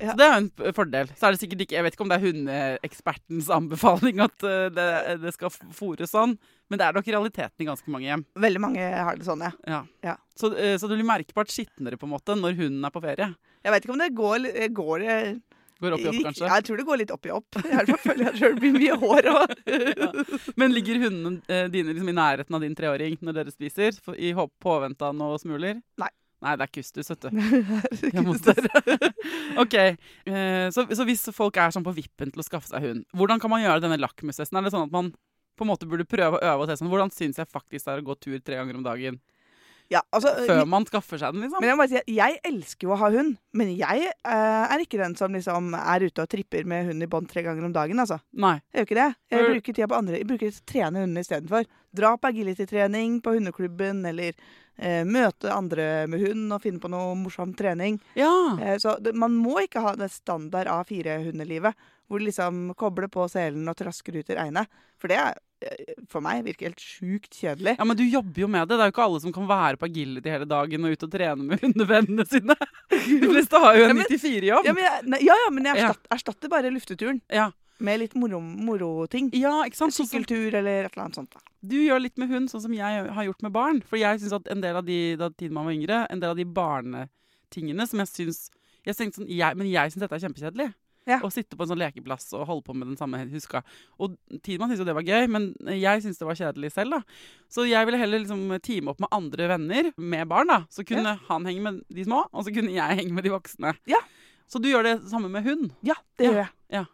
Ja. 0.01 0.11
Så 0.11 0.17
det 0.19 0.27
er 0.27 0.33
jo 0.35 0.41
en 0.43 0.75
fordel. 0.77 1.11
Så 1.15 1.27
er 1.27 1.35
det 1.35 1.41
sikkert 1.41 1.65
ikke 1.65 1.77
Jeg 1.77 1.87
vet 1.87 1.97
ikke 1.97 2.05
om 2.05 2.11
det 2.11 2.19
er 2.19 2.25
hundeekspertens 2.27 3.51
anbefaling 3.55 4.23
at 4.25 4.47
eh, 4.47 4.67
det, 4.75 4.89
det 5.23 5.35
skal 5.37 5.55
fôres 5.55 6.13
sånn, 6.15 6.37
men 6.71 6.81
det 6.81 6.87
er 6.87 6.97
nok 6.97 7.09
realiteten 7.09 7.65
i 7.65 7.69
ganske 7.69 7.95
mange 7.95 8.09
hjem. 8.09 8.27
Veldig 8.47 8.63
mange 8.65 8.85
har 9.09 9.19
det 9.19 9.27
sånn, 9.29 9.45
ja. 9.47 9.53
Ja. 9.71 9.83
Ja. 10.05 10.17
Så, 10.39 10.53
eh, 10.59 10.77
så 10.81 10.91
du 10.91 10.97
blir 10.97 11.09
merkbart 11.09 11.53
skitnere 11.55 11.99
på 12.01 12.09
en 12.09 12.15
måte 12.17 12.37
når 12.39 12.59
hunden 12.61 12.87
er 12.87 12.95
på 12.95 13.03
ferie. 13.05 13.33
Jeg 13.65 13.75
vet 13.75 13.87
ikke 13.87 13.95
om 13.97 14.03
det 14.03 14.15
går, 14.17 14.49
går 14.77 15.07
eh, 15.09 15.35
Går 15.83 15.97
opp 15.97 16.05
i 16.05 16.09
opp, 16.09 16.19
kanskje. 16.23 16.47
Ja, 16.47 16.57
jeg 16.61 16.67
tror 16.69 16.79
det 16.79 16.87
går 16.87 16.99
litt 17.03 17.13
opp 17.13 17.27
i 17.27 17.33
opp. 17.35 17.57
I 17.67 17.75
hvert 17.75 17.91
fall 17.91 18.03
føler 18.05 18.29
jeg 18.29 18.41
sjøl 18.41 18.59
blir 18.61 18.77
mye 18.77 18.99
hår 19.03 19.29
og 19.33 19.55
Men 20.61 20.75
ligger 20.75 21.01
hundene 21.03 21.41
eh, 21.51 21.67
dine 21.73 21.93
liksom 21.93 22.13
i 22.13 22.17
nærheten 22.17 22.57
av 22.57 22.63
din 22.65 22.77
treåring 22.79 23.19
når 23.21 23.41
dere 23.41 23.55
spiser? 23.55 23.99
I 24.15 24.33
påvente 24.63 25.09
av 25.09 25.17
noe 25.19 25.41
smuler? 25.43 25.83
Nei. 26.01 26.11
Nei, 26.45 26.55
det 26.61 26.67
er 26.67 26.73
kustus, 26.75 27.09
vet 27.09 27.25
du. 27.25 27.31
Hos 28.29 28.43
ok, 29.63 29.77
eh, 29.81 30.67
så, 30.75 30.85
så 30.93 31.07
hvis 31.09 31.25
folk 31.33 31.57
er 31.57 31.73
sånn 31.73 31.87
på 31.87 31.95
vippen 31.97 32.35
til 32.35 32.43
å 32.43 32.47
skaffe 32.47 32.69
seg 32.69 32.85
hund, 32.85 33.05
hvordan 33.17 33.41
kan 33.41 33.53
man 33.53 33.65
gjøre 33.65 33.85
denne 33.87 34.01
lakmustesten? 34.03 34.61
Er 34.61 34.67
det 34.67 34.75
sånn 34.75 34.89
at 34.91 34.95
man 34.95 35.15
på 35.55 35.65
en 35.65 35.71
måte 35.71 35.89
burde 35.89 36.07
prøve 36.09 36.37
å 36.37 36.43
øve 36.43 36.67
og 36.67 36.75
sånn, 36.77 36.91
hvordan 36.91 37.15
syns 37.15 37.39
jeg 37.41 37.49
faktisk 37.49 37.87
det 37.87 37.95
er 37.95 38.03
å 38.03 38.09
gå 38.11 38.19
tur 38.19 38.37
tre 38.43 38.59
ganger 38.59 38.77
om 38.77 38.85
dagen? 38.85 39.21
Ja, 39.93 40.01
altså, 40.17 40.31
Før 40.49 40.65
man 40.69 40.87
skaffer 40.89 41.21
seg 41.21 41.35
den, 41.35 41.45
liksom? 41.45 41.61
Men 41.61 41.69
jeg 41.69 41.77
må 41.77 41.83
bare 41.83 41.93
si 41.93 42.17
jeg 42.17 42.39
elsker 42.49 42.89
jo 42.89 42.95
å 42.95 42.99
ha 43.03 43.11
hund, 43.13 43.35
men 43.57 43.73
jeg 43.77 44.09
uh, 44.25 44.65
er 44.73 44.83
ikke 44.83 45.01
den 45.01 45.17
som 45.19 45.35
liksom 45.37 45.75
er 45.77 46.07
ute 46.07 46.25
og 46.25 46.31
tripper 46.33 46.65
med 46.69 46.89
hund 46.89 47.05
i 47.05 47.09
bånd 47.11 47.29
tre 47.31 47.45
ganger 47.45 47.67
om 47.69 47.75
dagen, 47.75 48.01
altså. 48.01 48.19
Nei. 48.33 48.57
Jeg 48.73 48.81
gjør 48.81 48.89
ikke 48.89 49.01
det. 49.01 49.09
Jeg 49.35 49.49
bruker 49.51 49.77
tida 49.77 49.89
på 49.93 49.99
andre. 49.99 50.21
Jeg 50.23 50.29
bruker 50.31 50.55
å 50.55 50.65
trene 50.73 51.05
hundene 51.05 51.25
istedenfor. 51.27 51.69
Dra 52.01 52.15
på 52.17 52.33
agility-trening 52.33 53.21
på 53.25 53.37
hundeklubben, 53.37 54.01
eller 54.09 54.41
møte 55.07 55.53
andre 55.55 56.07
med 56.11 56.23
hund 56.25 56.53
og 56.55 56.63
finne 56.65 56.83
på 56.83 56.91
noe 56.93 57.15
morsom 57.19 57.55
trening. 57.57 58.01
Ja. 58.19 58.31
Eh, 58.61 58.77
så 58.83 58.97
det, 59.01 59.15
man 59.15 59.37
må 59.39 59.61
ikke 59.63 59.83
ha 59.85 59.95
det 59.99 60.11
standard 60.13 60.71
A4-hundelivet, 60.71 61.75
hvor 62.09 62.21
du 62.21 62.27
liksom 62.27 62.75
kobler 62.79 63.09
på 63.13 63.27
selen 63.33 63.69
og 63.71 63.79
trasker 63.79 64.19
ut 64.19 64.31
i 64.33 64.39
regnet. 64.39 64.71
For 65.01 65.11
det 65.13 65.19
er, 65.21 65.39
eh, 65.65 65.95
for 66.11 66.25
meg 66.25 66.45
virker 66.47 66.71
helt 66.73 66.83
sjukt 66.83 67.33
kjedelig. 67.39 67.77
Ja, 67.79 67.87
men 67.87 67.99
du 67.99 68.05
jobber 68.05 68.45
jo 68.45 68.51
med 68.51 68.69
det. 68.69 68.77
Det 68.77 68.83
er 68.83 68.91
jo 68.91 68.97
ikke 68.97 69.09
alle 69.09 69.25
som 69.25 69.35
kan 69.37 69.49
være 69.51 69.81
på 69.81 69.89
agility 69.91 70.33
hele 70.35 70.49
dagen 70.51 70.87
og 70.89 70.95
ut 70.95 71.07
og 71.07 71.13
trene 71.15 71.49
med 71.51 71.65
hundevennene 71.65 72.27
sine. 72.29 72.57
De 72.91 73.21
fleste 73.31 73.61
har 73.67 73.79
jo 73.79 73.91
en 73.91 74.05
94-jobb. 74.05 74.71
Ja, 74.71 74.97
ja, 75.19 75.21
ja, 75.29 75.53
men 75.55 75.71
jeg 75.71 75.79
erstatter, 75.79 76.11
erstatter 76.19 76.53
bare 76.53 76.73
lufteturen 76.75 77.23
Ja. 77.33 77.51
Med 77.81 78.01
litt 78.01 78.15
moro-ting 78.15 79.31
ja, 79.35 79.65
ikke 79.67 79.77
sant? 79.77 79.95
Sånn 79.97 80.07
Sykkeltur 80.07 80.55
eller 80.55 80.85
et 80.87 80.93
eller 80.93 81.05
annet 81.07 81.15
sånt. 81.19 81.31
da. 81.35 81.41
Du 81.65 81.77
gjør 81.81 82.03
litt 82.05 82.19
med 82.21 82.29
hund, 82.29 82.51
sånn 82.53 82.61
som 82.63 82.73
jeg 82.77 83.09
har 83.11 83.25
gjort 83.25 83.43
med 83.43 83.53
barn. 83.53 83.83
For 83.89 83.97
jeg 83.97 84.21
synes 84.21 84.33
at 84.37 84.49
en 84.53 84.61
del 84.61 84.77
av 84.77 84.85
de 84.85 85.17
da 85.17 85.31
tiden 85.31 85.55
man 85.55 85.65
var 85.67 85.73
yngre, 85.73 86.07
en 86.11 86.21
del 86.21 86.31
av 86.31 86.37
de 86.37 86.45
barnetingene 86.45 87.87
som 87.89 87.99
jeg 88.05 88.09
syns 88.13 88.41
jeg 88.85 88.97
tenkte 88.99 89.23
sånn, 89.23 89.31
jeg, 89.33 89.57
Men 89.57 89.67
jeg 89.71 89.93
syns 89.95 90.03
dette 90.05 90.13
er 90.19 90.21
kjempekjedelig. 90.27 90.75
Ja. 91.09 91.19
Å 91.25 91.29
sitte 91.33 91.57
på 91.57 91.65
en 91.65 91.69
sånn 91.71 91.81
lekeplass 91.81 92.31
og 92.37 92.47
holde 92.49 92.65
på 92.65 92.75
med 92.77 92.89
den 92.89 92.97
samme 92.97 93.19
huska. 93.29 93.63
Og 94.01 94.15
Tidemann 94.45 94.71
syntes 94.71 94.81
jo 94.81 94.87
det 94.89 94.95
var 94.97 95.05
gøy, 95.09 95.27
men 95.29 95.51
jeg 95.73 96.01
syntes 96.05 96.21
det 96.21 96.29
var 96.29 96.37
kjedelig 96.39 96.71
selv. 96.73 96.91
da. 96.97 97.01
Så 97.53 97.65
jeg 97.69 97.85
ville 97.89 98.01
heller 98.01 98.21
liksom 98.23 98.45
teame 98.65 98.93
opp 98.93 99.01
med 99.01 99.09
andre 99.13 99.49
venner 99.49 99.91
med 99.97 100.29
barn. 100.29 100.47
da. 100.53 100.59
Så 100.73 100.85
kunne 100.85 101.17
han 101.29 101.45
henge 101.49 101.61
med 101.65 101.83
de 101.93 102.05
små, 102.05 102.23
og 102.33 102.45
så 102.45 102.53
kunne 102.55 102.73
jeg 102.73 102.99
henge 103.01 103.13
med 103.13 103.25
de 103.25 103.33
voksne. 103.33 103.75
Ja. 103.89 104.01
Så 104.49 104.61
du 104.61 104.69
gjør 104.69 104.85
det 104.85 104.95
samme 105.09 105.29
med 105.33 105.45
hund? 105.45 105.73
Ja, 105.83 105.95
det 106.19 106.25
Ja. 106.25 106.33
gjør 106.33 106.49
jeg. 106.73 106.87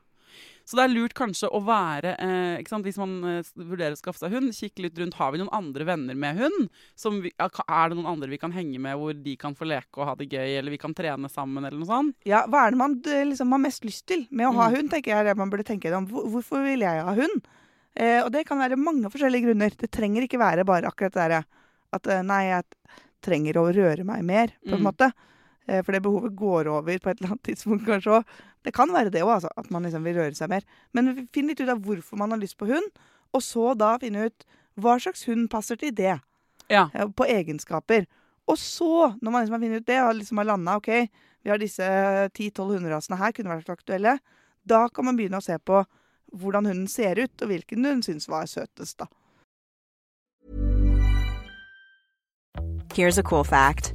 Så 0.71 0.79
det 0.79 0.85
er 0.85 0.93
lurt 0.95 1.15
kanskje 1.19 1.49
å 1.51 1.59
være 1.67 2.13
eh, 2.23 2.61
ikke 2.63 2.71
sant? 2.71 2.85
Hvis 2.87 2.99
man 3.01 3.17
eh, 3.27 3.49
vurderer 3.59 3.97
å 3.97 3.99
skaffe 3.99 4.21
seg 4.23 4.37
hund, 4.37 4.53
kikke 4.55 4.85
litt 4.85 4.99
rundt. 5.03 5.17
Har 5.19 5.33
vi 5.35 5.41
noen 5.41 5.51
andre 5.57 5.83
venner 5.89 6.15
med 6.15 6.39
hund? 6.39 6.69
Som 6.95 7.17
vi, 7.25 7.33
er 7.43 7.89
det 7.91 7.97
noen 7.99 8.07
andre 8.13 8.29
vi 8.31 8.39
kan 8.39 8.55
henge 8.55 8.79
med, 8.79 8.95
hvor 9.01 9.17
de 9.19 9.35
kan 9.41 9.57
få 9.59 9.67
leke 9.67 9.99
og 9.99 10.07
ha 10.07 10.15
det 10.21 10.29
gøy, 10.31 10.53
eller 10.61 10.71
vi 10.71 10.79
kan 10.79 10.95
trene 10.95 11.27
sammen, 11.33 11.65
eller 11.67 11.75
noe 11.81 11.91
sånt? 11.91 12.15
Ja, 12.29 12.45
Hva 12.47 12.69
er 12.69 12.77
det 12.77 12.79
man 12.79 12.95
liksom 13.03 13.51
har 13.57 13.63
mest 13.67 13.83
lyst 13.89 14.07
til 14.13 14.29
med 14.31 14.47
å 14.47 14.55
ha 14.61 14.69
Mm. 14.71 14.77
hund? 14.77 14.91
tenker 14.95 15.11
jeg 15.17 15.27
det 15.27 15.37
man 15.43 15.51
burde 15.51 15.67
tenke 15.67 15.91
om. 15.97 16.07
Hvorfor 16.07 16.63
vil 16.63 16.87
jeg 16.87 17.03
ha 17.03 17.15
hund? 17.19 17.43
Eh, 17.97 18.21
og 18.23 18.31
det 18.31 18.47
kan 18.47 18.63
være 18.63 18.79
mange 18.79 19.11
forskjellige 19.11 19.49
grunner. 19.49 19.75
Det 19.77 19.91
trenger 19.91 20.23
ikke 20.29 20.39
være 20.39 20.65
bare 20.65 20.87
akkurat 20.87 21.11
det 21.13 21.25
derre 21.25 21.43
at 21.93 22.07
eh, 22.07 22.23
nei, 22.23 22.45
jeg 22.47 22.63
trenger 23.27 23.59
å 23.59 23.67
røre 23.75 24.05
meg 24.07 24.23
mer, 24.23 24.55
på 24.63 24.77
en 24.79 24.85
Mm. 24.85 24.87
måte. 24.87 25.11
Eh, 25.68 25.83
for 25.85 25.92
det 25.92 26.03
behovet 26.03 26.37
går 26.37 26.70
over 26.73 26.99
på 26.99 27.11
et 27.11 27.20
eller 27.20 27.35
annet 27.35 27.44
tidspunkt, 27.51 27.85
kanskje 27.88 28.20
òg. 28.20 28.33
Det 28.64 28.75
kan 28.77 28.92
være 28.92 29.12
det 29.12 29.23
òg, 29.25 29.35
altså. 29.38 29.53
At 29.57 29.70
man 29.70 29.87
liksom 29.87 30.05
vil 30.05 30.18
røre 30.18 30.35
seg 30.37 30.51
mer. 30.53 30.66
Men 30.92 31.29
finn 31.35 31.51
litt 31.51 31.61
ut 31.61 31.68
av 31.68 31.83
hvorfor 31.85 32.20
man 32.20 32.35
har 32.35 32.40
lyst 32.40 32.59
på 32.61 32.68
hund, 32.70 32.90
og 33.33 33.44
så 33.44 33.75
da 33.79 33.96
finne 34.03 34.27
ut 34.31 34.46
hva 34.81 34.96
slags 35.03 35.27
hund 35.29 35.49
passer 35.53 35.79
til 35.81 35.94
det. 35.94 36.18
Ja. 36.70 36.88
eh, 36.94 37.09
på 37.09 37.27
egenskaper. 37.27 38.07
Og 38.46 38.59
så, 38.59 39.14
når 39.20 39.31
man 39.31 39.42
liksom 39.42 39.55
har 39.55 39.61
funnet 39.61 39.83
ut 39.83 39.87
det, 39.87 40.03
og 40.03 40.14
liksom 40.14 40.38
har 40.38 40.44
landa 40.44 40.77
OK, 40.77 40.90
vi 41.42 41.51
har 41.51 41.59
disse 41.59 41.83
10-12 41.83 42.77
hunderasene 42.77 43.18
her, 43.18 43.33
kunne 43.33 43.51
vært 43.51 43.73
aktuelle, 43.73 44.18
da 44.66 44.88
kan 44.88 45.05
man 45.05 45.16
begynne 45.16 45.40
å 45.40 45.44
se 45.44 45.57
på 45.59 45.85
hvordan 46.33 46.66
hunden 46.66 46.88
ser 46.88 47.18
ut, 47.18 47.42
og 47.42 47.51
hvilken 47.51 47.85
hun 47.85 48.03
syns 48.07 48.29
var 48.31 48.46
søtest, 48.46 48.99
da. 49.01 49.07
Here's 52.94 53.18
a 53.18 53.23
cool 53.23 53.44
fact 53.44 53.94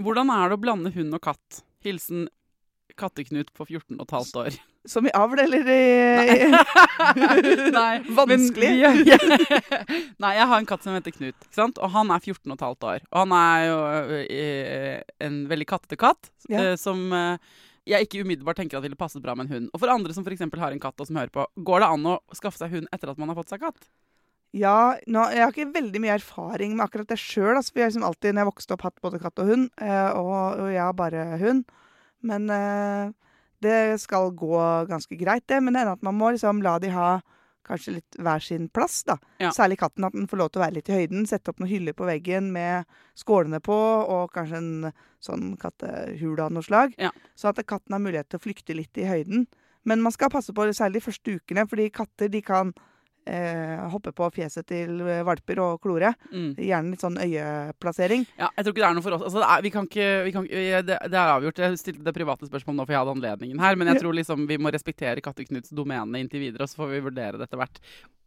Hvordan 0.00 0.30
er 0.34 0.50
det 0.50 0.56
å 0.58 0.62
blande 0.62 0.90
hund 0.94 1.14
og 1.14 1.22
katt? 1.22 1.62
Hilsen 1.84 2.26
Katteknut 2.98 3.48
på 3.56 3.64
14 3.66 3.96
og 3.98 4.04
et 4.04 4.12
halvt 4.14 4.36
år. 4.38 4.56
Som 4.86 5.06
i 5.08 5.12
avl, 5.16 5.40
eller 5.40 5.66
i 5.72 5.84
Nei, 7.74 7.94
Vanskelig. 8.18 8.70
men 8.84 9.00
ja, 9.08 9.18
Nei, 10.22 10.32
jeg 10.36 10.48
har 10.50 10.60
en 10.60 10.68
katt 10.68 10.84
som 10.84 10.94
heter 10.94 11.14
Knut, 11.16 11.46
og 11.80 11.88
han 11.94 12.12
er 12.14 12.20
14 12.22 12.52
og 12.52 12.54
et 12.58 12.66
halvt 12.66 12.86
år. 12.90 13.06
Og 13.10 13.20
han 13.22 13.34
er 13.38 13.64
jo 13.66 13.78
uh, 14.28 14.98
en 15.26 15.40
veldig 15.50 15.68
kattete 15.72 15.98
katt, 16.00 16.30
Ja. 16.52 16.60
uh, 16.60 16.74
som 16.78 17.06
uh, 17.16 17.40
jeg 17.88 18.06
ikke 18.06 18.22
umiddelbart 18.24 18.60
tenker 18.60 18.78
at 18.78 18.84
ville 18.86 18.98
passet 19.00 19.24
bra 19.24 19.34
med 19.36 19.48
en 19.48 19.56
hund. 19.56 19.72
Og 19.74 19.82
for 19.82 19.92
andre 19.92 20.14
som 20.16 20.24
f.eks. 20.24 20.44
har 20.60 20.72
en 20.76 20.82
katt 20.84 21.00
og 21.00 21.08
som 21.08 21.18
hører 21.18 21.32
på, 21.34 21.46
går 21.66 21.82
det 21.84 21.90
an 21.96 22.10
å 22.14 22.18
skaffe 22.36 22.60
seg 22.60 22.76
hund 22.76 22.88
etter 22.94 23.10
at 23.12 23.20
man 23.20 23.32
har 23.32 23.40
fått 23.40 23.52
seg 23.52 23.64
katt? 23.64 23.88
Ja, 24.54 24.94
nå, 25.10 25.26
jeg 25.34 25.42
har 25.42 25.50
ikke 25.50 25.74
veldig 25.74 26.00
mye 26.04 26.14
erfaring 26.14 26.76
med 26.76 26.84
akkurat 26.86 27.10
det 27.10 27.18
sjøl. 27.18 27.56
Altså, 27.56 27.74
vi 27.74 27.82
har 27.82 27.90
liksom 27.90 28.06
alltid, 28.06 28.34
når 28.34 28.44
jeg 28.44 28.50
vokste 28.52 28.76
opp, 28.76 28.84
hatt 28.86 29.02
både 29.02 29.18
katt 29.22 29.40
og 29.42 29.50
hund. 29.50 29.68
Eh, 29.82 30.10
og, 30.14 30.60
og 30.62 30.68
jeg 30.70 30.82
har 30.84 30.94
bare 30.98 31.24
hund. 31.42 31.64
Men 32.24 32.46
eh, 32.54 33.08
det 33.64 33.78
skal 34.02 34.30
gå 34.38 34.60
ganske 34.90 35.18
greit, 35.18 35.46
det. 35.50 35.58
Men 35.58 35.74
det 35.74 35.82
ender 35.82 35.98
at 35.98 36.06
man 36.06 36.18
må 36.20 36.30
liksom 36.34 36.62
la 36.62 36.76
de 36.82 36.92
ha 36.94 37.08
kanskje 37.64 37.96
litt 37.96 38.18
hver 38.20 38.42
sin 38.44 38.68
plass, 38.68 39.00
da. 39.08 39.16
Ja. 39.40 39.50
Særlig 39.56 39.80
katten, 39.80 40.04
at 40.06 40.14
den 40.14 40.28
får 40.30 40.40
lov 40.40 40.52
til 40.52 40.60
å 40.60 40.64
være 40.66 40.78
litt 40.78 40.90
i 40.92 40.98
høyden. 41.00 41.26
Sette 41.26 41.50
opp 41.50 41.62
noen 41.62 41.72
hyller 41.72 41.96
på 41.96 42.06
veggen 42.06 42.52
med 42.54 42.86
skålene 43.18 43.60
på, 43.64 43.74
og 43.74 44.32
kanskje 44.36 44.60
en 44.60 44.72
sånn 45.24 45.54
kattehule 45.60 46.44
av 46.44 46.54
noe 46.54 46.66
slag. 46.66 46.94
Ja. 47.00 47.10
Så 47.34 47.50
at 47.50 47.62
katten 47.66 47.96
har 47.96 48.04
mulighet 48.04 48.30
til 48.30 48.38
å 48.38 48.44
flykte 48.44 48.76
litt 48.76 49.00
i 49.00 49.08
høyden. 49.08 49.48
Men 49.88 50.04
man 50.04 50.14
skal 50.14 50.30
passe 50.32 50.52
på 50.56 50.68
det 50.68 50.76
særlig 50.76 51.00
de 51.00 51.08
første 51.08 51.38
ukene, 51.40 51.66
fordi 51.68 51.90
katter 51.92 52.30
de 52.32 52.44
kan 52.44 52.72
eh, 53.26 53.84
hoppe 53.92 54.12
på 54.16 54.28
fjeset 54.34 54.66
til 54.68 55.02
valper 55.26 55.60
og 55.64 55.82
klore. 55.84 56.14
Mm. 56.32 56.50
Gjerne 56.58 56.94
litt 56.94 57.04
sånn 57.04 57.20
øyeplassering. 57.20 58.26
Ja, 58.38 58.50
jeg 58.56 58.66
tror 58.66 58.74
ikke 58.74 58.84
det 58.84 58.88
er 58.88 58.98
noe 58.98 59.06
for 59.06 59.16
oss. 59.18 59.26
Altså, 59.28 59.42
det, 59.42 59.50
er, 59.50 59.64
vi 59.66 59.72
kan 59.74 59.88
ikke, 59.90 60.08
vi 60.26 60.34
kan, 60.34 60.48
det, 60.48 60.98
det 61.12 61.20
er 61.20 61.36
avgjort. 61.36 61.62
Jeg 61.66 61.80
stilte 61.80 62.06
det 62.06 62.16
private 62.16 62.50
spørsmålet 62.50 62.80
nå, 62.80 62.88
for 62.88 62.96
jeg 62.96 63.02
hadde 63.02 63.16
anledningen 63.18 63.64
her. 63.64 63.78
Men 63.80 63.92
jeg 63.92 64.02
tror 64.02 64.18
liksom 64.20 64.48
vi 64.50 64.60
må 64.60 64.72
respektere 64.74 65.24
Katteknuts 65.24 65.74
domene 65.74 66.20
inntil 66.22 66.44
videre, 66.44 66.66
og 66.66 66.72
så 66.72 66.82
får 66.82 66.92
vi 66.94 67.06
vurdere 67.08 67.40
det 67.40 67.48
etter 67.48 67.60
hvert. 67.60 67.82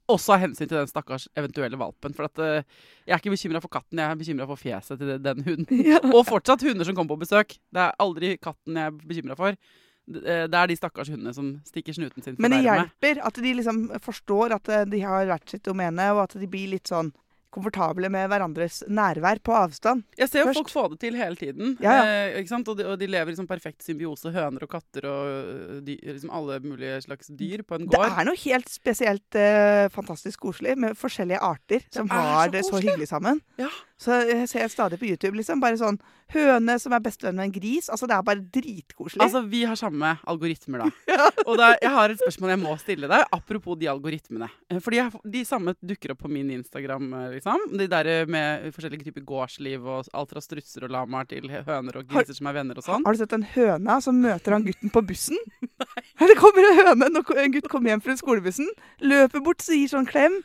Også 0.08 0.38
av 0.38 0.40
hensyn 0.40 0.70
til 0.70 0.78
den 0.78 0.88
stakkars 0.88 1.26
eventuelle 1.36 1.80
valpen. 1.80 2.14
For 2.16 2.30
at, 2.30 2.40
uh, 2.40 2.86
jeg 3.04 3.16
er 3.16 3.20
ikke 3.20 3.34
bekymra 3.34 3.60
for 3.64 3.74
katten, 3.74 4.00
jeg 4.00 4.08
er 4.08 4.22
bekymra 4.22 4.48
for 4.48 4.62
fjeset 4.62 5.02
til 5.02 5.18
den 5.20 5.44
hunden. 5.44 5.82
Og 6.16 6.24
fortsatt 6.30 6.64
hunder 6.64 6.88
som 6.88 6.96
kommer 6.96 7.18
på 7.18 7.26
besøk. 7.26 7.58
Det 7.76 7.84
er 7.84 8.00
aldri 8.04 8.38
katten 8.40 8.80
jeg 8.80 8.94
er 8.94 9.02
bekymra 9.04 9.36
for. 9.40 9.60
Det 10.08 10.24
eh, 10.24 10.48
er 10.48 10.72
de 10.72 10.80
stakkars 10.80 11.12
hundene 11.12 11.34
som 11.36 11.54
stikker 11.68 11.96
snuten 11.98 12.24
sin 12.24 12.38
Men 12.40 12.56
det 12.56 12.64
hjelper 12.64 13.20
at 13.28 13.40
de 13.44 13.54
liksom 13.60 13.88
forstår 14.04 14.56
at 14.56 14.70
eh, 14.72 14.86
de 14.88 15.02
har 15.04 15.28
hvert 15.28 15.52
sitt 15.52 15.66
domene, 15.68 16.12
og 16.16 16.24
at 16.28 16.38
de 16.40 16.48
blir 16.50 16.72
litt 16.78 16.88
sånn 16.92 17.12
komfortable 17.58 18.10
med 18.12 18.28
hverandres 18.30 18.82
nærvær 18.92 19.40
på 19.46 19.54
avstand. 19.56 20.04
Jeg 20.20 20.30
ser 20.30 20.44
jo 20.44 20.50
Først. 20.50 20.60
folk 20.60 20.72
få 20.74 20.84
det 20.94 21.00
til 21.02 21.18
hele 21.18 21.40
tiden. 21.40 21.76
Ja, 21.84 21.96
ja. 21.96 22.16
Eh? 22.36 22.54
Og, 22.58 22.74
de, 22.78 22.86
og 22.86 22.98
de 23.00 23.10
lever 23.10 23.34
i 23.34 23.38
sånn 23.40 23.50
perfekt 23.50 23.86
symbiose. 23.86 24.32
Høner 24.36 24.68
og 24.68 24.72
katter 24.72 25.08
og 25.10 25.84
de, 25.88 25.98
liksom 26.04 26.34
alle 26.34 26.60
mulige 26.64 27.00
slags 27.08 27.32
dyr 27.40 27.64
på 27.68 27.80
en 27.80 27.88
gård. 27.88 27.98
Det 27.98 28.22
er 28.22 28.30
noe 28.30 28.42
helt 28.44 28.72
spesielt 28.72 29.40
eh, 29.40 29.88
fantastisk 29.94 30.44
koselig 30.46 30.78
med 30.80 30.98
forskjellige 31.00 31.42
arter 31.44 31.88
som 31.94 32.12
har 32.12 32.50
så 32.50 32.56
det 32.58 32.66
så 32.68 32.82
hyggelig 32.84 33.10
sammen. 33.10 33.42
Ja. 33.60 33.72
Så 33.98 34.14
jeg 34.30 34.46
ser 34.52 34.68
stadig 34.70 35.00
på 35.02 35.08
YouTube 35.10 35.34
liksom 35.40 35.58
bare 35.64 35.78
sånn 35.80 35.96
høne 36.36 36.76
som 36.78 36.94
er 36.94 37.00
bestevenn 37.02 37.40
med 37.40 37.48
en 37.48 37.54
gris. 37.56 37.88
Altså 37.90 38.06
Det 38.06 38.14
er 38.14 38.26
bare 38.28 38.44
dritkoselig. 38.54 39.22
Altså, 39.26 39.42
Vi 39.50 39.64
har 39.66 39.76
samme 39.80 40.12
algoritmer, 40.28 40.84
da. 40.86 41.16
Og 41.50 41.58
da, 41.58 41.72
jeg 41.82 41.90
har 41.96 42.14
et 42.14 42.20
spørsmål 42.22 42.52
jeg 42.54 42.62
må 42.62 42.76
stille 42.78 43.10
deg, 43.10 43.24
apropos 43.34 43.80
de 43.82 43.88
algoritmene. 43.90 44.50
Eh, 44.70 44.78
Fordi 44.84 45.00
jeg, 45.00 45.22
de 45.34 45.42
samme 45.50 45.74
dukker 45.82 46.14
opp 46.14 46.22
på 46.26 46.30
min 46.30 46.52
Instagram. 46.54 47.08
eh, 47.24 47.30
liksom. 47.40 47.64
De 47.80 47.88
der 47.90 48.12
med 48.30 48.68
forskjellige 48.76 49.08
typer 49.10 49.26
gårdsliv 49.26 49.88
og 49.88 50.12
alt 50.14 50.30
fra 50.36 50.44
strutser 50.46 50.86
og 50.86 50.94
lamaer 50.94 51.26
til 51.32 51.50
høner 51.50 51.98
og 51.98 52.04
Har- 52.14 52.22
griser 52.22 52.38
som 52.38 52.52
er 52.52 52.58
venner 52.60 52.78
og 52.78 52.86
sånn. 52.86 53.06
Har 53.08 53.14
du 53.18 53.24
sett 53.24 53.34
den 53.34 53.48
høna 53.56 53.98
som 54.04 54.22
møter 54.22 54.52
han 54.60 54.68
gutten 54.68 54.94
på 54.94 55.02
bussen? 55.10 55.42
Det 56.28 56.38
kommer 56.38 56.70
en 56.70 56.78
høne 56.84 57.10
når 57.18 57.34
en 57.48 57.52
gutt 57.58 57.68
kommer 57.72 57.96
hjem 57.96 58.02
fra 58.06 58.14
skolebussen. 58.20 58.70
Løper 59.02 59.42
bort, 59.42 59.66
sier 59.66 59.90
sånn 59.90 60.06
klem. 60.06 60.38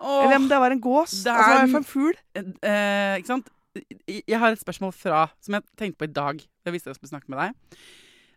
Åh, 0.00 0.24
Eller 0.26 0.36
om 0.36 0.48
det 0.48 0.58
var 0.60 0.70
en 0.70 0.80
gås. 0.80 1.10
det 1.24 1.32
Altså, 1.32 1.50
er- 1.50 1.66
det 1.66 1.68
er 1.68 1.72
for 1.72 1.78
en 1.78 1.84
fugl. 1.84 2.14
eh, 2.62 3.18
ikke 3.20 3.26
sant? 3.26 3.48
Jeg 4.06 4.38
har 4.38 4.52
et 4.52 4.60
spørsmål 4.60 4.92
fra, 4.94 5.30
som 5.40 5.54
jeg 5.54 5.62
tenkte 5.76 5.98
på 5.98 6.04
i 6.08 6.12
dag. 6.12 6.40
Jeg 6.64 6.72
visste 6.72 6.86
jeg 6.90 6.96
skulle 6.96 7.10
snakke 7.10 7.28
med 7.28 7.38
deg. 7.38 7.78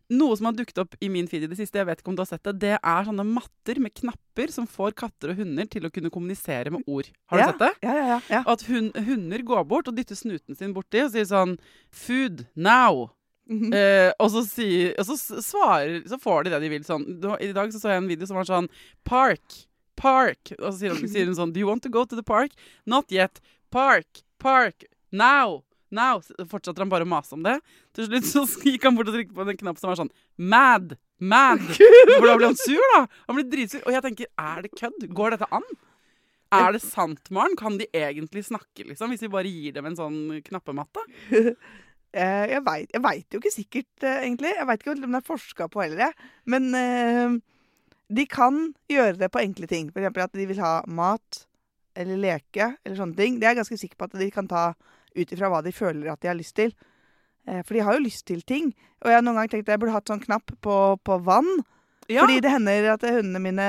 Noe 0.09 0.37
som 0.37 0.45
har 0.45 0.53
dukket 0.53 0.77
opp 0.79 0.95
i 1.03 1.09
min 1.09 1.27
feed 1.27 1.43
i 1.43 1.47
det 1.51 1.57
siste, 1.59 1.75
jeg 1.75 1.85
vet 1.85 1.99
ikke 1.99 2.07
om 2.07 2.15
du 2.15 2.21
har 2.21 2.29
sett 2.29 2.41
det, 2.47 2.53
det 2.59 2.79
er 2.79 3.03
sånne 3.03 3.25
matter 3.27 3.77
med 3.83 3.91
knapper 3.93 4.49
som 4.49 4.65
får 4.65 4.95
katter 4.95 5.33
og 5.33 5.35
hunder 5.41 5.67
til 5.67 5.83
å 5.83 5.91
kunne 5.91 6.09
kommunisere 6.09 6.71
med 6.71 6.81
ord. 6.87 7.09
Har 7.27 7.37
du 7.37 7.43
ja. 7.43 7.47
sett 7.51 7.59
det? 7.59 7.73
Ja, 7.83 7.93
ja, 7.93 8.19
ja. 8.31 8.39
Og 8.47 8.53
at 8.53 8.61
hun, 8.69 8.87
hunder 8.95 9.43
går 9.43 9.67
bort 9.67 9.87
og 9.91 9.95
dytter 9.97 10.15
snuten 10.15 10.55
sin 10.57 10.73
borti 10.73 11.03
og 11.03 11.11
sier 11.11 11.27
sånn 11.27 11.57
Food 11.91 12.45
now. 12.55 13.11
Mhm. 13.49 13.73
Eh, 13.73 14.11
og 14.19 14.31
så, 14.31 14.45
si, 14.47 14.93
og 14.97 15.05
så 15.05 15.15
svarer 15.43 16.01
Så 16.07 16.17
får 16.19 16.43
de 16.45 16.49
det 16.51 16.61
de 16.61 16.69
vil. 16.69 16.83
Sånn. 16.83 17.03
I 17.41 17.51
dag 17.53 17.69
så, 17.71 17.79
så 17.79 17.91
jeg 17.91 17.97
en 18.01 18.07
video 18.07 18.25
som 18.27 18.35
var 18.37 18.47
sånn 18.47 18.69
Park. 19.05 19.67
Park. 19.97 20.53
Og 20.59 20.69
så 20.69 20.75
sier 20.81 20.95
hun, 20.95 21.09
sier 21.09 21.29
hun 21.29 21.37
sånn 21.37 21.53
Do 21.55 21.63
you 21.63 21.69
want 21.69 21.83
to 21.85 21.93
go 21.93 22.05
to 22.05 22.17
the 22.17 22.25
park? 22.25 22.53
Not 22.85 23.11
yet. 23.13 23.41
Park. 23.73 24.23
Park. 24.41 24.87
Now. 25.11 25.63
Now. 25.89 26.21
Så 26.23 26.47
fortsetter 26.49 26.85
han 26.85 26.93
bare 26.93 27.07
å 27.07 27.09
mase 27.09 27.35
om 27.37 27.43
det. 27.45 27.57
Til 27.97 28.09
slutt 28.09 28.29
så 28.29 28.45
gikk 28.69 28.87
han 28.87 28.97
bort 28.97 29.11
og 29.11 29.17
trykte 29.17 29.37
på 29.37 29.47
en 29.47 29.59
knapp 29.63 29.81
som 29.81 29.91
var 29.91 29.99
sånn 30.03 30.13
Mad. 30.37 30.95
Mad. 31.17 31.63
For 32.17 32.29
da 32.29 32.37
blir 32.37 32.49
han 32.51 32.59
sur, 32.59 32.83
da. 32.93 33.03
Han 33.27 33.39
blir 33.39 33.49
dritsur. 33.49 33.83
Og 33.85 33.95
jeg 33.95 34.05
tenker, 34.05 34.31
er 34.37 34.63
det 34.65 34.73
kødd? 34.77 35.09
Går 35.17 35.35
dette 35.35 35.49
an? 35.55 35.65
Er 36.55 36.71
det 36.71 36.79
sant, 36.83 37.27
Maren? 37.33 37.57
Kan 37.59 37.75
de 37.79 37.89
egentlig 37.91 38.45
snakke, 38.47 38.85
liksom? 38.87 39.11
Hvis 39.11 39.25
vi 39.25 39.33
bare 39.33 39.51
gir 39.51 39.75
dem 39.75 39.89
en 39.89 39.99
sånn 39.99 40.21
knappematte? 40.47 41.03
Eh, 42.17 42.45
jeg 42.49 42.63
veit 42.65 42.95
vet 43.03 43.35
jo 43.35 43.39
ikke 43.41 43.51
sikkert, 43.51 44.03
eh, 44.07 44.21
egentlig. 44.23 44.53
Jeg 44.55 44.65
veit 44.65 44.79
ikke 44.81 44.93
om 44.95 45.01
det 45.03 45.19
er 45.19 45.25
forska 45.27 45.65
på 45.69 45.81
heller, 45.83 45.99
jeg. 46.07 46.29
Men 46.49 46.69
eh, 46.73 47.35
de 48.13 48.25
kan 48.29 48.73
gjøre 48.91 49.17
det 49.19 49.29
på 49.33 49.41
enkle 49.43 49.67
ting. 49.67 49.89
For 49.91 49.99
eksempel 50.01 50.23
at 50.23 50.35
de 50.37 50.45
vil 50.49 50.61
ha 50.63 50.79
mat 50.87 51.43
eller 51.97 52.19
leke 52.21 52.69
eller 52.85 52.99
sånne 52.99 53.17
ting. 53.17 53.39
Det 53.39 53.47
er 53.47 53.55
jeg 53.55 53.61
ganske 53.63 53.79
sikker 53.81 53.97
på 53.99 54.07
at 54.07 54.19
de 54.21 54.29
kan 54.31 54.47
ta 54.47 54.67
ut 55.17 55.33
ifra 55.33 55.49
hva 55.51 55.63
de 55.65 55.73
føler 55.75 56.11
at 56.11 56.21
de 56.21 56.29
har 56.29 56.37
lyst 56.37 56.55
til. 56.59 56.71
Eh, 57.47 57.63
for 57.65 57.73
de 57.75 57.83
har 57.83 57.97
jo 57.97 58.05
lyst 58.05 58.27
til 58.29 58.43
ting. 58.47 58.69
Og 59.01 59.09
jeg 59.11 59.17
har 59.19 59.25
noen 59.25 59.39
gang 59.41 59.49
tenkt 59.51 59.67
at 59.67 59.75
jeg 59.75 59.81
burde 59.83 59.95
hatt 59.95 60.11
sånn 60.11 60.23
knapp 60.23 60.53
på, 60.63 60.75
på 61.03 61.17
vann. 61.25 61.49
Ja. 62.07 62.21
Fordi 62.23 62.39
det 62.43 62.53
hender 62.53 62.93
at 62.93 63.03
hundene 63.03 63.41
mine 63.43 63.67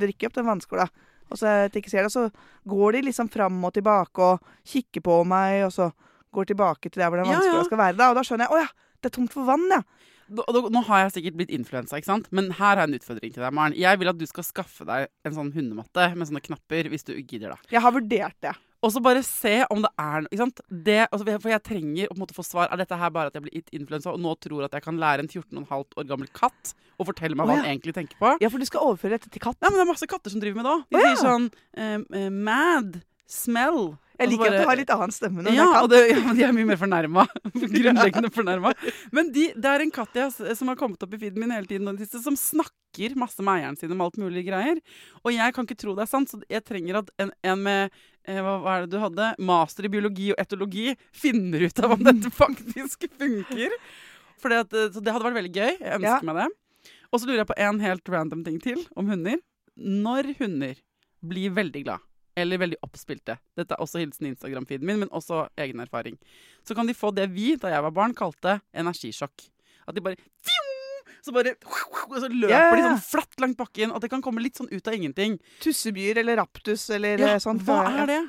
drikker 0.00 0.30
opp 0.30 0.38
den 0.40 0.48
vannskåla. 0.48 0.88
Og 1.30 1.38
så 1.38 1.52
jeg 1.66 1.74
ikke 1.82 1.90
ser 1.90 2.06
det, 2.06 2.12
så 2.14 2.28
går 2.70 2.96
de 2.96 3.06
liksom 3.08 3.28
fram 3.30 3.58
og 3.66 3.74
tilbake 3.74 4.22
og 4.22 4.42
kikker 4.66 5.02
på 5.06 5.20
meg, 5.26 5.64
og 5.66 5.72
så 5.74 5.88
går 6.34 6.50
tilbake 6.52 6.90
til 6.90 7.02
der 7.02 7.10
hvor 7.10 7.18
den 7.22 7.30
Ja, 7.32 7.40
ja. 7.42 7.62
skal 7.66 7.80
være. 7.80 7.96
Da. 7.98 8.10
Og 8.10 8.18
da 8.18 8.22
skjønner 8.26 8.46
jeg 8.46 8.54
å 8.54 8.60
ja, 8.62 8.68
det 9.02 9.10
er 9.10 9.14
tomt 9.18 9.34
for 9.34 9.46
vann, 9.48 9.66
ja. 9.70 9.80
Nå, 10.28 10.82
har 10.88 11.04
jeg 11.04 11.16
sikkert 11.18 11.38
blitt 11.38 11.52
influensa, 11.54 11.98
ikke 12.00 12.10
sant? 12.10 12.30
men 12.34 12.50
her 12.50 12.74
har 12.74 12.84
jeg 12.84 12.90
en 12.90 13.00
utfordring 13.00 13.34
til 13.34 13.44
deg, 13.44 13.54
Maren. 13.54 13.76
Jeg 13.78 14.00
vil 14.00 14.10
at 14.10 14.18
du 14.18 14.26
skal 14.28 14.46
skaffe 14.46 14.86
deg 14.88 15.10
en 15.26 15.36
sånn 15.36 15.52
hundematte 15.54 16.08
med 16.14 16.30
sånne 16.30 16.42
knapper, 16.44 16.90
hvis 16.92 17.06
du 17.06 17.14
gidder, 17.20 17.54
da. 17.54 17.72
Jeg 17.72 17.84
har 17.84 17.94
vurdert 17.94 18.38
det. 18.42 18.54
Og 18.84 18.92
så 18.92 19.00
bare 19.02 19.22
se 19.24 19.54
om 19.72 19.80
det 19.82 19.90
er 19.98 20.22
noe. 20.22 20.30
Ikke 20.30 20.42
sant? 20.44 20.60
Det, 20.68 20.98
altså, 21.08 21.36
for 21.40 21.50
jeg 21.50 21.64
trenger 21.64 22.12
å 22.12 22.28
få 22.36 22.44
svar. 22.46 22.68
Er 22.70 22.82
dette 22.82 22.98
her 23.00 23.12
bare 23.14 23.32
at 23.32 23.38
jeg 23.38 23.46
blir 23.46 23.74
influensa 23.74 24.12
og 24.12 24.20
nå 24.22 24.34
tror 24.42 24.66
at 24.66 24.76
jeg 24.76 24.84
kan 24.84 25.00
lære 25.00 25.24
en 25.24 25.30
14,5 25.30 25.96
år 25.96 26.08
gammel 26.10 26.30
katt 26.36 26.74
å 26.96 27.06
fortelle 27.08 27.38
meg 27.38 27.48
hva 27.48 27.56
ja. 27.56 27.64
han 27.64 27.72
egentlig 27.72 27.96
tenker 27.96 28.20
på? 28.20 28.36
Ja, 28.42 28.50
for 28.52 28.62
du 28.62 28.68
skal 28.68 28.86
overføre 28.86 29.16
dette 29.16 29.32
til 29.32 29.42
katt. 29.42 29.58
Ja, 29.58 29.70
men 29.70 29.80
det 29.80 29.86
er 29.86 29.90
masse 29.90 30.08
katter 30.10 30.32
som 30.32 30.42
driver 30.42 30.60
med 30.60 30.68
det 30.68 30.74
òg. 30.76 30.86
De 30.86 31.00
Å, 31.00 31.02
ja. 31.02 31.12
sier 31.12 31.22
sånn 31.24 31.50
uh, 31.50 31.98
uh, 32.14 32.30
Mad. 32.30 33.00
Smell. 33.26 33.96
Jeg 34.18 34.30
liker 34.32 34.42
bare, 34.44 34.56
at 34.56 34.62
du 34.64 34.70
har 34.70 34.78
litt 34.80 34.92
annen 34.94 35.12
stemme 35.14 35.44
nå. 35.44 35.52
Ja, 35.56 35.82
det, 35.90 36.00
ja, 36.10 36.18
men 36.24 36.38
de 36.38 36.44
er 36.46 36.54
mye 36.56 36.68
mer 36.70 36.80
fornærma. 36.80 37.24
Grunnleggende 37.76 38.30
fornærma. 38.32 38.72
Men 39.16 39.30
de, 39.34 39.46
det 39.54 39.70
er 39.72 39.84
en 39.84 39.92
katt 39.94 40.16
jeg, 40.16 40.32
som 40.58 40.72
har 40.72 40.78
kommet 40.80 41.02
opp 41.04 41.14
i 41.16 41.20
feeden 41.20 41.42
min 41.42 41.52
hele 41.54 41.68
tiden, 41.70 42.00
som 42.22 42.38
snakker 42.40 43.16
masse 43.20 43.44
med 43.44 43.58
eieren 43.60 43.76
sin 43.76 43.92
om 43.92 44.00
alt 44.00 44.16
mulig 44.20 44.46
greier. 44.46 44.80
Og 45.22 45.32
jeg 45.34 45.52
kan 45.56 45.66
ikke 45.68 45.78
tro 45.82 45.94
det 45.98 46.06
er 46.06 46.12
sant, 46.12 46.32
så 46.32 46.40
jeg 46.48 46.64
trenger 46.64 47.02
at 47.02 47.10
en, 47.20 47.32
en 47.44 47.64
med 47.66 47.90
eh, 48.24 48.40
hva, 48.40 48.56
hva 48.64 48.76
er 48.78 48.86
det 48.86 48.94
du 48.96 49.02
hadde? 49.02 49.30
Master 49.52 49.84
i 49.88 49.92
biologi 49.92 50.30
og 50.32 50.40
etologi 50.40 50.94
finner 51.12 51.66
ut 51.68 51.82
av 51.84 51.92
om 51.98 52.04
dette 52.08 52.32
faktisk 52.32 53.04
funker. 53.20 53.76
For 54.40 54.52
det, 54.52 54.62
at, 54.64 54.72
eh, 54.76 54.88
så 54.96 55.02
det 55.04 55.12
hadde 55.12 55.28
vært 55.28 55.40
veldig 55.42 55.52
gøy. 55.58 55.72
Jeg 55.76 55.98
ønsker 56.00 56.08
Ja. 56.08 56.22
meg 56.30 56.40
det. 56.40 56.48
Og 57.12 57.20
så 57.20 57.28
lurer 57.28 57.44
jeg 57.44 57.50
på 57.52 57.60
en 57.68 57.78
helt 57.84 58.08
random 58.16 58.42
ting 58.48 58.56
til 58.64 58.80
om 58.98 59.08
hunder. 59.12 59.38
Når 59.76 60.32
hunder 60.40 60.80
blir 61.26 61.52
veldig 61.56 61.84
glad, 61.86 62.02
eller 62.36 62.60
veldig 62.60 62.78
oppspilte 62.84 63.38
Dette 63.56 63.74
er 63.76 63.82
også 63.82 64.00
hilsen 64.02 64.28
Instagram-feeden 64.30 64.86
min, 64.86 65.00
men 65.02 65.08
også 65.14 65.46
egen 65.62 65.80
erfaring. 65.80 66.18
Så 66.66 66.76
kan 66.76 66.86
de 66.88 66.94
få 66.96 67.10
det 67.16 67.30
vi, 67.32 67.54
da 67.60 67.72
jeg 67.72 67.84
var 67.86 67.94
barn, 67.96 68.14
kalte 68.16 68.58
energisjokk. 68.76 69.48
At 69.86 69.94
de 69.96 70.02
bare 70.04 70.16
Så 71.22 71.32
bare 71.34 71.54
Og 72.06 72.16
så 72.22 72.28
løper 72.30 72.52
ja, 72.52 72.70
de 72.76 72.82
sånn 72.86 73.02
flatt 73.02 73.40
langt 73.42 73.58
bakken. 73.58 73.92
At 73.94 74.04
det 74.04 74.10
kan 74.12 74.22
komme 74.22 74.42
litt 74.44 74.58
sånn 74.58 74.70
ut 74.70 74.86
av 74.88 74.94
ingenting. 74.94 75.38
Tussebyer 75.64 76.20
eller 76.22 76.38
raptus 76.38 76.88
eller 76.94 77.18
Ja, 77.18 77.36
sånt. 77.42 77.64
hva 77.66 77.82
er 78.02 78.10
det? 78.12 78.20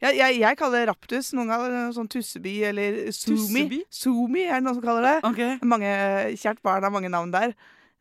Jeg, 0.00 0.16
jeg, 0.18 0.40
jeg 0.42 0.56
kaller 0.60 0.82
det 0.84 0.88
raptus. 0.90 1.30
Noen 1.36 1.48
kaller 1.52 1.72
det 1.72 1.84
sånn 1.96 2.08
tusseby 2.12 2.54
eller 2.70 2.98
sumi. 3.16 3.82
Sumi 3.92 4.44
er 4.44 4.58
det 4.58 4.66
noen 4.66 4.76
som 4.76 4.84
kaller 4.84 5.06
det. 5.08 5.16
Ok. 5.24 5.64
Mange, 5.68 5.92
kjært 6.36 6.60
barn 6.64 6.84
har 6.84 6.92
mange 6.92 7.12
navn 7.12 7.32
der. 7.32 7.54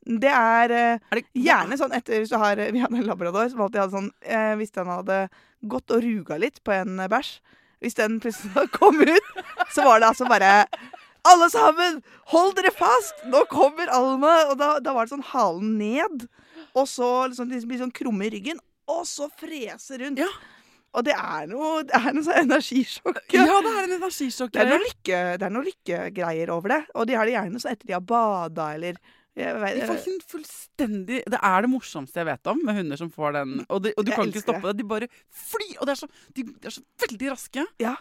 Det 0.06 0.30
er, 0.30 0.72
eh, 0.76 1.00
Er 1.10 1.18
det, 1.18 1.24
gjerne 1.34 1.78
sånn 1.80 1.94
etter 1.98 2.20
hvis 2.22 2.30
du 2.30 2.38
har 2.38 2.60
Vi 2.60 2.78
hadde 2.84 3.00
en 3.00 3.08
labrador 3.08 3.48
som 3.50 3.64
alltid 3.66 3.82
hadde 3.82 3.96
sånn 3.96 4.12
eh, 4.22 4.52
Hvis 4.60 4.70
den 4.76 4.86
hadde 4.86 5.16
gått 5.70 5.94
og 5.94 6.04
ruga 6.06 6.40
litt 6.42 6.62
på 6.66 6.74
en 6.76 7.00
bæsj 7.12 7.38
Hvis 7.84 7.98
den 8.00 8.20
plutselig 8.24 8.70
kom 8.78 9.02
ut, 9.02 9.32
så 9.74 9.86
var 9.88 10.02
det 10.02 10.12
altså 10.12 10.30
bare 10.30 10.66
Alle 11.26 11.50
sammen, 11.50 12.02
hold 12.34 12.56
dere 12.58 12.74
fast! 12.76 13.26
Nå 13.30 13.46
kommer 13.52 13.90
Alma! 13.94 14.36
Og 14.52 14.60
da, 14.62 14.76
da 14.80 14.94
var 14.94 15.08
det 15.08 15.16
sånn 15.16 15.30
halen 15.32 15.78
ned, 15.80 16.28
og 16.78 16.86
så 16.90 17.10
liksom, 17.32 17.50
liksom 17.50 17.72
blir 17.72 17.82
sånn 17.82 17.96
krumme 17.96 18.28
i 18.28 18.34
ryggen, 18.36 18.60
og 18.86 19.08
så 19.10 19.26
frese 19.34 19.98
rundt. 20.04 20.22
Ja. 20.22 20.30
Og 20.96 21.04
det 21.04 21.16
er 21.18 21.48
noe, 21.52 21.82
det 21.88 21.98
er 21.98 22.14
noe 22.16 22.24
sånn 22.24 22.44
energisjokk. 22.46 23.24
Ja, 23.36 23.58
det 23.66 23.72
er 23.74 23.88
en 23.88 23.96
energisjokk. 23.98 24.54
Det 24.54 24.62
er 24.64 24.70
noe 24.70 24.84
lykke, 24.86 25.22
er 25.36 25.58
lykkegreier 25.66 26.52
over 26.54 26.72
det. 26.72 26.82
Og 26.96 27.10
de 27.10 27.18
har 27.18 27.28
det 27.28 27.36
gjerne 27.36 27.62
sånn 27.62 27.74
etter 27.74 27.90
de 27.90 27.98
har 27.98 28.06
bada 28.06 28.70
eller 28.78 29.02
jeg 29.36 29.56
vet, 29.62 29.76
De 29.82 29.88
får 29.90 29.98
ikke 30.00 30.14
en 30.16 30.22
fullstendig 30.32 31.18
Det 31.34 31.40
er 31.44 31.66
det 31.66 31.70
morsomste 31.74 32.22
jeg 32.22 32.28
vet 32.30 32.48
om 32.54 32.62
med 32.64 32.78
hunder 32.80 33.00
som 33.02 33.10
får 33.12 33.34
den. 33.40 33.58
Og, 33.68 33.82
de, 33.84 33.92
og 33.98 34.06
du 34.06 34.12
Jeg 34.12 34.20
kan 34.20 34.32
ikke 34.32 34.46
stoppe 34.46 34.70
det. 34.70 34.78
De 34.80 34.88
bare 34.94 35.10
flyr! 35.30 35.74
Og 35.80 35.90
det 35.90 35.96
er 35.98 36.00
så, 36.06 36.08
de, 36.38 36.46
de 36.54 36.70
er 36.72 36.76
så 36.78 36.86
veldig 37.08 37.34
raske. 37.34 37.66
Ja. 37.84 37.98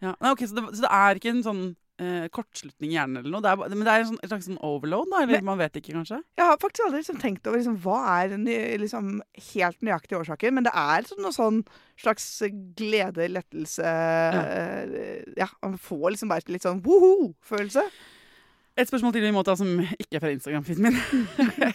Ja. 0.00 0.14
Nei, 0.22 0.30
okay, 0.32 0.46
så, 0.48 0.56
det, 0.56 0.64
så 0.78 0.86
det 0.86 0.90
er 0.94 1.18
ikke 1.18 1.30
en 1.34 1.42
sånn 1.44 1.62
eh, 1.98 2.26
kortslutning 2.32 2.92
i 2.92 2.96
hjernen 2.96 3.18
eller 3.20 3.32
noe? 3.34 3.42
Det 3.42 3.50
er, 3.50 3.74
men 3.74 3.82
det 3.84 3.92
er 3.94 4.04
en, 4.04 4.08
sånn, 4.12 4.20
en 4.22 4.30
slags 4.30 4.46
sånn 4.48 4.60
overload, 4.64 5.08
da? 5.10 5.22
Eller 5.24 5.40
Men- 5.40 5.48
man 5.50 5.58
vet 5.60 5.78
ikke, 5.80 5.96
kanskje? 5.96 6.20
Jeg 6.38 6.46
har 6.46 6.60
faktisk 6.62 6.84
aldri 6.86 7.00
liksom 7.02 7.18
tenkt 7.20 7.48
over 7.50 7.58
liksom, 7.58 7.78
hva 7.84 7.98
er 8.14 8.28
den 8.36 8.46
liksom, 8.84 9.08
helt 9.52 9.80
nøyaktige 9.82 10.20
årsaken. 10.22 10.54
men 10.54 10.68
det 10.68 10.74
er 10.74 11.08
sånn, 11.10 11.20
noe 11.26 11.34
sånn 11.34 11.64
slags 11.98 12.28
glede, 12.78 13.26
lettelse 13.34 13.82
eh, 13.82 15.34
Ja, 15.36 15.50
man 15.62 15.76
får 15.82 16.14
liksom 16.14 16.30
bare 16.32 16.46
litt 16.54 16.62
sånn 16.64 16.80
woho-følelse. 16.86 17.84
Et 18.78 18.86
spørsmål 18.86 19.14
til 19.14 19.24
vi 19.26 19.34
må 19.34 19.42
ta 19.42 19.56
som 19.58 19.80
ikke 19.82 20.18
er 20.18 20.22
fra 20.22 20.30
Instagram-feeden 20.30 20.84
min. 20.86 20.98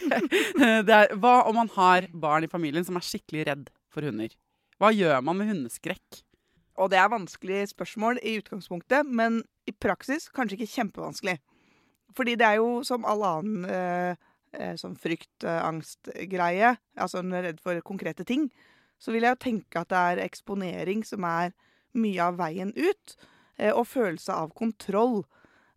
det 0.87 0.93
er, 0.95 1.15
hva 1.19 1.41
om 1.49 1.57
man 1.59 1.71
har 1.75 2.07
barn 2.15 2.45
i 2.47 2.51
familien 2.51 2.85
som 2.87 2.95
er 2.95 3.03
skikkelig 3.03 3.47
redd 3.49 3.65
for 3.91 4.07
hunder? 4.07 4.31
Hva 4.79 4.93
gjør 4.95 5.19
man 5.25 5.41
med 5.41 5.51
hundeskrekk? 5.51 6.21
Og 6.79 6.89
det 6.93 7.01
er 7.01 7.11
vanskelig 7.11 7.67
spørsmål 7.73 8.21
i 8.23 8.37
utgangspunktet, 8.39 9.05
men 9.05 9.41
i 9.67 9.75
praksis 9.75 10.29
kanskje 10.33 10.61
ikke 10.61 10.71
kjempevanskelig. 10.77 11.35
Fordi 12.15 12.37
det 12.39 12.47
er 12.47 12.61
jo 12.61 12.79
som 12.87 13.05
all 13.09 13.25
annen 13.27 13.67
eh, 13.67 14.23
eh, 14.55 14.73
sånn 14.79 14.95
frykt, 14.95 15.43
eh, 15.43 16.71
altså 16.95 17.21
man 17.21 17.37
er 17.39 17.49
redd 17.49 17.61
for 17.61 17.83
konkrete 17.85 18.25
ting, 18.27 18.47
så 18.95 19.11
vil 19.11 19.25
jeg 19.25 19.35
jo 19.35 19.43
tenke 19.43 19.81
at 19.81 19.91
det 19.91 20.01
er 20.01 20.23
eksponering 20.23 21.03
som 21.05 21.25
er 21.27 21.51
mye 21.99 22.31
av 22.31 22.39
veien 22.39 22.71
ut, 22.77 23.15
eh, 23.59 23.73
og 23.73 23.89
følelse 23.91 24.33
av 24.33 24.53
kontroll. 24.55 25.25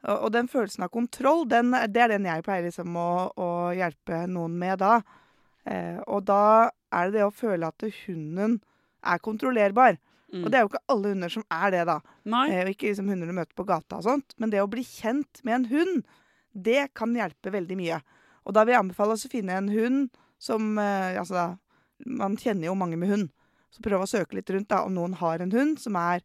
Og, 0.05 0.17
og 0.17 0.33
den 0.35 0.49
følelsen 0.51 0.85
av 0.87 0.93
kontroll, 0.95 1.47
den, 1.49 1.73
det 1.93 2.03
er 2.03 2.13
den 2.15 2.29
jeg 2.29 2.45
pleier 2.47 2.67
liksom 2.69 2.99
å, 3.01 3.11
å 3.33 3.49
hjelpe 3.77 4.25
noen 4.31 4.59
med 4.61 4.83
da. 4.83 4.99
Eh, 5.67 5.99
og 6.07 6.27
da 6.29 6.69
er 6.95 7.09
det 7.09 7.19
det 7.19 7.25
å 7.27 7.35
føle 7.35 7.71
at 7.71 7.87
hunden 8.05 8.61
er 9.07 9.23
kontrollerbar. 9.23 9.99
Mm. 10.33 10.43
Og 10.43 10.51
det 10.51 10.59
er 10.59 10.65
jo 10.65 10.71
ikke 10.73 10.85
alle 10.93 11.13
hunder 11.15 11.33
som 11.33 11.45
er 11.55 11.73
det, 11.75 11.83
da. 11.89 11.97
Eh, 12.27 12.63
og 12.65 12.73
ikke 12.73 12.91
liksom 12.91 13.11
hunder 13.11 13.31
du 13.31 13.37
møter 13.37 13.59
på 13.59 13.67
gata 13.69 14.01
og 14.01 14.07
sånt. 14.07 14.37
Men 14.43 14.53
det 14.53 14.63
å 14.63 14.71
bli 14.71 14.85
kjent 14.87 15.43
med 15.47 15.61
en 15.61 15.69
hund, 15.73 15.97
det 16.53 16.89
kan 16.97 17.15
hjelpe 17.17 17.53
veldig 17.55 17.79
mye. 17.79 18.01
Og 18.47 18.55
da 18.57 18.65
vil 18.65 18.77
jeg 18.77 18.85
anbefale 18.85 19.17
oss 19.17 19.27
å 19.27 19.33
finne 19.33 19.59
en 19.59 19.73
hund 19.73 20.07
som 20.43 20.77
eh, 20.79 21.17
Altså, 21.17 21.35
da, 21.35 21.47
man 22.05 22.37
kjenner 22.41 22.69
jo 22.69 22.79
mange 22.79 22.99
med 23.01 23.11
hund. 23.11 23.31
Så 23.73 23.83
prøv 23.85 24.05
å 24.05 24.09
søke 24.11 24.39
litt 24.39 24.51
rundt 24.53 24.71
da, 24.73 24.85
om 24.87 24.95
noen 24.95 25.17
har 25.21 25.43
en 25.43 25.53
hund 25.53 25.81
som 25.81 25.97
er 26.01 26.23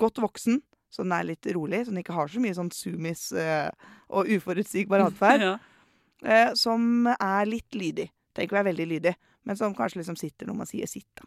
godt 0.00 0.20
voksen, 0.22 0.60
så 0.94 1.02
den 1.02 1.12
er 1.16 1.26
litt 1.26 1.46
rolig, 1.56 1.82
så 1.84 1.90
den 1.92 2.02
ikke 2.04 2.14
har 2.14 2.30
så 2.30 2.40
mye 2.42 2.54
sånn 2.54 2.70
sumis 2.74 3.26
eh, 3.34 3.70
og 4.14 4.30
uforutsigbar 4.30 5.08
atferd. 5.08 5.44
Ja. 5.48 5.54
eh, 6.24 6.50
som 6.56 7.08
er 7.12 7.48
litt 7.50 7.74
lydig. 7.76 8.06
Trenger 8.34 8.46
ikke 8.48 8.56
være 8.60 8.70
veldig 8.70 8.86
lydig, 8.94 9.14
men 9.44 9.58
som 9.58 9.74
kanskje 9.76 10.00
liksom 10.00 10.16
sitter 10.16 10.48
når 10.48 10.60
man 10.62 10.70
sier 10.70 10.88
sitt. 10.88 11.10
da. 11.18 11.26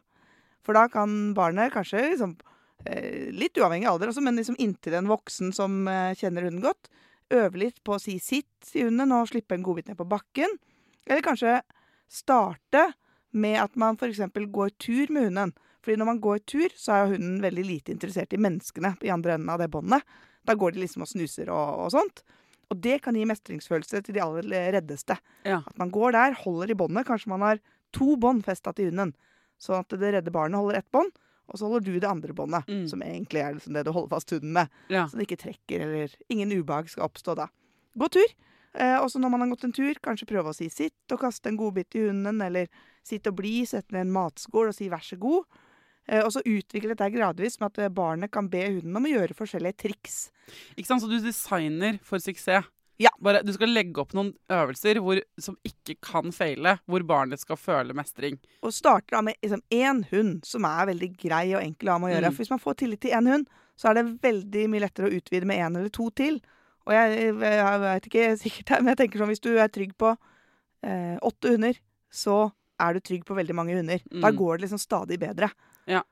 For 0.66 0.76
da 0.76 0.88
kan 0.92 1.12
barnet 1.38 1.72
kanskje 1.76 2.02
liksom 2.10 2.34
eh, 2.88 3.28
Litt 3.36 3.60
uavhengig 3.60 3.88
av 3.88 3.98
alder, 3.98 4.10
også, 4.14 4.24
men 4.26 4.40
liksom 4.40 4.58
inntil 4.64 4.98
en 4.98 5.12
voksen 5.12 5.52
som 5.56 5.84
eh, 5.92 6.16
kjenner 6.18 6.48
hunden 6.48 6.64
godt, 6.66 6.90
øve 7.36 7.60
litt 7.62 7.82
på 7.84 7.98
å 7.98 8.00
si 8.02 8.16
sitt 8.24 8.72
i 8.74 8.86
hunden 8.88 9.12
og 9.12 9.28
slippe 9.30 9.56
en 9.58 9.64
godbit 9.68 9.92
ned 9.92 10.00
på 10.00 10.08
bakken. 10.08 10.58
Eller 11.08 11.24
kanskje 11.26 11.60
starte 12.08 12.88
med 13.36 13.60
at 13.62 13.76
man 13.80 13.98
f.eks. 14.00 14.22
går 14.34 14.72
tur 14.80 15.12
med 15.14 15.28
hunden. 15.30 15.54
Fordi 15.88 16.02
når 16.02 16.08
man 16.10 16.18
går 16.20 16.42
tur, 16.44 16.74
så 16.76 16.92
er 16.92 17.06
jo 17.06 17.14
hunden 17.14 17.38
veldig 17.40 17.64
lite 17.64 17.94
interessert 17.94 18.34
i 18.36 18.40
menneskene 18.44 18.90
i 19.08 19.12
andre 19.14 19.38
enden 19.38 19.54
av 19.54 19.62
det 19.62 19.70
båndet. 19.72 20.04
Da 20.44 20.56
går 20.60 20.74
de 20.76 20.82
liksom 20.82 21.06
og 21.06 21.08
snuser 21.08 21.48
og, 21.48 21.86
og 21.86 21.94
sånt. 21.94 22.26
Og 22.68 22.82
det 22.84 22.98
kan 23.06 23.16
gi 23.16 23.24
mestringsfølelse 23.30 24.02
til 24.04 24.18
de 24.18 24.24
aller 24.26 24.74
reddeste. 24.76 25.16
Ja. 25.48 25.62
At 25.64 25.78
man 25.80 25.94
går 25.96 26.12
der, 26.18 26.36
holder 26.42 26.74
i 26.74 26.76
båndet. 26.76 27.08
Kanskje 27.08 27.32
man 27.32 27.46
har 27.46 27.62
to 27.96 28.18
bånd 28.20 28.44
festa 28.44 28.74
til 28.76 28.92
hunden. 28.92 29.14
Sånn 29.64 29.80
at 29.80 29.96
det 29.96 30.12
redde 30.18 30.34
barnet 30.36 30.60
holder 30.60 30.82
ett 30.82 30.90
bånd, 30.92 31.16
og 31.48 31.62
så 31.62 31.70
holder 31.72 31.88
du 31.88 32.02
det 32.04 32.10
andre 32.10 32.36
båndet. 32.36 32.68
Mm. 32.68 32.84
Som 32.92 33.06
egentlig 33.06 33.46
er 33.46 33.56
liksom 33.56 33.78
det 33.80 33.86
du 33.88 33.94
holder 33.96 34.12
fast 34.18 34.36
hunden 34.36 34.52
med. 34.60 34.76
Ja. 34.92 35.06
Så 35.08 35.16
det 35.16 35.30
ikke 35.30 35.40
trekker, 35.46 35.86
eller 35.88 36.18
ingen 36.28 36.52
ubehag 36.52 36.92
skal 36.92 37.08
oppstå 37.08 37.38
da. 37.40 37.48
Gå 37.96 38.12
tur. 38.18 38.36
Eh, 38.76 38.98
og 39.00 39.08
så 39.10 39.24
når 39.24 39.32
man 39.32 39.46
har 39.46 39.54
gått 39.56 39.64
en 39.70 39.78
tur, 39.80 40.04
kanskje 40.04 40.28
prøve 40.30 40.52
å 40.52 40.58
si 40.60 40.68
sitt 40.70 41.16
og 41.16 41.24
kaste 41.24 41.48
en 41.50 41.58
godbit 41.58 41.90
til 41.96 42.12
hunden, 42.12 42.44
eller 42.44 42.68
sitt 43.08 43.32
og 43.32 43.40
bli, 43.40 43.62
sette 43.66 43.96
ned 43.96 44.10
en 44.10 44.14
matskål 44.20 44.74
og 44.74 44.76
si 44.76 44.92
vær 44.92 45.08
så 45.08 45.18
god. 45.22 45.48
Eh, 46.08 46.24
og 46.24 46.32
så 46.32 46.42
utvikle 46.48 46.94
dette 46.96 47.10
gradvis 47.14 47.60
med 47.60 47.72
at 47.74 47.84
eh, 47.84 47.90
barnet 47.94 48.32
kan 48.32 48.48
be 48.50 48.64
hunden 48.70 48.96
om 48.96 49.06
å 49.08 49.12
gjøre 49.12 49.36
forskjellige 49.38 49.78
triks. 49.84 50.18
Ikke 50.78 50.88
sant? 50.88 51.04
Så 51.04 51.10
du 51.12 51.20
designer 51.20 52.00
for 52.04 52.24
suksess. 52.24 52.66
Ja. 52.98 53.12
Bare, 53.22 53.44
du 53.46 53.52
skal 53.54 53.70
legge 53.70 54.02
opp 54.02 54.16
noen 54.18 54.32
øvelser 54.50 54.98
hvor, 55.06 55.20
som 55.38 55.54
ikke 55.68 56.00
kan 56.02 56.32
feile, 56.34 56.80
hvor 56.90 57.04
barnet 57.06 57.38
skal 57.44 57.60
føle 57.62 57.94
mestring. 57.94 58.40
Og 58.66 58.74
starter 58.74 59.20
da 59.20 59.22
med 59.28 59.38
liksom 59.44 59.62
én 59.70 60.00
hund, 60.10 60.40
som 60.50 60.66
er 60.66 60.88
veldig 60.90 61.12
grei 61.22 61.44
og 61.54 61.62
enkel 61.62 61.92
å 61.92 61.94
ha 61.94 62.02
med 62.02 62.10
å 62.10 62.14
gjøre. 62.16 62.32
Mm. 62.32 62.38
For 62.38 62.42
hvis 62.42 62.54
man 62.56 62.64
får 62.64 62.80
tillit 62.82 63.04
til 63.06 63.14
én 63.14 63.30
hund, 63.30 63.52
så 63.78 63.92
er 63.92 64.00
det 64.00 64.06
veldig 64.24 64.64
mye 64.74 64.82
lettere 64.88 65.12
å 65.12 65.14
utvide 65.20 65.46
med 65.46 65.62
én 65.62 65.78
eller 65.78 65.94
to 65.94 66.08
til. 66.18 66.40
Og 66.88 66.96
jeg, 66.96 67.20
jeg 67.38 67.84
vet 67.86 68.10
ikke 68.10 68.26
sikkert, 68.42 68.74
men 68.82 68.94
jeg 68.96 69.02
tenker 69.04 69.22
sånn 69.22 69.30
hvis 69.36 69.46
du 69.46 69.52
er 69.62 69.70
trygg 69.70 69.94
på 70.02 70.16
eh, 70.88 71.18
åtte 71.22 71.54
hunder, 71.54 71.78
så 72.10 72.48
er 72.82 72.98
du 72.98 73.02
trygg 73.06 73.26
på 73.28 73.38
veldig 73.38 73.56
mange 73.58 73.78
hunder. 73.78 74.02
Da 74.10 74.32
Mm. 74.32 74.38
går 74.42 74.58
det 74.58 74.66
liksom 74.66 74.82
stadig 74.82 75.20
bedre. 75.22 75.52
Ja. 75.88 76.04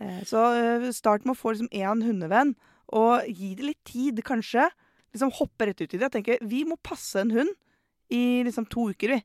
Eh, 0.00 0.20
så 0.28 0.44
eh, 0.54 0.88
start 0.94 1.24
med 1.26 1.34
å 1.34 1.38
få 1.38 1.52
liksom 1.54 1.70
én 1.74 2.04
hundevenn, 2.06 2.54
og 2.94 3.26
gi 3.28 3.54
det 3.58 3.66
litt 3.66 3.80
tid, 3.84 4.22
kanskje. 4.24 4.68
Liksom 5.12 5.32
Hoppe 5.38 5.66
rett 5.68 5.80
ut 5.82 5.92
i 5.94 5.98
det 5.98 6.06
og 6.08 6.14
tenke 6.14 6.38
vi 6.44 6.62
må 6.68 6.76
passe 6.84 7.20
en 7.20 7.32
hund 7.34 7.50
i 8.12 8.42
liksom 8.46 8.66
to 8.70 8.88
uker, 8.92 9.16
vi. 9.16 9.22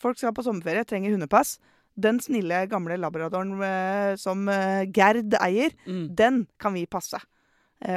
Folk 0.00 0.18
skal 0.18 0.32
på 0.36 0.44
sommerferie, 0.44 0.84
trenger 0.88 1.12
hundepass. 1.14 1.58
Den 2.00 2.20
snille, 2.24 2.62
gamle 2.70 2.96
labradoren 3.00 3.54
eh, 3.64 4.14
som 4.20 4.46
Gerd 4.92 5.36
eier, 5.40 5.74
Mm. 5.86 6.06
den 6.16 6.46
kan 6.58 6.72
vi 6.74 6.86
passe. 6.86 7.20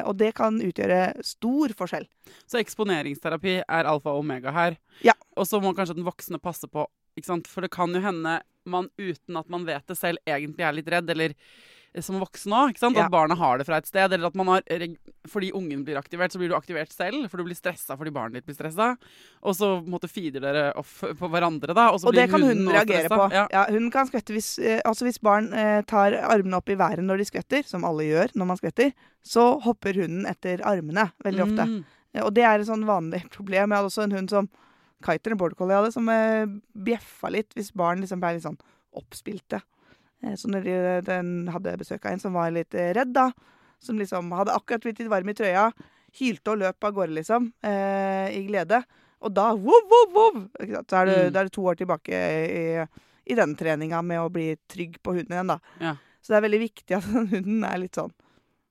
Og 0.07 0.15
det 0.15 0.29
kan 0.35 0.55
utgjøre 0.63 1.19
stor 1.27 1.73
forskjell. 1.75 2.05
Så 2.47 2.55
eksponeringsterapi 2.61 3.57
er 3.67 3.83
alfa 3.89 4.13
og 4.13 4.21
omega 4.23 4.51
her. 4.55 4.77
Ja. 5.03 5.11
Og 5.35 5.43
så 5.49 5.59
må 5.59 5.73
kanskje 5.75 5.97
den 5.97 6.05
voksne 6.07 6.39
passe 6.39 6.69
på? 6.71 6.85
For 7.47 7.61
det 7.61 7.71
kan 7.73 7.93
jo 7.93 8.01
hende 8.01 8.41
man 8.65 8.89
uten 8.97 9.37
at 9.37 9.49
man 9.49 9.65
vet 9.65 9.87
det 9.87 9.99
selv, 9.99 10.19
egentlig 10.25 10.65
er 10.65 10.75
litt 10.77 10.89
redd, 10.91 11.09
eller 11.11 11.33
eh, 11.93 12.01
som 12.03 12.19
voksen 12.21 12.55
òg. 12.55 12.77
Ja. 12.79 13.05
At 13.05 13.11
barna 13.11 13.35
har 13.37 13.59
det 13.59 13.67
fra 13.67 13.79
et 13.81 13.89
sted. 13.89 14.13
Eller 14.13 14.29
at 14.29 14.37
man 14.39 14.49
har 14.49 14.63
Fordi 15.29 15.51
ungen 15.53 15.83
blir 15.85 15.99
aktivert, 15.99 16.31
så 16.31 16.39
blir 16.41 16.49
du 16.49 16.55
aktivert 16.55 16.91
selv. 16.91 17.27
For 17.29 17.37
du 17.37 17.47
blir 17.47 17.57
stressa 17.57 17.97
fordi 17.99 18.13
barnet 18.15 18.41
ditt 18.41 18.49
blir 18.49 18.57
stressa. 18.57 18.93
Og 19.41 19.57
så 19.57 19.73
måtte 19.85 20.09
feeder 20.11 20.43
dere 20.43 20.65
off 20.79 21.01
på 21.03 21.31
hverandre, 21.31 21.75
da. 21.75 21.89
Og, 21.91 22.01
så 22.01 22.07
Og 22.09 22.17
det 22.17 22.29
kan 22.31 22.43
hunden 22.43 22.71
reagere 22.71 23.11
på. 23.11 23.29
Ja. 23.33 23.47
Ja, 23.51 23.65
hunden 23.69 23.91
kan 23.93 24.09
skvette 24.09 24.35
hvis, 24.35 24.55
eh, 24.59 24.81
altså 24.85 25.07
hvis 25.07 25.21
barn 25.23 25.51
eh, 25.53 25.81
tar 25.89 26.15
armene 26.23 26.59
opp 26.59 26.69
i 26.69 26.79
været 26.79 27.03
når 27.03 27.21
de 27.21 27.29
skvetter, 27.31 27.67
som 27.67 27.85
alle 27.87 28.07
gjør 28.09 28.37
når 28.39 28.53
man 28.53 28.61
skvetter, 28.61 28.93
så 29.23 29.53
hopper 29.63 30.03
hunden 30.03 30.27
etter 30.27 30.63
armene 30.67 31.09
veldig 31.23 31.45
ofte. 31.45 31.67
Mm. 31.69 31.83
Og 32.23 32.33
det 32.35 32.43
er 32.45 32.59
et 32.61 32.69
sånn 32.69 32.85
vanlig 32.87 33.23
problem. 33.37 33.71
Jeg 33.71 33.77
hadde 33.77 33.91
også 33.91 34.07
en 34.07 34.17
hund 34.17 34.33
som 34.33 34.51
Kiter, 35.03 35.33
en 35.35 35.39
border 35.41 35.57
collie, 35.59 35.75
jeg 35.75 35.83
hadde, 35.83 35.93
som 35.95 36.09
eh, 36.13 36.45
bjeffa 36.87 37.31
litt 37.33 37.53
hvis 37.57 37.73
barn 37.77 38.01
liksom 38.03 38.21
ble 38.23 38.33
litt 38.37 38.45
sånn 38.47 38.57
oppspilte. 38.99 39.59
Eh, 40.23 40.35
så 40.39 40.51
når 40.51 40.67
de, 40.67 40.75
den 41.09 41.33
hadde 41.53 41.75
besøk 41.81 42.05
av 42.07 42.15
en 42.15 42.23
som 42.23 42.35
var 42.37 42.53
litt 42.55 42.73
eh, 42.79 42.93
redd, 42.97 43.11
da, 43.15 43.29
som 43.83 43.99
liksom 43.99 44.31
hadde 44.37 44.55
akkurat 44.55 44.85
blitt 44.85 45.01
litt 45.03 45.11
varm 45.11 45.29
i 45.31 45.35
trøya, 45.37 45.69
hylte 46.19 46.53
og 46.53 46.61
løp 46.61 46.85
av 46.87 46.93
gårde, 46.95 47.15
liksom, 47.19 47.51
eh, 47.65 48.27
i 48.37 48.43
glede. 48.47 48.83
Og 49.23 49.31
da 49.33 49.49
vov, 49.55 49.85
vov, 49.89 50.09
vov! 50.13 50.41
Så 50.59 50.99
er 50.99 51.05
det, 51.09 51.17
Mm. 51.23 51.35
er 51.35 51.43
det 51.47 51.51
to 51.55 51.63
år 51.71 51.75
tilbake 51.79 52.11
i, 52.13 52.63
i 53.31 53.35
den 53.39 53.55
treninga 53.55 54.01
med 54.03 54.19
å 54.19 54.29
bli 54.31 54.49
trygg 54.69 54.97
på 55.03 55.15
hunden 55.15 55.31
igjen, 55.31 55.47
da. 55.55 55.59
Ja. 55.79 55.95
Så 56.23 56.31
det 56.33 56.37
er 56.37 56.45
veldig 56.49 56.59
viktig 56.63 56.95
at 56.97 57.07
den 57.07 57.27
hunden 57.33 57.63
er 57.67 57.79
litt 57.81 57.95
sånn 57.99 58.11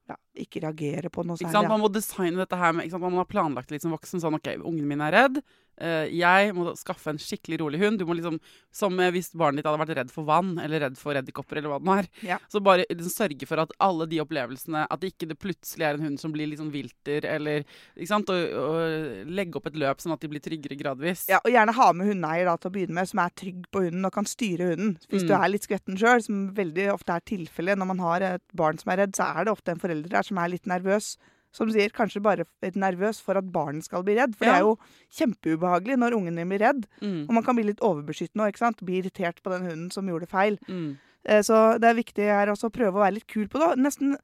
ja, 0.08 0.16
ikke 0.44 0.60
reagerer 0.64 1.08
på 1.14 1.22
noe 1.24 1.36
særlig. 1.38 1.68
Man 1.70 1.80
må 1.80 1.88
designe 1.92 2.40
dette 2.42 2.56
her 2.58 2.72
med? 2.74 2.90
Man 3.00 3.14
har 3.20 3.28
planlagt 3.30 3.68
det 3.70 3.76
litt 3.78 3.84
som 3.84 3.92
voksen. 3.94 4.20
Sånn, 4.20 4.34
OK, 4.36 4.48
ungen 4.60 4.88
min 4.88 5.00
er 5.04 5.12
redd. 5.14 5.38
Eh, 5.80 6.10
jeg 6.12 6.52
må 6.54 6.74
skaffe 6.76 7.08
en 7.10 7.18
skikkelig 7.18 7.58
rolig 7.62 7.78
hund. 7.80 7.98
Du 7.98 8.04
må 8.06 8.14
liksom, 8.14 8.38
Som 8.72 8.96
hvis 8.96 9.32
barnet 9.36 9.60
ditt 9.60 9.66
hadde 9.68 9.80
vært 9.80 9.96
redd 9.98 10.10
for 10.12 10.24
vann, 10.24 10.58
eller 10.58 10.80
redd 10.80 10.96
for 10.96 11.12
edderkopper, 11.12 11.58
eller 11.58 11.68
hva 11.72 11.78
det 11.80 11.94
er. 12.04 12.06
Ja. 12.28 12.38
Så 12.48 12.60
bare 12.64 12.84
liksom, 12.88 13.10
sørge 13.12 13.46
for 13.48 13.60
at 13.60 13.72
alle 13.80 14.06
de 14.08 14.20
opplevelsene 14.22 14.86
At 14.90 15.00
det 15.00 15.12
ikke 15.12 15.28
det 15.28 15.38
plutselig 15.38 15.84
er 15.84 15.94
en 15.98 16.04
hund 16.06 16.20
som 16.20 16.32
blir 16.32 16.46
litt 16.48 16.58
sånn 16.60 16.70
vilter, 16.72 17.24
eller 17.28 17.64
ikke 17.96 18.08
sant? 18.08 18.30
Og, 18.32 18.54
og 18.56 19.28
legge 19.28 19.56
opp 19.60 19.66
et 19.68 19.76
løp 19.76 20.00
sånn 20.00 20.12
at 20.14 20.20
de 20.24 20.28
blir 20.32 20.40
tryggere 20.44 20.78
gradvis. 20.80 21.26
Ja, 21.28 21.40
og 21.44 21.50
gjerne 21.52 21.74
ha 21.76 21.90
med 21.92 22.08
hundeeier 22.12 22.48
da, 22.48 22.56
til 22.56 22.70
å 22.70 22.74
begynne 22.78 22.96
med, 23.00 23.08
som 23.12 23.20
er 23.24 23.34
trygg 23.42 23.66
på 23.72 23.84
hunden 23.84 24.04
og 24.08 24.12
kan 24.16 24.24
styre 24.28 24.72
hunden. 24.72 24.96
Hvis 25.10 25.26
du 25.26 25.32
Mm. 25.34 25.42
er 25.44 25.48
litt 25.52 25.66
skvetten 25.68 25.96
sjøl, 26.00 26.22
som 26.22 26.40
veldig 26.54 26.88
ofte 26.94 27.12
er 27.16 27.20
tilfellet 27.28 27.76
når 27.78 27.86
man 27.92 27.98
har 27.98 28.20
et 28.22 28.42
barn 28.54 28.78
som 28.78 28.92
er 28.92 29.02
redd, 29.04 29.12
så 29.16 29.28
er 29.36 29.44
det 29.44 29.52
ofte 29.52 29.72
en 29.72 29.80
forelder 29.80 30.08
der 30.08 30.22
som 30.22 30.38
er 30.38 30.48
litt 30.48 30.64
nervøs. 30.66 31.16
Som 31.52 31.68
du 31.68 31.74
sier, 31.74 31.90
kanskje 31.92 32.22
bare 32.24 32.46
litt 32.64 32.76
nervøs 32.80 33.18
for 33.20 33.36
at 33.36 33.44
barnet 33.52 33.84
skal 33.84 34.02
bli 34.06 34.14
redd. 34.16 34.32
For 34.38 34.46
det 34.48 34.54
er 34.54 34.64
jo 34.64 34.78
kjempeubehagelig 35.12 35.98
når 36.00 36.14
ungen 36.16 36.38
din 36.40 36.48
blir 36.48 36.62
redd. 36.64 36.86
Mm. 37.02 37.26
Og 37.28 37.34
man 37.36 37.44
kan 37.44 37.56
bli 37.58 37.66
litt 37.68 37.82
overbeskyttende 37.84 38.46
òg, 38.46 38.52
ikke 38.54 38.62
sant. 38.64 38.80
Bli 38.88 39.00
irritert 39.02 39.42
på 39.44 39.52
den 39.52 39.66
hunden 39.68 39.90
som 39.92 40.08
gjorde 40.08 40.28
feil. 40.30 40.56
Mm. 40.68 40.96
Eh, 41.24 41.42
Så 41.44 41.78
det 41.78 41.90
er 41.90 41.98
viktig 42.00 42.24
her 42.24 42.48
også 42.52 42.70
å 42.70 42.74
prøve 42.74 42.96
å 42.96 43.04
være 43.04 43.18
litt 43.20 43.28
kul 43.28 43.48
på 43.52 43.60
det. 43.60 43.76
Nesten 43.84 44.16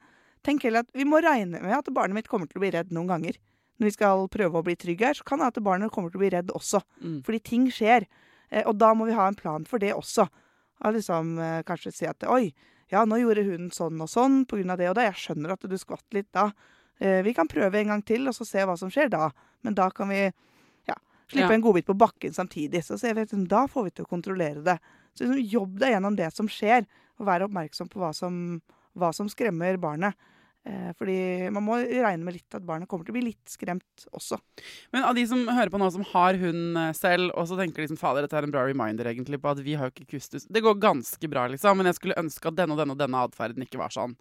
tenk 0.46 0.64
heller 0.64 0.86
at 0.86 0.90
vi 0.94 1.04
må 1.04 1.20
regne 1.20 1.60
med 1.60 1.76
at 1.76 1.92
barnet 1.92 2.14
mitt 2.16 2.28
kommer 2.32 2.48
til 2.48 2.58
å 2.60 2.64
bli 2.64 2.72
redd 2.72 2.90
noen 2.96 3.10
ganger. 3.12 3.36
Når 3.78 3.84
vi 3.86 3.94
skal 3.94 4.24
prøve 4.32 4.58
å 4.58 4.64
bli 4.64 4.74
trygge 4.74 5.06
her, 5.06 5.14
så 5.14 5.24
kan 5.28 5.38
det 5.38 5.52
at 5.52 5.60
barnet 5.62 5.92
kommer 5.92 6.10
til 6.10 6.18
å 6.18 6.24
bli 6.24 6.32
redd 6.34 6.48
også. 6.50 6.80
Mm. 7.04 7.20
Fordi 7.26 7.42
ting 7.44 7.68
skjer. 7.70 8.08
Eh, 8.50 8.64
Og 8.66 8.78
da 8.78 8.94
må 8.94 9.04
vi 9.06 9.12
ha 9.12 9.28
en 9.28 9.36
plan 9.36 9.64
for 9.68 9.78
det 9.78 9.92
også. 9.92 10.26
Og 10.80 10.94
liksom 10.94 11.36
eh, 11.38 11.62
kanskje 11.62 11.92
si 11.92 12.06
at 12.08 12.24
oi, 12.24 12.54
ja, 12.90 13.04
nå 13.04 13.18
gjorde 13.20 13.44
hunden 13.44 13.70
sånn 13.70 14.00
og 14.00 14.08
sånn 14.08 14.46
av 14.70 14.78
det 14.78 14.88
og 14.88 14.94
det. 14.96 15.04
Jeg 15.12 15.20
skjønner 15.28 15.52
at 15.52 15.60
du 15.68 15.76
skvatt 15.76 16.06
litt 16.14 16.32
da. 16.32 16.52
Eh, 17.00 17.22
Vi 17.22 17.34
kan 17.34 17.48
prøve 17.48 17.78
en 17.80 17.88
gang 17.94 18.02
til, 18.04 18.26
og 18.28 18.34
så 18.34 18.46
se 18.46 18.64
hva 18.66 18.76
som 18.78 18.90
skjer 18.90 19.10
da. 19.10 19.30
Men 19.62 19.74
da 19.74 19.88
kan 19.90 20.08
vi 20.08 20.22
ja, 20.88 20.94
slippe 21.30 21.48
Ja. 21.50 21.54
en 21.54 21.62
godbit 21.62 21.86
på 21.86 21.96
bakken 21.98 22.32
samtidig. 22.34 22.84
Så 22.84 22.98
ser 22.98 23.14
vi 23.14 23.20
liksom, 23.26 23.46
da 23.48 23.66
får 23.66 23.84
vi 23.84 23.90
til 23.90 24.04
å 24.04 24.08
kontrollere 24.08 24.62
det. 24.64 24.78
Så 25.14 25.24
liksom, 25.24 25.44
jobb 25.50 25.78
deg 25.78 25.92
gjennom 25.94 26.16
det 26.16 26.32
som 26.34 26.48
skjer, 26.48 26.86
og 27.18 27.26
vær 27.26 27.42
oppmerksom 27.46 27.88
på 27.90 27.98
hva 27.98 28.12
som, 28.14 28.60
hva 28.94 29.12
som 29.14 29.28
skremmer 29.28 29.76
barnet. 29.78 30.14
Eh, 30.68 30.90
fordi 30.98 31.48
man 31.54 31.64
må 31.64 31.78
regne 31.80 32.26
med 32.26 32.34
litt 32.36 32.56
at 32.56 32.64
barnet 32.66 32.88
kommer 32.90 33.06
til 33.06 33.14
å 33.14 33.16
bli 33.16 33.30
litt 33.30 33.48
skremt 33.48 34.04
også. 34.12 34.36
Men 34.92 35.06
av 35.08 35.16
de 35.16 35.24
som 35.30 35.46
hører 35.46 35.72
på 35.72 35.80
nå, 35.80 35.88
som 35.94 36.04
har 36.10 36.36
hund 36.42 36.76
eh, 36.76 36.90
selv, 36.96 37.30
og 37.32 37.48
så 37.48 37.56
tenker 37.56 37.80
de 37.80 37.88
sånn 37.92 38.00
Fader, 38.00 38.26
dette 38.26 38.36
er 38.36 38.44
en 38.44 38.52
bra 38.52 38.66
reminder 38.68 39.08
egentlig 39.08 39.40
på 39.40 39.52
at 39.52 39.62
vi 39.64 39.78
har 39.78 39.88
jo 39.88 39.94
ikke 39.94 40.18
kustus. 40.18 40.44
Det 40.44 40.62
går 40.64 40.76
ganske 40.82 41.30
bra, 41.32 41.46
liksom, 41.48 41.80
men 41.80 41.88
jeg 41.88 41.98
skulle 42.00 42.18
ønske 42.20 42.50
at 42.50 42.58
denne 42.58 42.76
og 42.76 42.82
denne 42.82 42.96
og 42.96 43.00
denne 43.00 43.22
atferden 43.30 43.64
ikke 43.64 43.80
var 43.80 43.94
sånn. 43.94 44.18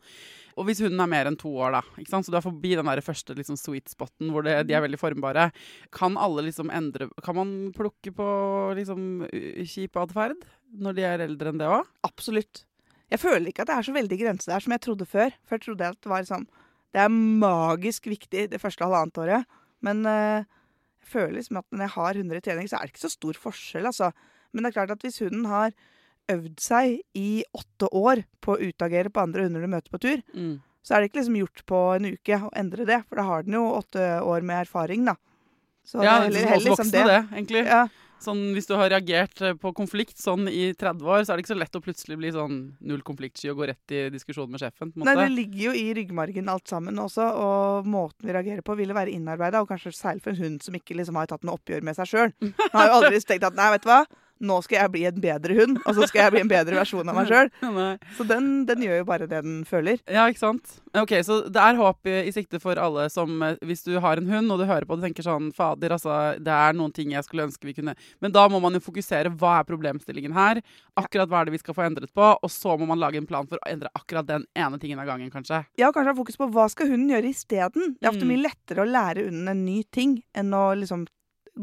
Og 0.58 0.70
hvis 0.70 0.80
hunden 0.86 1.04
er 1.04 1.12
mer 1.12 1.30
enn 1.30 1.38
to 1.38 1.52
år, 1.52 1.76
da, 1.76 1.84
ikke 2.00 2.14
sant? 2.14 2.28
så 2.28 2.34
du 2.34 2.40
er 2.40 2.46
forbi 2.46 2.74
den 2.80 2.88
der 2.90 3.04
første 3.06 3.36
liksom, 3.38 3.60
sweet 3.60 3.92
spoten 3.92 4.32
hvor 4.34 4.48
det, 4.48 4.56
de 4.70 4.78
er 4.78 4.86
veldig 4.86 5.02
formbare, 5.02 5.50
kan 5.94 6.16
alle 6.18 6.48
liksom 6.48 6.72
endre 6.74 7.10
Kan 7.24 7.38
man 7.38 7.52
plukke 7.76 8.14
på 8.16 8.30
liksom 8.78 9.28
kjip 9.68 10.00
atferd 10.00 10.48
når 10.80 10.98
de 10.98 11.06
er 11.12 11.28
eldre 11.28 11.52
enn 11.52 11.62
det 11.62 11.70
òg? 11.70 11.92
Absolutt. 12.08 12.64
Jeg 13.12 13.20
føler 13.22 13.48
ikke 13.52 13.64
at 13.64 13.70
det 13.72 13.76
er 13.78 13.86
så 13.88 13.94
veldig 13.96 14.18
grense 14.20 14.50
der 14.52 14.60
som 14.64 14.74
jeg 14.76 14.82
trodde 14.84 15.06
før. 15.08 15.32
Før 15.48 15.62
trodde 15.64 15.84
jeg 15.86 15.96
at 15.96 16.02
det 16.04 16.12
var 16.12 16.26
sånn 16.28 16.48
Det 16.94 17.02
er 17.04 17.10
magisk 17.12 18.08
viktig 18.10 18.50
det 18.52 18.60
første 18.62 18.84
halvannet 18.84 19.18
året. 19.22 19.46
Men 19.86 20.06
eh, 20.06 20.44
jeg 21.04 21.12
føler 21.12 21.36
liksom 21.38 21.60
at 21.62 21.68
når 21.72 21.86
jeg 21.86 21.94
har 21.96 22.20
hunder 22.22 22.40
i 22.40 22.42
trening, 22.44 22.68
så 22.68 22.78
er 22.80 22.88
det 22.88 22.94
ikke 22.96 23.06
så 23.06 23.12
stor 23.14 23.34
forskjell, 23.40 23.86
altså. 23.88 24.10
Men 24.52 24.64
det 24.64 24.70
er 24.72 24.78
klart 24.80 24.92
at 24.96 25.04
hvis 25.06 25.20
hunden 25.24 25.46
har 25.52 25.72
øvd 26.32 26.60
seg 26.60 26.98
i 27.16 27.44
åtte 27.56 27.88
år 27.96 28.24
på 28.44 28.56
å 28.58 28.60
utagere 28.72 29.12
på 29.14 29.22
andre 29.24 29.46
hunder 29.46 29.64
du 29.64 29.68
møter 29.72 29.92
på 29.94 30.00
tur, 30.04 30.24
Mm. 30.34 30.58
så 30.84 30.96
er 30.96 31.00
det 31.04 31.12
ikke 31.12 31.20
liksom 31.22 31.38
gjort 31.40 31.64
på 31.68 31.80
en 31.96 32.10
uke 32.12 32.40
å 32.44 32.50
endre 32.56 32.86
det. 32.88 33.04
For 33.08 33.16
da 33.16 33.24
har 33.24 33.44
den 33.44 33.54
jo 33.60 33.64
åtte 33.78 34.08
år 34.24 34.42
med 34.44 34.66
erfaring, 34.68 35.06
da. 35.06 35.16
Så 35.88 36.04
Ja, 36.04 36.20
det 36.20 36.34
det 36.34 36.42
er 36.42 36.44
er 36.44 36.50
heller, 36.50 36.50
heller 36.50 36.70
liksom 36.72 36.92
voksne, 36.92 37.06
det, 37.08 37.22
egentlig. 37.38 37.66
Ja. 37.68 37.88
Sånn, 38.24 38.40
hvis 38.56 38.66
du 38.70 38.74
har 38.80 38.90
reagert 38.90 39.42
eh, 39.46 39.54
på 39.60 39.72
konflikt 39.78 40.18
sånn 40.18 40.48
i 40.50 40.72
30 40.74 41.06
år, 41.06 41.24
så 41.24 41.34
er 41.34 41.38
det 41.38 41.46
ikke 41.46 41.54
så 41.54 41.60
lett 41.60 41.78
å 41.78 41.84
plutselig 41.86 42.18
bli 42.18 42.32
sånn 42.34 42.60
null 42.90 43.04
konfliktsky 43.06 43.52
og 43.52 43.62
gå 43.62 43.68
rett 43.70 43.94
i 43.94 44.04
diskusjon 44.14 44.50
med 44.52 44.64
sjefen. 44.64 44.92
Nei, 44.98 45.16
det 45.20 45.28
ligger 45.36 45.68
jo 45.68 45.76
i 45.78 45.86
ryggmargen 45.98 46.50
alt 46.52 46.68
sammen 46.72 46.98
også, 47.04 47.28
og 47.44 47.90
måten 47.90 48.28
vi 48.28 48.34
reagerer 48.34 48.66
på 48.66 48.78
ville 48.80 48.98
være 48.98 49.14
innarbeida, 49.14 49.62
og 49.62 49.70
kanskje 49.70 49.94
særlig 49.96 50.26
for 50.26 50.34
en 50.34 50.42
hund 50.44 50.66
som 50.66 50.78
ikke 50.78 50.98
liksom 50.98 51.20
har 51.22 51.30
tatt 51.30 51.46
noe 51.46 51.60
oppgjør 51.60 51.86
med 51.86 52.00
seg 52.00 52.10
sjøl. 52.14 52.34
Har 52.74 52.90
jo 52.90 52.98
aldri 53.02 53.22
tenkt 53.22 53.46
at 53.48 53.58
nei, 53.58 53.70
vet 53.76 53.86
du 53.86 53.92
hva, 53.92 54.02
nå 54.40 54.60
skal 54.66 54.80
jeg 54.84 54.92
bli 54.94 55.06
en 55.10 55.22
bedre 55.22 55.56
hund, 55.58 55.80
og 55.86 55.96
så 55.98 56.08
skal 56.10 56.24
jeg 56.26 56.32
bli 56.36 56.42
en 56.46 56.52
bedre 56.52 56.76
versjon 56.78 57.08
av 57.10 57.16
meg 57.18 57.28
sjøl. 57.32 57.50
Så 58.18 58.26
den, 58.28 58.66
den 58.68 58.82
gjør 58.86 59.00
jo 59.02 59.06
bare 59.08 59.28
det 59.30 59.42
den 59.46 59.64
føler. 59.66 60.00
Ja, 60.10 60.26
ikke 60.30 60.40
sant? 60.42 60.78
Ok, 60.98 61.12
Så 61.26 61.40
det 61.54 61.62
er 61.62 61.78
håp 61.78 62.08
i, 62.10 62.16
i 62.30 62.32
sikte 62.34 62.60
for 62.62 62.80
alle 62.82 63.04
som 63.14 63.36
eh, 63.46 63.58
Hvis 63.68 63.84
du 63.86 64.00
har 64.02 64.18
en 64.18 64.30
hund 64.32 64.52
og 64.54 64.58
du 64.62 64.66
hører 64.66 64.86
på 64.90 64.96
og 64.98 65.04
tenker 65.04 65.22
sånn 65.26 65.52
Fader, 65.54 65.94
altså, 65.94 66.38
det 66.42 66.54
er 66.54 66.74
noen 66.78 66.94
ting 66.96 67.12
jeg 67.14 67.24
skulle 67.28 67.46
ønske 67.46 67.68
vi 67.70 67.76
kunne 67.78 67.94
Men 68.24 68.34
da 68.34 68.48
må 68.50 68.60
man 68.64 68.74
jo 68.74 68.82
fokusere. 68.82 69.30
Hva 69.38 69.60
er 69.60 69.68
problemstillingen 69.70 70.34
her? 70.34 70.62
Akkurat 70.98 71.30
hva 71.30 71.42
er 71.44 71.50
det 71.52 71.58
vi 71.58 71.62
skal 71.62 71.78
få 71.78 71.86
endret 71.86 72.14
på? 72.18 72.30
Og 72.42 72.50
så 72.54 72.74
må 72.80 72.88
man 72.90 73.02
lage 73.02 73.20
en 73.22 73.28
plan 73.30 73.46
for 73.50 73.60
å 73.62 73.70
endre 73.70 73.92
akkurat 73.98 74.26
den 74.30 74.48
ene 74.58 74.80
tingen 74.82 75.00
av 75.04 75.06
gangen, 75.12 75.30
kanskje. 75.34 75.62
Ja, 75.78 75.92
kanskje 75.94 76.14
ha 76.16 76.18
fokus 76.18 76.40
på 76.42 76.50
hva 76.56 76.66
skal 76.74 76.90
hunden 76.94 77.12
gjøre 77.14 77.30
isteden. 77.34 77.94
Det 78.00 78.08
er 78.08 78.14
ofte 78.16 78.26
Mm. 78.26 78.34
mye 78.34 78.46
lettere 78.48 78.84
å 78.84 78.90
lære 78.90 79.28
hunden 79.28 79.48
en 79.54 79.66
ny 79.66 79.84
ting 79.94 80.18
enn 80.36 80.52
å 80.58 80.64
liksom 80.80 81.06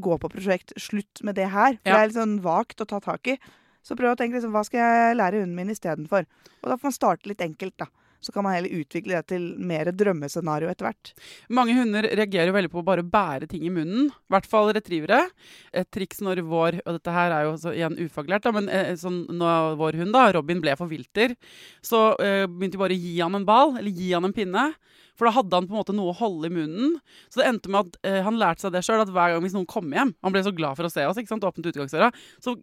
gå 0.00 0.18
på 0.20 0.30
prosjekt. 0.32 0.74
Slutt 0.80 1.22
med 1.22 1.34
det 1.38 1.48
her. 1.52 1.78
For 1.82 1.90
Ja. 1.90 1.96
det 1.96 2.00
er 2.02 2.06
litt 2.12 2.20
sånn 2.20 2.38
vagt 2.42 2.80
å 2.80 2.86
ta 2.86 3.00
tak 3.00 3.26
i. 3.28 3.38
Så 3.84 3.96
prøv 3.96 4.14
å 4.14 4.16
tenke 4.16 4.38
liksom, 4.40 4.52
hva 4.52 4.64
skal 4.64 4.80
jeg 4.80 5.16
lære 5.18 5.42
hunden 5.42 5.54
min 5.58 5.68
istedenfor? 5.70 6.24
Og 6.62 6.70
da 6.70 6.76
får 6.76 6.88
man 6.88 6.92
starte 6.96 7.28
litt 7.28 7.40
enkelt, 7.44 7.76
da. 7.76 7.86
Så 8.24 8.32
kan 8.32 8.42
man 8.42 8.54
heller 8.54 8.72
utvikle 8.72 9.18
det 9.18 9.26
til 9.34 9.42
mer 9.60 9.84
drømmescenario 9.92 10.70
etter 10.72 10.86
hvert. 10.86 11.10
Mange 11.52 11.74
hunder 11.76 12.06
reagerer 12.08 12.54
veldig 12.56 12.70
på 12.72 12.80
å 12.80 12.84
bare 12.86 13.02
bære 13.04 13.46
ting 13.50 13.66
i 13.68 13.68
munnen. 13.68 14.06
I 14.08 14.32
hvert 14.32 14.46
fall 14.48 14.72
retrievere. 14.72 15.26
Et 15.74 15.90
triks 15.92 16.22
når 16.24 16.40
vår 16.48 16.80
Og 16.86 16.96
dette 16.96 17.12
her 17.12 17.30
er 17.36 17.44
jo 17.44 17.52
også, 17.52 17.74
igjen 17.76 17.98
ufaglært, 18.00 18.46
da, 18.48 18.52
men 18.56 18.70
eh, 18.70 18.94
sånn, 18.96 19.26
når 19.28 19.76
vår 19.76 20.00
hund, 20.00 20.12
da, 20.16 20.32
Robin, 20.32 20.62
ble 20.64 20.74
for 20.80 20.88
vilter, 20.88 21.36
så 21.82 22.16
eh, 22.18 22.46
begynte 22.48 22.78
vi 22.78 22.84
bare 22.86 22.96
å 22.96 23.02
gi 23.04 23.20
han 23.20 23.34
en 23.34 23.44
ball, 23.44 23.76
eller 23.76 23.90
gi 23.92 24.12
han 24.14 24.24
en 24.24 24.32
pinne. 24.32 24.74
For 25.14 25.28
da 25.28 25.32
hadde 25.36 25.54
han 25.60 25.66
på 25.68 25.74
en 25.76 25.80
måte 25.80 25.94
noe 25.94 26.10
å 26.10 26.16
holde 26.18 26.48
i 26.50 26.54
munnen. 26.54 26.96
Så 27.30 27.38
det 27.40 27.46
endte 27.48 27.70
med 27.70 27.86
at 27.86 27.98
eh, 28.08 28.20
han 28.26 28.38
lærte 28.40 28.64
seg 28.64 28.72
det 28.74 28.82
sjøl, 28.86 29.02
at 29.04 29.12
hver 29.14 29.34
gang 29.34 29.44
hvis 29.44 29.54
noen 29.54 29.68
kom 29.70 29.92
hjem 29.94 30.10
Han 30.26 30.34
ble 30.34 30.42
så 30.42 30.50
glad 30.54 30.74
for 30.78 30.88
å 30.88 30.90
se 30.92 31.04
oss, 31.06 31.20
ikke 31.20 31.30
sant, 31.30 31.46
åpnet 31.46 31.70
utgangsdøra. 31.70 32.10
Så 32.42 32.56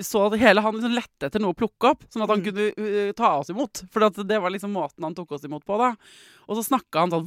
så 0.00 0.22
at 0.26 0.38
hele 0.40 0.62
han 0.64 0.72
liksom 0.74 0.94
lette 0.96 1.28
etter 1.28 1.42
noe 1.42 1.52
å 1.52 1.58
plukke 1.58 1.90
opp, 1.92 2.06
sånn 2.10 2.24
at 2.24 2.30
han 2.32 2.40
kunne 2.46 2.70
uh, 2.74 3.10
ta 3.18 3.34
oss 3.42 3.50
imot. 3.52 3.84
For 3.92 4.06
at 4.08 4.16
det 4.26 4.38
var 4.40 4.50
liksom 4.54 4.72
måten 4.72 5.04
han 5.04 5.14
tok 5.14 5.36
oss 5.36 5.44
imot 5.46 5.66
på, 5.68 5.76
da. 5.78 5.92
Og 6.48 6.56
så 6.58 6.64
snakka 6.64 7.04
han 7.04 7.12
sånn 7.12 7.26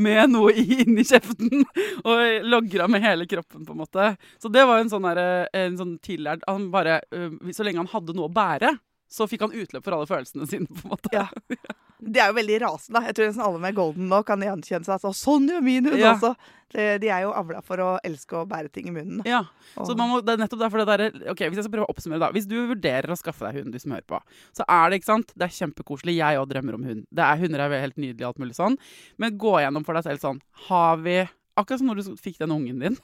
Med 0.00 0.30
noe 0.32 0.52
i- 0.52 0.80
inni 0.82 1.04
kjeften. 1.06 1.64
Og 2.08 2.46
logra 2.50 2.88
med 2.90 3.02
hele 3.04 3.26
kroppen, 3.30 3.64
på 3.66 3.72
en 3.74 3.80
måte. 3.82 4.10
Så 4.42 4.50
det 4.52 4.64
var 4.68 4.80
en 4.82 4.90
sånn, 4.92 5.06
der, 5.08 5.48
en 5.56 5.76
sånn 5.78 5.96
tillært 6.04 6.44
Han 6.48 6.68
bare 6.74 7.00
uh, 7.14 7.30
Så 7.54 7.64
lenge 7.66 7.82
han 7.82 7.90
hadde 7.92 8.14
noe 8.16 8.28
å 8.28 8.34
bære, 8.34 8.74
så 9.10 9.26
fikk 9.26 9.42
han 9.42 9.52
utløp 9.58 9.82
for 9.84 9.96
alle 9.96 10.06
følelsene 10.06 10.46
sine, 10.48 10.66
på 10.70 10.84
en 10.86 10.92
måte. 10.94 11.10
Ja. 11.12 11.26
De 12.00 12.16
er 12.22 12.30
jo 12.30 12.36
veldig 12.38 12.60
rasende. 12.62 13.02
Jeg 13.10 13.14
tror 13.18 13.26
nesten 13.28 13.42
alle 13.44 13.58
med 13.60 13.74
golden 13.76 14.06
nå 14.08 14.22
kan 14.24 14.40
gjenkjenne 14.40 14.86
seg 14.86 14.94
Altså, 14.96 15.10
sånn 15.18 15.48
gjør 15.50 15.60
min 15.66 15.84
hund 15.90 15.98
Ja. 16.00 16.14
også. 16.14 16.30
De, 16.70 16.84
de 17.02 17.08
er 17.10 17.24
jo 17.26 17.32
avla 17.34 17.58
for 17.66 17.82
å 17.82 17.88
elske 18.06 18.38
å 18.38 18.46
bære 18.48 18.70
ting 18.72 18.86
i 18.88 18.92
munnen. 18.94 19.20
Ja, 19.26 19.40
så 19.74 19.90
Og- 19.90 19.98
man 19.98 20.08
må, 20.12 20.20
det 20.24 20.36
er 20.36 20.40
nettopp 20.44 20.62
derfor 20.62 20.80
det 20.80 20.86
der, 20.86 21.30
ok, 21.34 21.42
Hvis 21.50 21.58
jeg 21.58 21.64
skal 21.66 21.74
prøve 21.74 21.88
å 21.88 21.92
oppsummere 21.92 22.20
da 22.22 22.30
Hvis 22.32 22.46
du 22.48 22.54
vurderer 22.70 23.10
å 23.10 23.18
skaffe 23.18 23.42
deg 23.50 23.58
hund, 23.64 23.72
du 23.74 23.78
som 23.82 23.90
hører 23.92 24.06
på 24.06 24.20
Så 24.54 24.62
er 24.68 24.88
det, 24.90 25.00
ikke 25.02 25.10
sant, 25.10 25.32
det 25.36 25.48
er 25.48 25.56
kjempekoselig 25.58 26.14
Jeg 26.14 26.38
òg 26.38 26.48
drømmer 26.54 26.78
om 26.78 26.84
hund 26.86 27.02
Det 27.10 27.26
er 27.26 27.36
Hunder 27.42 27.60
er 27.66 27.80
helt 27.82 27.98
nydelig 27.98 28.22
og 28.22 28.28
alt 28.30 28.38
mulig 28.46 28.54
sånn 28.56 28.78
Men 29.18 29.36
gå 29.36 29.56
gjennom 29.60 29.84
for 29.84 29.98
deg 29.98 30.04
selv 30.06 30.22
sånn 30.22 30.40
Har 30.70 30.96
vi, 31.02 31.18
akkurat 31.58 31.82
som 31.82 31.90
når 31.90 32.00
du 32.04 32.14
fikk 32.22 32.38
den 32.38 32.54
ungen 32.54 32.78
din 32.86 32.96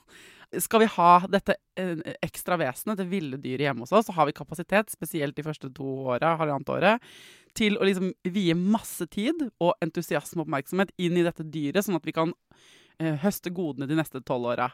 skal 0.63 0.83
vi 0.83 0.89
ha 0.95 1.11
dette 1.29 1.57
eh, 1.79 1.99
ekstra 2.23 2.57
vesenet, 2.59 2.99
det 2.99 3.07
ville 3.11 3.39
dyret 3.41 3.67
hjemme 3.67 3.83
hos 3.83 3.93
oss, 3.95 4.07
så 4.07 4.15
har 4.15 4.29
vi 4.29 4.35
kapasitet, 4.37 4.91
spesielt 4.93 5.35
de 5.35 5.45
første 5.45 5.69
to 5.75 5.87
åra, 6.13 6.35
halvannet 6.39 6.71
året, 6.71 7.11
til 7.57 7.77
å 7.77 7.87
liksom 7.87 8.13
vie 8.31 8.55
masse 8.57 9.07
tid 9.11 9.47
og 9.63 9.75
entusiasme 9.83 10.41
og 10.41 10.47
oppmerksomhet 10.47 10.93
inn 11.01 11.17
i 11.19 11.25
dette 11.25 11.45
dyret, 11.45 11.83
sånn 11.85 11.99
at 11.99 12.07
vi 12.07 12.15
kan 12.15 12.33
eh, 13.01 13.17
høste 13.23 13.51
godene 13.51 13.89
de 13.89 13.97
neste 13.99 14.21
tolv 14.23 14.53
åra. 14.53 14.71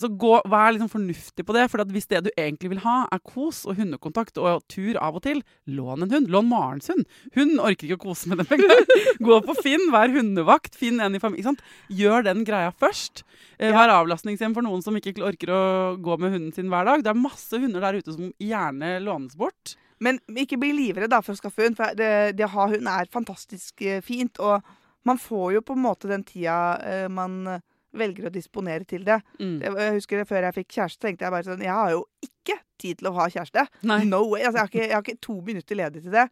Så 0.00 0.08
gå, 0.18 0.32
vær 0.48 0.72
liksom 0.72 0.88
fornuftig 0.90 1.44
på 1.46 1.54
det. 1.56 1.66
For 1.70 1.82
at 1.84 1.90
hvis 1.92 2.08
det 2.10 2.22
du 2.26 2.30
egentlig 2.32 2.72
vil 2.72 2.80
ha, 2.84 3.02
er 3.12 3.20
kos 3.28 3.62
og 3.68 3.76
hundekontakt 3.78 4.38
og 4.40 4.64
tur 4.72 4.96
av 5.00 5.18
og 5.18 5.24
til, 5.26 5.42
lån 5.68 6.06
en 6.06 6.14
hund. 6.14 6.30
Lån 6.32 6.48
Marens 6.48 6.88
hund. 6.90 7.04
Hun 7.36 7.58
orker 7.60 7.86
ikke 7.90 8.00
å 8.00 8.04
kose 8.08 8.32
med 8.32 8.42
dem 8.42 8.56
engang. 8.56 8.88
Gå 9.28 9.38
på 9.46 9.56
Finn, 9.60 9.84
vær 9.92 10.12
hundevakt. 10.14 10.78
Finn 10.80 11.02
en 11.04 11.18
i 11.18 11.22
familien. 11.22 11.60
Gjør 11.92 12.26
den 12.30 12.42
greia 12.48 12.72
først. 12.72 13.24
Eh, 13.58 13.70
Vær 13.74 13.92
avlastningshjem 13.98 14.56
for 14.56 14.64
noen 14.66 14.82
som 14.84 14.96
ikke 14.98 15.14
orker 15.22 15.52
å 15.52 15.62
gå 16.02 16.16
med 16.18 16.34
hunden 16.34 16.52
sin 16.56 16.72
hver 16.72 16.88
dag. 16.88 17.04
Det 17.04 17.12
er 17.12 17.20
masse 17.20 17.60
hunder 17.62 17.84
der 17.84 18.00
ute 18.00 18.16
som 18.16 18.32
gjerne 18.42 18.96
lånes 19.04 19.36
bort. 19.38 19.76
Men 20.02 20.18
ikke 20.34 20.58
bli 20.58 20.72
livredd 20.74 21.14
for 21.22 21.36
å 21.36 21.38
skaffe 21.38 21.66
hund. 21.66 21.76
For 21.78 21.94
det, 21.98 22.34
det 22.38 22.48
å 22.48 22.54
ha 22.56 22.70
hund 22.72 22.88
er 22.90 23.12
fantastisk 23.12 23.84
eh, 23.86 24.00
fint. 24.02 24.40
Og 24.42 24.64
man 25.06 25.20
får 25.20 25.58
jo 25.58 25.62
på 25.66 25.76
en 25.76 25.84
måte 25.84 26.10
den 26.10 26.24
tida 26.26 26.56
eh, 26.82 27.06
man 27.12 27.60
velger 27.94 28.28
å 28.28 28.32
disponere 28.32 28.84
til 28.88 29.04
det. 29.04 29.18
Mm. 29.38 29.58
Jeg 29.62 29.94
husker 29.98 30.22
det 30.22 30.28
Før 30.30 30.46
jeg 30.48 30.56
fikk 30.60 30.68
kjæreste, 30.78 31.00
tenkte 31.06 31.26
jeg 31.26 31.34
bare 31.34 31.44
sånn 31.48 31.64
Jeg 31.64 31.74
har 31.76 31.90
jo 31.94 32.04
ikke 32.24 32.58
tid 32.82 32.98
til 33.02 33.10
å 33.10 33.14
ha 33.18 33.28
kjæreste. 33.30 33.66
Nei. 33.86 34.02
No 34.08 34.22
way. 34.30 34.42
Altså, 34.46 34.58
jeg, 34.58 34.62
har 34.62 34.70
ikke, 34.72 34.84
jeg 34.88 34.96
har 34.96 35.06
ikke 35.06 35.20
to 35.28 35.40
minutter 35.46 35.78
ledig 35.78 36.02
til 36.06 36.14
det. 36.14 36.28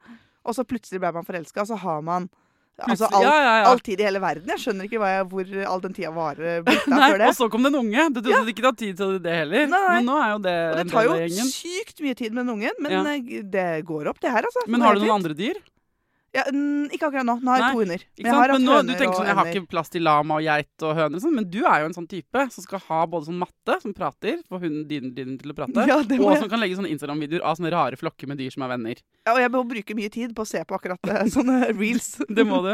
Og 0.49 0.57
så 0.57 0.65
plutselig 0.65 1.01
ble 1.03 1.11
man 1.13 1.27
forelska, 1.29 1.61
og 1.63 1.69
så 1.69 1.77
har 1.83 2.01
man 2.03 2.31
altså, 2.81 3.11
all, 3.13 3.23
ja, 3.27 3.35
ja, 3.37 3.55
ja. 3.61 3.65
all 3.69 3.81
tid 3.85 4.01
i 4.01 4.07
hele 4.09 4.23
verden. 4.25 4.49
Jeg 4.55 4.63
skjønner 4.63 4.89
ikke 4.89 5.01
jeg, 5.05 5.27
hvor 5.29 5.51
all 5.75 5.83
den 5.85 5.97
tida 5.97 6.11
varer 6.17 6.63
Nei, 6.89 7.11
før 7.13 7.19
det. 7.21 7.27
og 7.29 7.37
så 7.37 7.49
kom 7.53 7.67
den 7.69 7.77
unge. 7.77 8.07
Du 8.09 8.23
trodde 8.23 8.39
Ja. 8.39 8.45
det 8.47 8.55
ikke 8.57 8.65
hadde 8.71 8.81
tid 8.81 8.97
til 9.03 9.19
det 9.21 9.35
heller. 9.43 9.67
Nei. 9.69 9.83
Men 9.99 10.09
nå 10.09 10.17
er 10.17 10.31
jo 10.33 10.39
det, 10.49 10.57
Og 10.71 10.79
det 10.81 10.87
tar 10.95 11.11
jo 11.11 11.51
sykt 11.53 12.01
mye 12.07 12.17
tid 12.17 12.33
med 12.33 12.47
den 12.47 12.55
ungen, 12.57 12.81
men 12.87 13.13
eh, 13.13 13.43
det 13.53 13.69
går 13.91 14.09
opp, 14.15 14.23
det 14.25 14.33
her, 14.33 14.49
altså. 14.49 14.65
Men 14.67 14.87
har 14.87 14.97
du 14.97 15.05
noen 15.05 15.19
andre 15.21 15.37
dyr? 15.37 15.61
Ja, 16.31 16.45
ikke 16.47 17.09
akkurat 17.09 17.27
nå. 17.27 17.35
Nå 17.43 17.51
har 17.51 17.59
jeg 17.59 17.75
to 17.75 17.81
hunder. 17.81 18.03
Men 18.21 18.29
jeg 18.29 18.35
har 18.37 18.53
hatt 18.53 18.61
Men 18.61 18.69
nå, 18.69 18.75
du 18.87 18.93
tenker 18.95 19.17
sånn, 19.19 19.29
jeg 19.31 19.37
har 19.41 19.49
ikke 19.51 19.71
plass 19.73 19.89
til 19.91 20.05
lama 20.07 20.37
og 20.39 20.45
geit 20.47 20.85
og 20.87 20.93
høner, 20.95 21.17
og 21.19 21.25
sånn, 21.25 21.35
men 21.41 21.49
du 21.51 21.59
er 21.65 21.83
jo 21.83 21.89
en 21.89 21.97
sånn 21.97 22.07
type 22.11 22.45
som 22.55 22.67
skal 22.67 22.83
ha 22.87 23.01
både 23.11 23.27
sånn 23.27 23.41
matte 23.41 23.77
som 23.83 23.95
prater, 23.97 24.37
få 24.47 24.61
hunden 24.63 24.85
din, 24.87 25.11
din 25.17 25.35
til 25.41 25.51
å 25.51 25.57
prate, 25.59 25.87
Ja, 25.91 25.97
og 25.99 26.13
jeg. 26.15 26.39
som 26.45 26.53
kan 26.53 26.63
legge 26.63 26.79
sånne 26.79 26.93
Instagram-videoer 26.95 27.43
av 27.43 27.59
sånne 27.59 27.73
rare 27.75 27.99
flokker 27.99 28.31
med 28.31 28.39
dyr 28.39 28.55
som 28.55 28.63
er 28.63 28.73
venner. 28.77 29.03
Ja, 29.27 29.35
og 29.35 29.43
jeg 29.43 29.53
må 29.57 29.65
bruke 29.75 29.99
mye 29.99 30.13
tid 30.15 30.37
på 30.39 30.47
å 30.47 30.51
se 30.53 30.63
på 30.63 30.79
akkurat 30.79 31.11
eh, 31.11 31.27
sånne 31.37 31.73
reels. 31.75 32.13
Det 32.41 32.47
må 32.47 32.63
du. 32.69 32.73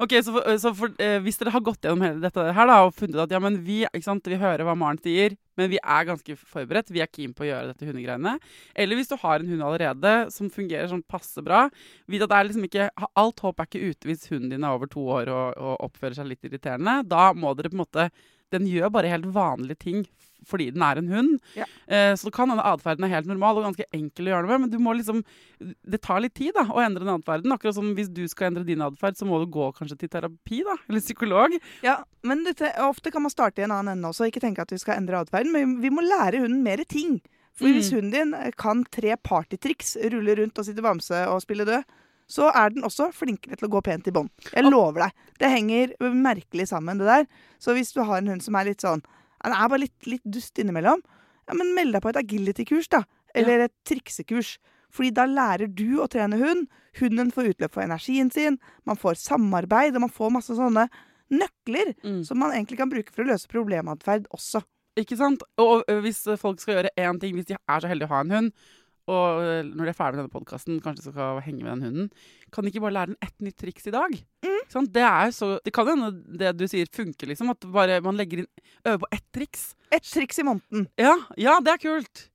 Ok, 0.00 0.16
Så, 0.24 0.32
for, 0.38 0.48
så 0.64 0.72
for, 0.80 0.96
eh, 0.96 1.18
hvis 1.24 1.36
dere 1.42 1.52
har 1.52 1.64
gått 1.66 1.84
gjennom 1.84 2.08
hele 2.08 2.24
dette 2.24 2.48
her 2.56 2.72
da, 2.72 2.80
og 2.88 2.96
funnet 2.96 3.20
at 3.26 3.36
ja, 3.36 3.42
men 3.44 3.60
vi, 3.68 3.82
ikke 3.90 4.08
sant, 4.08 4.32
vi 4.32 4.40
hører 4.40 4.64
hva 4.64 4.78
Maren 4.80 5.02
sier, 5.04 5.36
men 5.60 5.70
vi 5.72 5.80
er 5.80 6.08
ganske 6.08 6.36
forberedt, 6.40 6.92
vi 6.94 7.02
er 7.04 7.10
keen 7.10 7.34
på 7.36 7.44
å 7.44 7.48
gjøre 7.48 7.72
dette 7.72 7.88
hundegreiene, 7.88 8.36
eller 8.74 8.98
hvis 8.98 9.10
du 9.12 9.16
har 9.22 9.40
en 9.40 9.50
hund 9.52 9.66
allerede 9.66 10.14
som 10.34 10.50
fungerer 10.52 10.90
sånn 10.90 11.04
passe 11.06 11.42
bra, 11.44 11.66
vit 12.10 12.24
at 12.24 12.34
liksom 12.48 12.66
ikke, 12.68 12.90
alt 13.20 13.44
håp 13.44 13.60
er 13.60 13.70
ikke 13.70 13.90
ute 13.90 14.10
hvis 14.10 14.28
hunden 14.32 14.52
din 14.54 14.66
er 14.66 14.76
over 14.76 14.90
to 14.90 15.04
år 15.18 15.30
og, 15.32 15.58
og 15.58 15.88
oppfører 15.88 16.18
seg 16.18 16.30
litt 16.30 16.46
irriterende. 16.48 17.00
Da 17.08 17.30
må 17.36 17.54
dere 17.54 17.72
på 17.72 17.78
en 17.78 17.84
måte 17.84 18.08
Den 18.54 18.68
gjør 18.70 18.92
bare 18.94 19.10
helt 19.12 19.26
vanlige 19.34 19.82
ting 19.88 20.04
fordi 20.44 20.66
den 20.74 20.82
er 20.84 20.98
en 21.00 21.06
hund. 21.08 21.38
Ja. 21.56 21.64
Eh, 21.88 22.10
så 22.20 22.28
kan 22.28 22.50
denne 22.52 22.60
atferden 22.68 23.06
er 23.06 23.14
helt 23.14 23.28
normal 23.30 23.56
og 23.56 23.64
ganske 23.64 23.86
enkel 23.96 24.26
å 24.28 24.32
gjøre 24.34 24.44
det 24.44 24.50
med, 24.50 24.60
men 24.66 24.72
du 24.74 24.76
må 24.82 24.92
liksom 24.92 25.22
Det 25.88 26.02
tar 26.04 26.20
litt 26.20 26.34
tid 26.36 26.52
da, 26.52 26.66
å 26.68 26.82
endre 26.84 27.00
den 27.06 27.14
atferden. 27.14 27.54
Akkurat 27.54 27.72
som 27.78 27.94
hvis 27.96 28.10
du 28.12 28.20
skal 28.28 28.50
endre 28.50 28.66
din 28.68 28.82
atferd, 28.84 29.16
så 29.16 29.24
må 29.24 29.38
du 29.40 29.46
gå 29.54 29.70
kanskje 29.72 29.96
til 30.02 30.10
terapi, 30.12 30.60
da. 30.68 30.76
Eller 30.90 31.00
psykolog. 31.00 31.56
Ja, 31.86 31.96
men 32.28 32.44
dette, 32.44 32.74
ofte 32.84 33.10
kan 33.14 33.24
man 33.24 33.32
starte 33.32 33.62
i 33.62 33.64
en 33.64 33.72
annen 33.72 33.94
ende 33.96 34.10
også. 34.12 34.28
Ikke 34.28 34.42
tenke 34.44 34.60
at 34.66 34.74
vi 34.74 34.82
skal 34.82 34.98
endre 35.00 35.22
atferden, 35.24 35.54
men 35.56 35.78
vi 35.80 35.88
må 35.88 36.04
lære 36.04 36.42
hunden 36.44 36.60
mer 36.66 36.84
ting. 36.84 37.22
For 37.56 37.64
Mm. 37.64 37.74
hvis 37.78 37.92
hunden 37.96 38.12
din 38.12 38.52
kan 38.60 38.84
tre 38.92 39.16
partytriks, 39.16 39.96
rulle 40.12 40.36
rundt 40.42 40.58
og 40.58 40.66
sitte 40.68 40.82
bamse 40.84 41.24
og 41.30 41.40
spille 41.40 41.64
død, 41.64 41.84
så 42.30 42.48
er 42.56 42.70
den 42.74 42.84
også 42.86 43.10
flinkere 43.12 43.56
til 43.56 43.68
å 43.68 43.72
gå 43.74 43.82
pent 43.84 44.06
i 44.08 44.12
bånd. 44.14 44.30
Jeg 44.54 44.64
lover 44.64 45.04
deg. 45.06 45.12
Det 45.38 45.50
henger 45.52 45.92
merkelig 46.14 46.68
sammen, 46.70 46.98
det 46.98 47.06
der. 47.06 47.26
Så 47.60 47.74
hvis 47.76 47.92
du 47.92 48.02
har 48.02 48.18
en 48.22 48.28
hund 48.32 48.42
som 48.42 48.54
er 48.56 48.64
litt 48.70 48.80
sånn 48.80 49.02
Han 49.44 49.52
er 49.52 49.68
bare 49.68 49.80
litt, 49.82 50.06
litt 50.08 50.22
dust 50.24 50.56
innimellom, 50.56 51.02
ja, 51.46 51.52
men 51.54 51.74
meld 51.76 51.92
deg 51.92 52.00
på 52.00 52.08
et 52.08 52.16
agility-kurs, 52.16 52.88
da. 52.88 53.02
Eller 53.34 53.66
et 53.66 53.72
triksekurs. 53.84 54.54
Fordi 54.94 55.10
da 55.12 55.26
lærer 55.28 55.68
du 55.68 55.98
å 56.00 56.06
trene 56.08 56.38
hund. 56.40 56.68
Hunden 56.96 57.30
får 57.34 57.50
utløp 57.52 57.74
for 57.74 57.82
energien 57.84 58.30
sin. 58.32 58.56
Man 58.86 58.96
får 58.96 59.18
samarbeid, 59.20 59.92
og 59.98 60.06
man 60.06 60.14
får 60.14 60.30
masse 60.32 60.56
sånne 60.56 60.86
nøkler 61.30 61.94
Mm. 62.04 62.24
som 62.24 62.38
man 62.38 62.52
egentlig 62.52 62.78
kan 62.78 62.88
bruke 62.88 63.12
for 63.12 63.24
å 63.24 63.28
løse 63.34 63.48
problematferd 63.48 64.26
også. 64.32 64.62
Ikke 64.96 65.16
sant? 65.18 65.42
Og 65.58 65.82
hvis 66.04 66.22
folk 66.38 66.60
skal 66.60 66.76
gjøre 66.76 66.90
én 66.96 67.20
ting, 67.20 67.34
hvis 67.34 67.46
de 67.46 67.56
er 67.68 67.80
så 67.80 67.88
heldige 67.90 68.06
å 68.08 68.14
ha 68.14 68.20
en 68.20 68.30
hund, 68.30 68.52
og 69.10 69.66
når 69.68 69.84
de 69.84 69.90
er 69.92 69.96
ferdig 69.98 70.16
med 70.16 70.24
denne 70.24 70.32
podkasten, 70.32 70.80
kanskje 70.84 71.10
skal 71.10 71.40
henge 71.44 71.62
med 71.62 71.72
den 71.74 71.84
hunden, 71.88 72.10
kan 72.54 72.64
de 72.64 72.72
ikke 72.72 72.84
bare 72.86 72.96
lære 72.96 73.12
den 73.12 73.18
ett 73.26 73.44
nytt 73.44 73.58
triks 73.60 73.88
i 73.90 73.94
dag? 73.94 74.14
Mm. 74.46 74.60
Sånn, 74.72 74.88
Det 74.92 75.02
er 75.04 75.32
så 75.36 75.58
Det 75.64 75.72
kan 75.76 75.86
hende 75.90 76.12
det 76.38 76.54
du 76.56 76.66
sier, 76.70 76.88
funker, 76.92 77.28
liksom. 77.28 77.50
At 77.52 77.66
bare 77.74 78.00
man 78.04 78.16
legger 78.16 78.44
inn 78.44 78.50
Øver 78.84 79.04
på 79.04 79.10
ett 79.12 79.26
triks. 79.32 79.74
Et 79.92 80.02
triks 80.02 80.38
i 80.40 80.46
måneden. 80.46 80.88
Ja, 81.00 81.16
ja, 81.36 81.58
det 81.60 81.76
er 81.76 81.82
kult. 81.84 82.28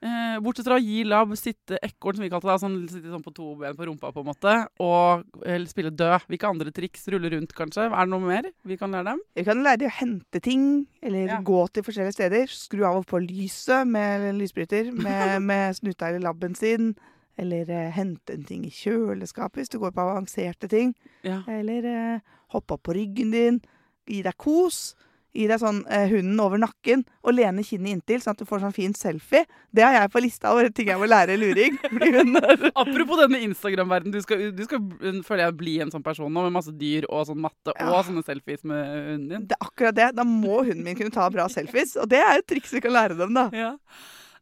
Eh, 0.00 0.38
bortsett 0.40 0.64
fra 0.64 0.78
å 0.78 0.80
gi 0.80 1.02
Lab 1.04 1.34
sitte 1.36 1.76
ekorn, 1.84 2.16
som 2.16 2.24
vi 2.24 2.30
kalte 2.32 2.48
det, 2.48 2.54
sånn, 2.62 2.76
sitte 2.88 3.10
sånn 3.12 3.24
på 3.24 3.34
to 3.36 3.50
ben 3.60 3.74
på 3.76 3.84
rumpa, 3.84 4.08
på 4.16 4.22
en 4.22 4.30
måte, 4.30 4.54
og 4.80 5.26
eller 5.44 5.68
spille 5.68 5.90
død. 5.92 6.24
Hvilke 6.30 6.48
andre 6.48 6.72
triks? 6.72 7.04
Rulle 7.12 7.28
rundt, 7.34 7.52
kanskje? 7.52 7.84
Er 7.90 8.06
det 8.08 8.08
noe 8.14 8.24
mer 8.24 8.48
vi 8.64 8.78
kan 8.80 8.90
lære 8.96 9.10
dem? 9.10 9.20
Vi 9.36 9.44
kan 9.44 9.60
lære 9.62 9.82
dem 9.82 9.90
å 9.92 9.96
hente 9.98 10.40
ting, 10.40 10.64
eller 11.02 11.26
Ja. 11.28 11.40
gå 11.44 11.60
til 11.72 11.84
forskjellige 11.84 12.16
steder. 12.16 12.46
Skru 12.48 12.86
av 12.88 12.96
og 13.02 13.06
på 13.06 13.20
lyset 13.20 13.86
med 13.86 14.34
lysbryter 14.40 14.88
med, 14.90 15.42
med 15.50 15.76
snuta 15.76 16.08
eller 16.08 16.20
labben 16.24 16.56
sin. 16.56 16.94
Eller 17.36 17.68
eh, 17.68 17.90
hente 17.92 18.32
en 18.32 18.44
ting 18.44 18.64
i 18.64 18.70
kjøleskapet 18.72 19.60
hvis 19.60 19.68
du 19.72 19.78
går 19.80 19.92
på 19.92 20.00
avanserte 20.00 20.68
ting. 20.68 20.94
Ja. 21.24 21.42
Eller 21.46 21.84
eh, 21.84 22.20
hoppe 22.52 22.72
opp 22.76 22.82
på 22.88 22.96
ryggen 22.96 23.30
din. 23.32 23.60
Gi 24.08 24.22
deg 24.24 24.36
kos. 24.40 24.94
Gi 25.36 25.44
deg 25.46 25.60
sånn 25.62 25.84
eh, 25.86 26.08
hunden 26.10 26.40
over 26.42 26.58
nakken 26.58 27.04
og 27.22 27.36
lene 27.36 27.62
kinnet 27.62 27.92
inntil, 27.94 28.18
sånn 28.22 28.34
at 28.34 28.40
du 28.42 28.48
får 28.48 28.64
sånn 28.64 28.74
fin 28.74 28.94
selfie. 28.98 29.44
Det 29.70 29.84
har 29.84 29.94
jeg 29.94 30.10
på 30.10 30.22
lista 30.24 30.50
over 30.50 30.70
ting 30.74 30.88
jeg 30.90 30.98
må 30.98 31.06
lære 31.06 31.36
luring. 31.38 31.76
Apropos 32.82 33.20
denne 33.22 33.38
Instagram-verdenen. 33.46 34.14
Du 34.16 34.20
skal, 34.24 34.48
du 34.56 34.62
skal 34.66 34.80
føler 35.26 35.44
jeg, 35.46 35.56
bli 35.60 35.76
en 35.84 35.92
sånn 35.94 36.02
person 36.06 36.30
nå, 36.32 36.42
med 36.48 36.56
masse 36.58 36.74
dyr 36.74 37.06
og 37.08 37.28
sånn 37.30 37.40
matte 37.44 37.74
Ja. 37.76 37.90
og 37.94 38.02
sånne 38.08 38.24
selfies 38.26 38.64
med 38.66 38.82
hunden 38.90 39.28
din. 39.30 39.46
Det 39.50 39.56
er 39.58 39.66
akkurat 39.68 39.96
det. 40.00 40.08
Da 40.18 40.26
må 40.26 40.64
hunden 40.64 40.82
min 40.86 40.98
kunne 40.98 41.14
ta 41.14 41.28
bra 41.30 41.46
selfies. 41.52 41.94
Og 42.00 42.10
det 42.10 42.18
er 42.24 42.40
et 42.40 42.48
triks 42.50 42.74
vi 42.74 42.82
kan 42.82 42.94
lære 42.96 43.18
dem, 43.20 43.34
da. 43.36 43.46
Ja. 43.54 43.72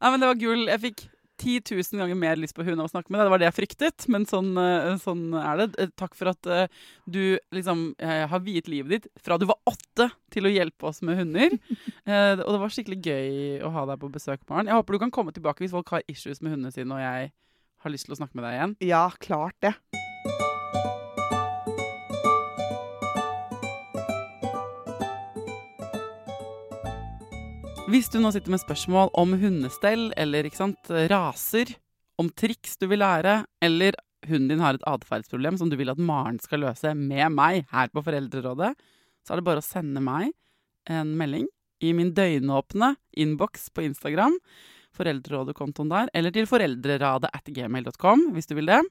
Nei, 0.00 0.10
men 0.14 0.20
det 0.22 0.28
var 0.32 0.40
gull. 0.40 0.66
Jeg 0.70 0.80
fikk 0.88 1.04
10 1.38 1.62
000 1.70 2.00
ganger 2.02 2.18
mer 2.18 2.40
lyst 2.40 2.56
på 2.56 2.64
hund 2.66 2.80
av 2.82 2.88
å 2.88 2.92
snakke 2.92 3.12
med 3.12 3.20
deg. 3.20 3.28
Det 3.28 3.32
var 3.34 3.42
det 3.42 3.48
jeg 3.48 3.56
fryktet, 3.56 4.06
men 4.12 4.26
sånn, 4.28 4.50
eh, 4.60 4.90
sånn 5.02 5.24
er 5.38 5.62
det. 5.62 5.68
Eh, 5.78 5.92
Takk 5.98 6.16
for 6.18 6.32
at 6.32 6.50
eh, 6.50 6.66
du 7.06 7.38
liksom 7.54 7.86
har 7.98 8.42
viet 8.44 8.68
livet 8.70 8.90
ditt 9.06 9.22
fra 9.22 9.38
du 9.38 9.46
var 9.48 9.58
åtte 9.68 10.10
til 10.34 10.46
å 10.46 10.52
hjelpe 10.52 10.90
oss 10.90 11.00
med 11.06 11.18
hunder. 11.18 11.54
Og 12.46 12.50
det 12.54 12.60
var 12.62 12.74
skikkelig 12.74 13.00
gøy 13.04 13.30
å 13.66 13.72
ha 13.74 13.86
deg 13.90 14.02
på 14.02 14.12
besøk, 14.12 14.42
Maren. 14.50 14.70
Jeg 14.70 14.78
håper 14.78 14.96
du 14.96 15.02
kan 15.06 15.14
komme 15.14 15.34
tilbake 15.34 15.64
hvis 15.64 15.74
folk 15.74 15.94
har 15.94 16.06
issues 16.10 16.42
med 16.42 16.54
hundene 16.56 16.74
sine 16.74 16.94
og 16.94 17.02
jeg 17.02 17.32
har 17.84 17.94
lyst 17.94 18.08
til 18.08 18.16
å 18.16 18.20
snakke 18.20 18.38
med 18.38 18.46
deg 18.48 18.58
igjen. 18.58 18.76
Ja, 18.90 19.06
klart 19.22 19.58
det. 19.64 19.74
Hvis 27.88 28.10
du 28.12 28.18
nå 28.20 28.28
sitter 28.34 28.52
med 28.52 28.60
spørsmål 28.60 29.08
om 29.16 29.30
hundestell 29.40 30.10
eller 30.20 30.44
sant, 30.52 30.90
raser, 31.08 31.70
om 32.20 32.26
triks 32.28 32.76
du 32.76 32.84
vil 32.90 33.00
lære, 33.00 33.46
eller 33.64 33.96
hunden 34.28 34.50
din 34.50 34.60
har 34.60 34.76
et 34.76 34.84
atferdsproblem 34.90 35.56
som 35.56 35.70
du 35.72 35.76
vil 35.80 35.88
at 35.88 36.02
Maren 36.02 36.36
skal 36.42 36.66
løse 36.66 36.92
med 36.92 37.32
meg 37.32 37.62
her 37.72 37.88
på 37.88 38.02
Foreldrerådet, 38.04 38.74
så 39.24 39.32
er 39.32 39.40
det 39.40 39.46
bare 39.46 39.62
å 39.62 39.64
sende 39.64 40.02
meg 40.04 40.34
en 40.92 41.14
melding 41.16 41.48
i 41.80 41.94
min 41.96 42.12
døgnåpne 42.12 42.90
innboks 43.24 43.70
på 43.72 43.86
Instagram, 43.86 44.36
Foreldrerådet-kontoen 44.98 45.88
der, 45.88 46.12
eller 46.12 46.34
til 46.36 46.48
foreldreradet 46.50 47.32
at 47.32 47.48
gmail.com 47.48 48.28
hvis 48.36 48.52
du 48.52 48.56
vil 48.58 48.68
det. 48.68 48.82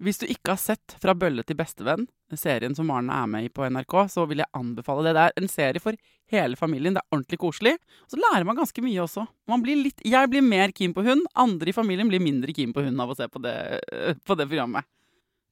Hvis 0.00 0.20
du 0.22 0.26
ikke 0.32 0.54
har 0.54 0.60
sett 0.60 0.96
Fra 1.00 1.14
bølle 1.16 1.44
til 1.44 1.58
bestevenn, 1.58 2.06
serien 2.38 2.76
som 2.76 2.86
Maren 2.88 3.10
er 3.12 3.26
med 3.28 3.48
i 3.48 3.50
på 3.52 3.66
NRK, 3.66 3.94
så 4.12 4.24
vil 4.30 4.40
jeg 4.40 4.54
anbefale 4.54 5.08
det. 5.08 5.14
Det 5.16 5.24
er 5.24 5.42
en 5.42 5.50
serie 5.50 5.82
for 5.82 5.96
hele 6.30 6.56
familien. 6.56 6.94
Det 6.94 7.02
er 7.02 7.16
ordentlig 7.16 7.40
koselig. 7.42 7.72
Og 8.06 8.14
så 8.14 8.20
lærer 8.22 8.46
man 8.46 8.60
ganske 8.60 8.84
mye 8.84 9.00
også. 9.02 9.24
Blir 9.64 9.80
litt, 9.80 10.04
jeg 10.06 10.30
blir 10.30 10.44
mer 10.46 10.70
keen 10.76 10.94
på 10.94 11.02
hund. 11.02 11.26
Andre 11.34 11.72
i 11.72 11.74
familien 11.74 12.08
blir 12.08 12.22
mindre 12.22 12.54
keen 12.54 12.72
på 12.72 12.84
hund 12.86 13.02
av 13.02 13.10
å 13.10 13.16
se 13.18 13.26
på 13.26 13.42
det, 13.42 13.56
på 14.28 14.36
det 14.38 14.46
programmet. 14.46 14.86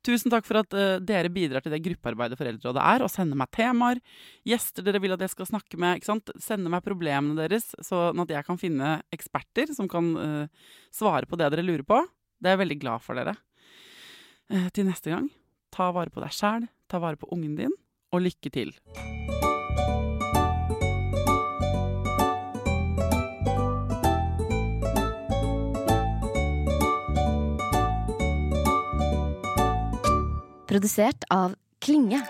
Tusen 0.07 0.31
takk 0.31 0.47
for 0.47 0.61
at 0.61 0.77
uh, 0.79 1.01
dere 1.03 1.33
bidrar 1.35 1.65
til 1.65 1.75
det 1.75 1.83
gruppearbeidet 1.83 2.39
Foreldrerådet 2.39 2.85
er, 2.95 3.03
og 3.03 3.11
sender 3.11 3.37
meg 3.41 3.51
temaer, 3.53 3.99
gjester 4.47 4.87
dere 4.87 5.03
vil 5.03 5.17
at 5.17 5.25
jeg 5.27 5.35
skal 5.35 5.51
snakke 5.51 5.81
med. 5.83 5.99
ikke 5.99 6.13
sant? 6.13 6.31
sender 6.41 6.73
meg 6.73 6.87
problemene 6.87 7.35
deres, 7.43 7.73
sånn 7.85 8.23
at 8.23 8.33
jeg 8.33 8.47
kan 8.47 8.63
finne 8.63 8.95
eksperter 9.13 9.75
som 9.75 9.91
kan 9.91 10.15
uh, 10.15 10.71
svare 10.95 11.27
på 11.29 11.37
det 11.37 11.51
dere 11.51 11.67
lurer 11.67 11.85
på. 11.85 12.01
Det 12.39 12.53
er 12.53 12.55
jeg 12.55 12.63
veldig 12.63 12.81
glad 12.87 13.03
for 13.05 13.19
dere. 13.19 13.35
Eh, 14.49 14.71
til 14.73 14.87
neste 14.89 15.11
gang, 15.13 15.27
ta 15.77 15.91
vare 15.93 16.09
på 16.09 16.23
deg 16.25 16.33
sjæl, 16.33 16.69
ta 16.89 16.97
vare 17.03 17.21
på 17.21 17.29
ungen 17.35 17.53
din, 17.59 17.75
og 18.13 18.23
lykke 18.25 18.49
til. 18.49 18.73
Produsert 30.69 31.25
av 31.31 31.55
Klinge. 31.81 32.23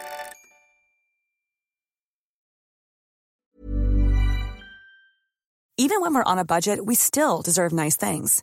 Even 5.80 6.00
when 6.00 6.12
we're 6.14 6.24
on 6.26 6.38
a 6.38 6.44
budget, 6.44 6.84
we 6.84 6.96
still 6.96 7.42
deserve 7.42 7.72
nice 7.72 7.96
things. 7.96 8.42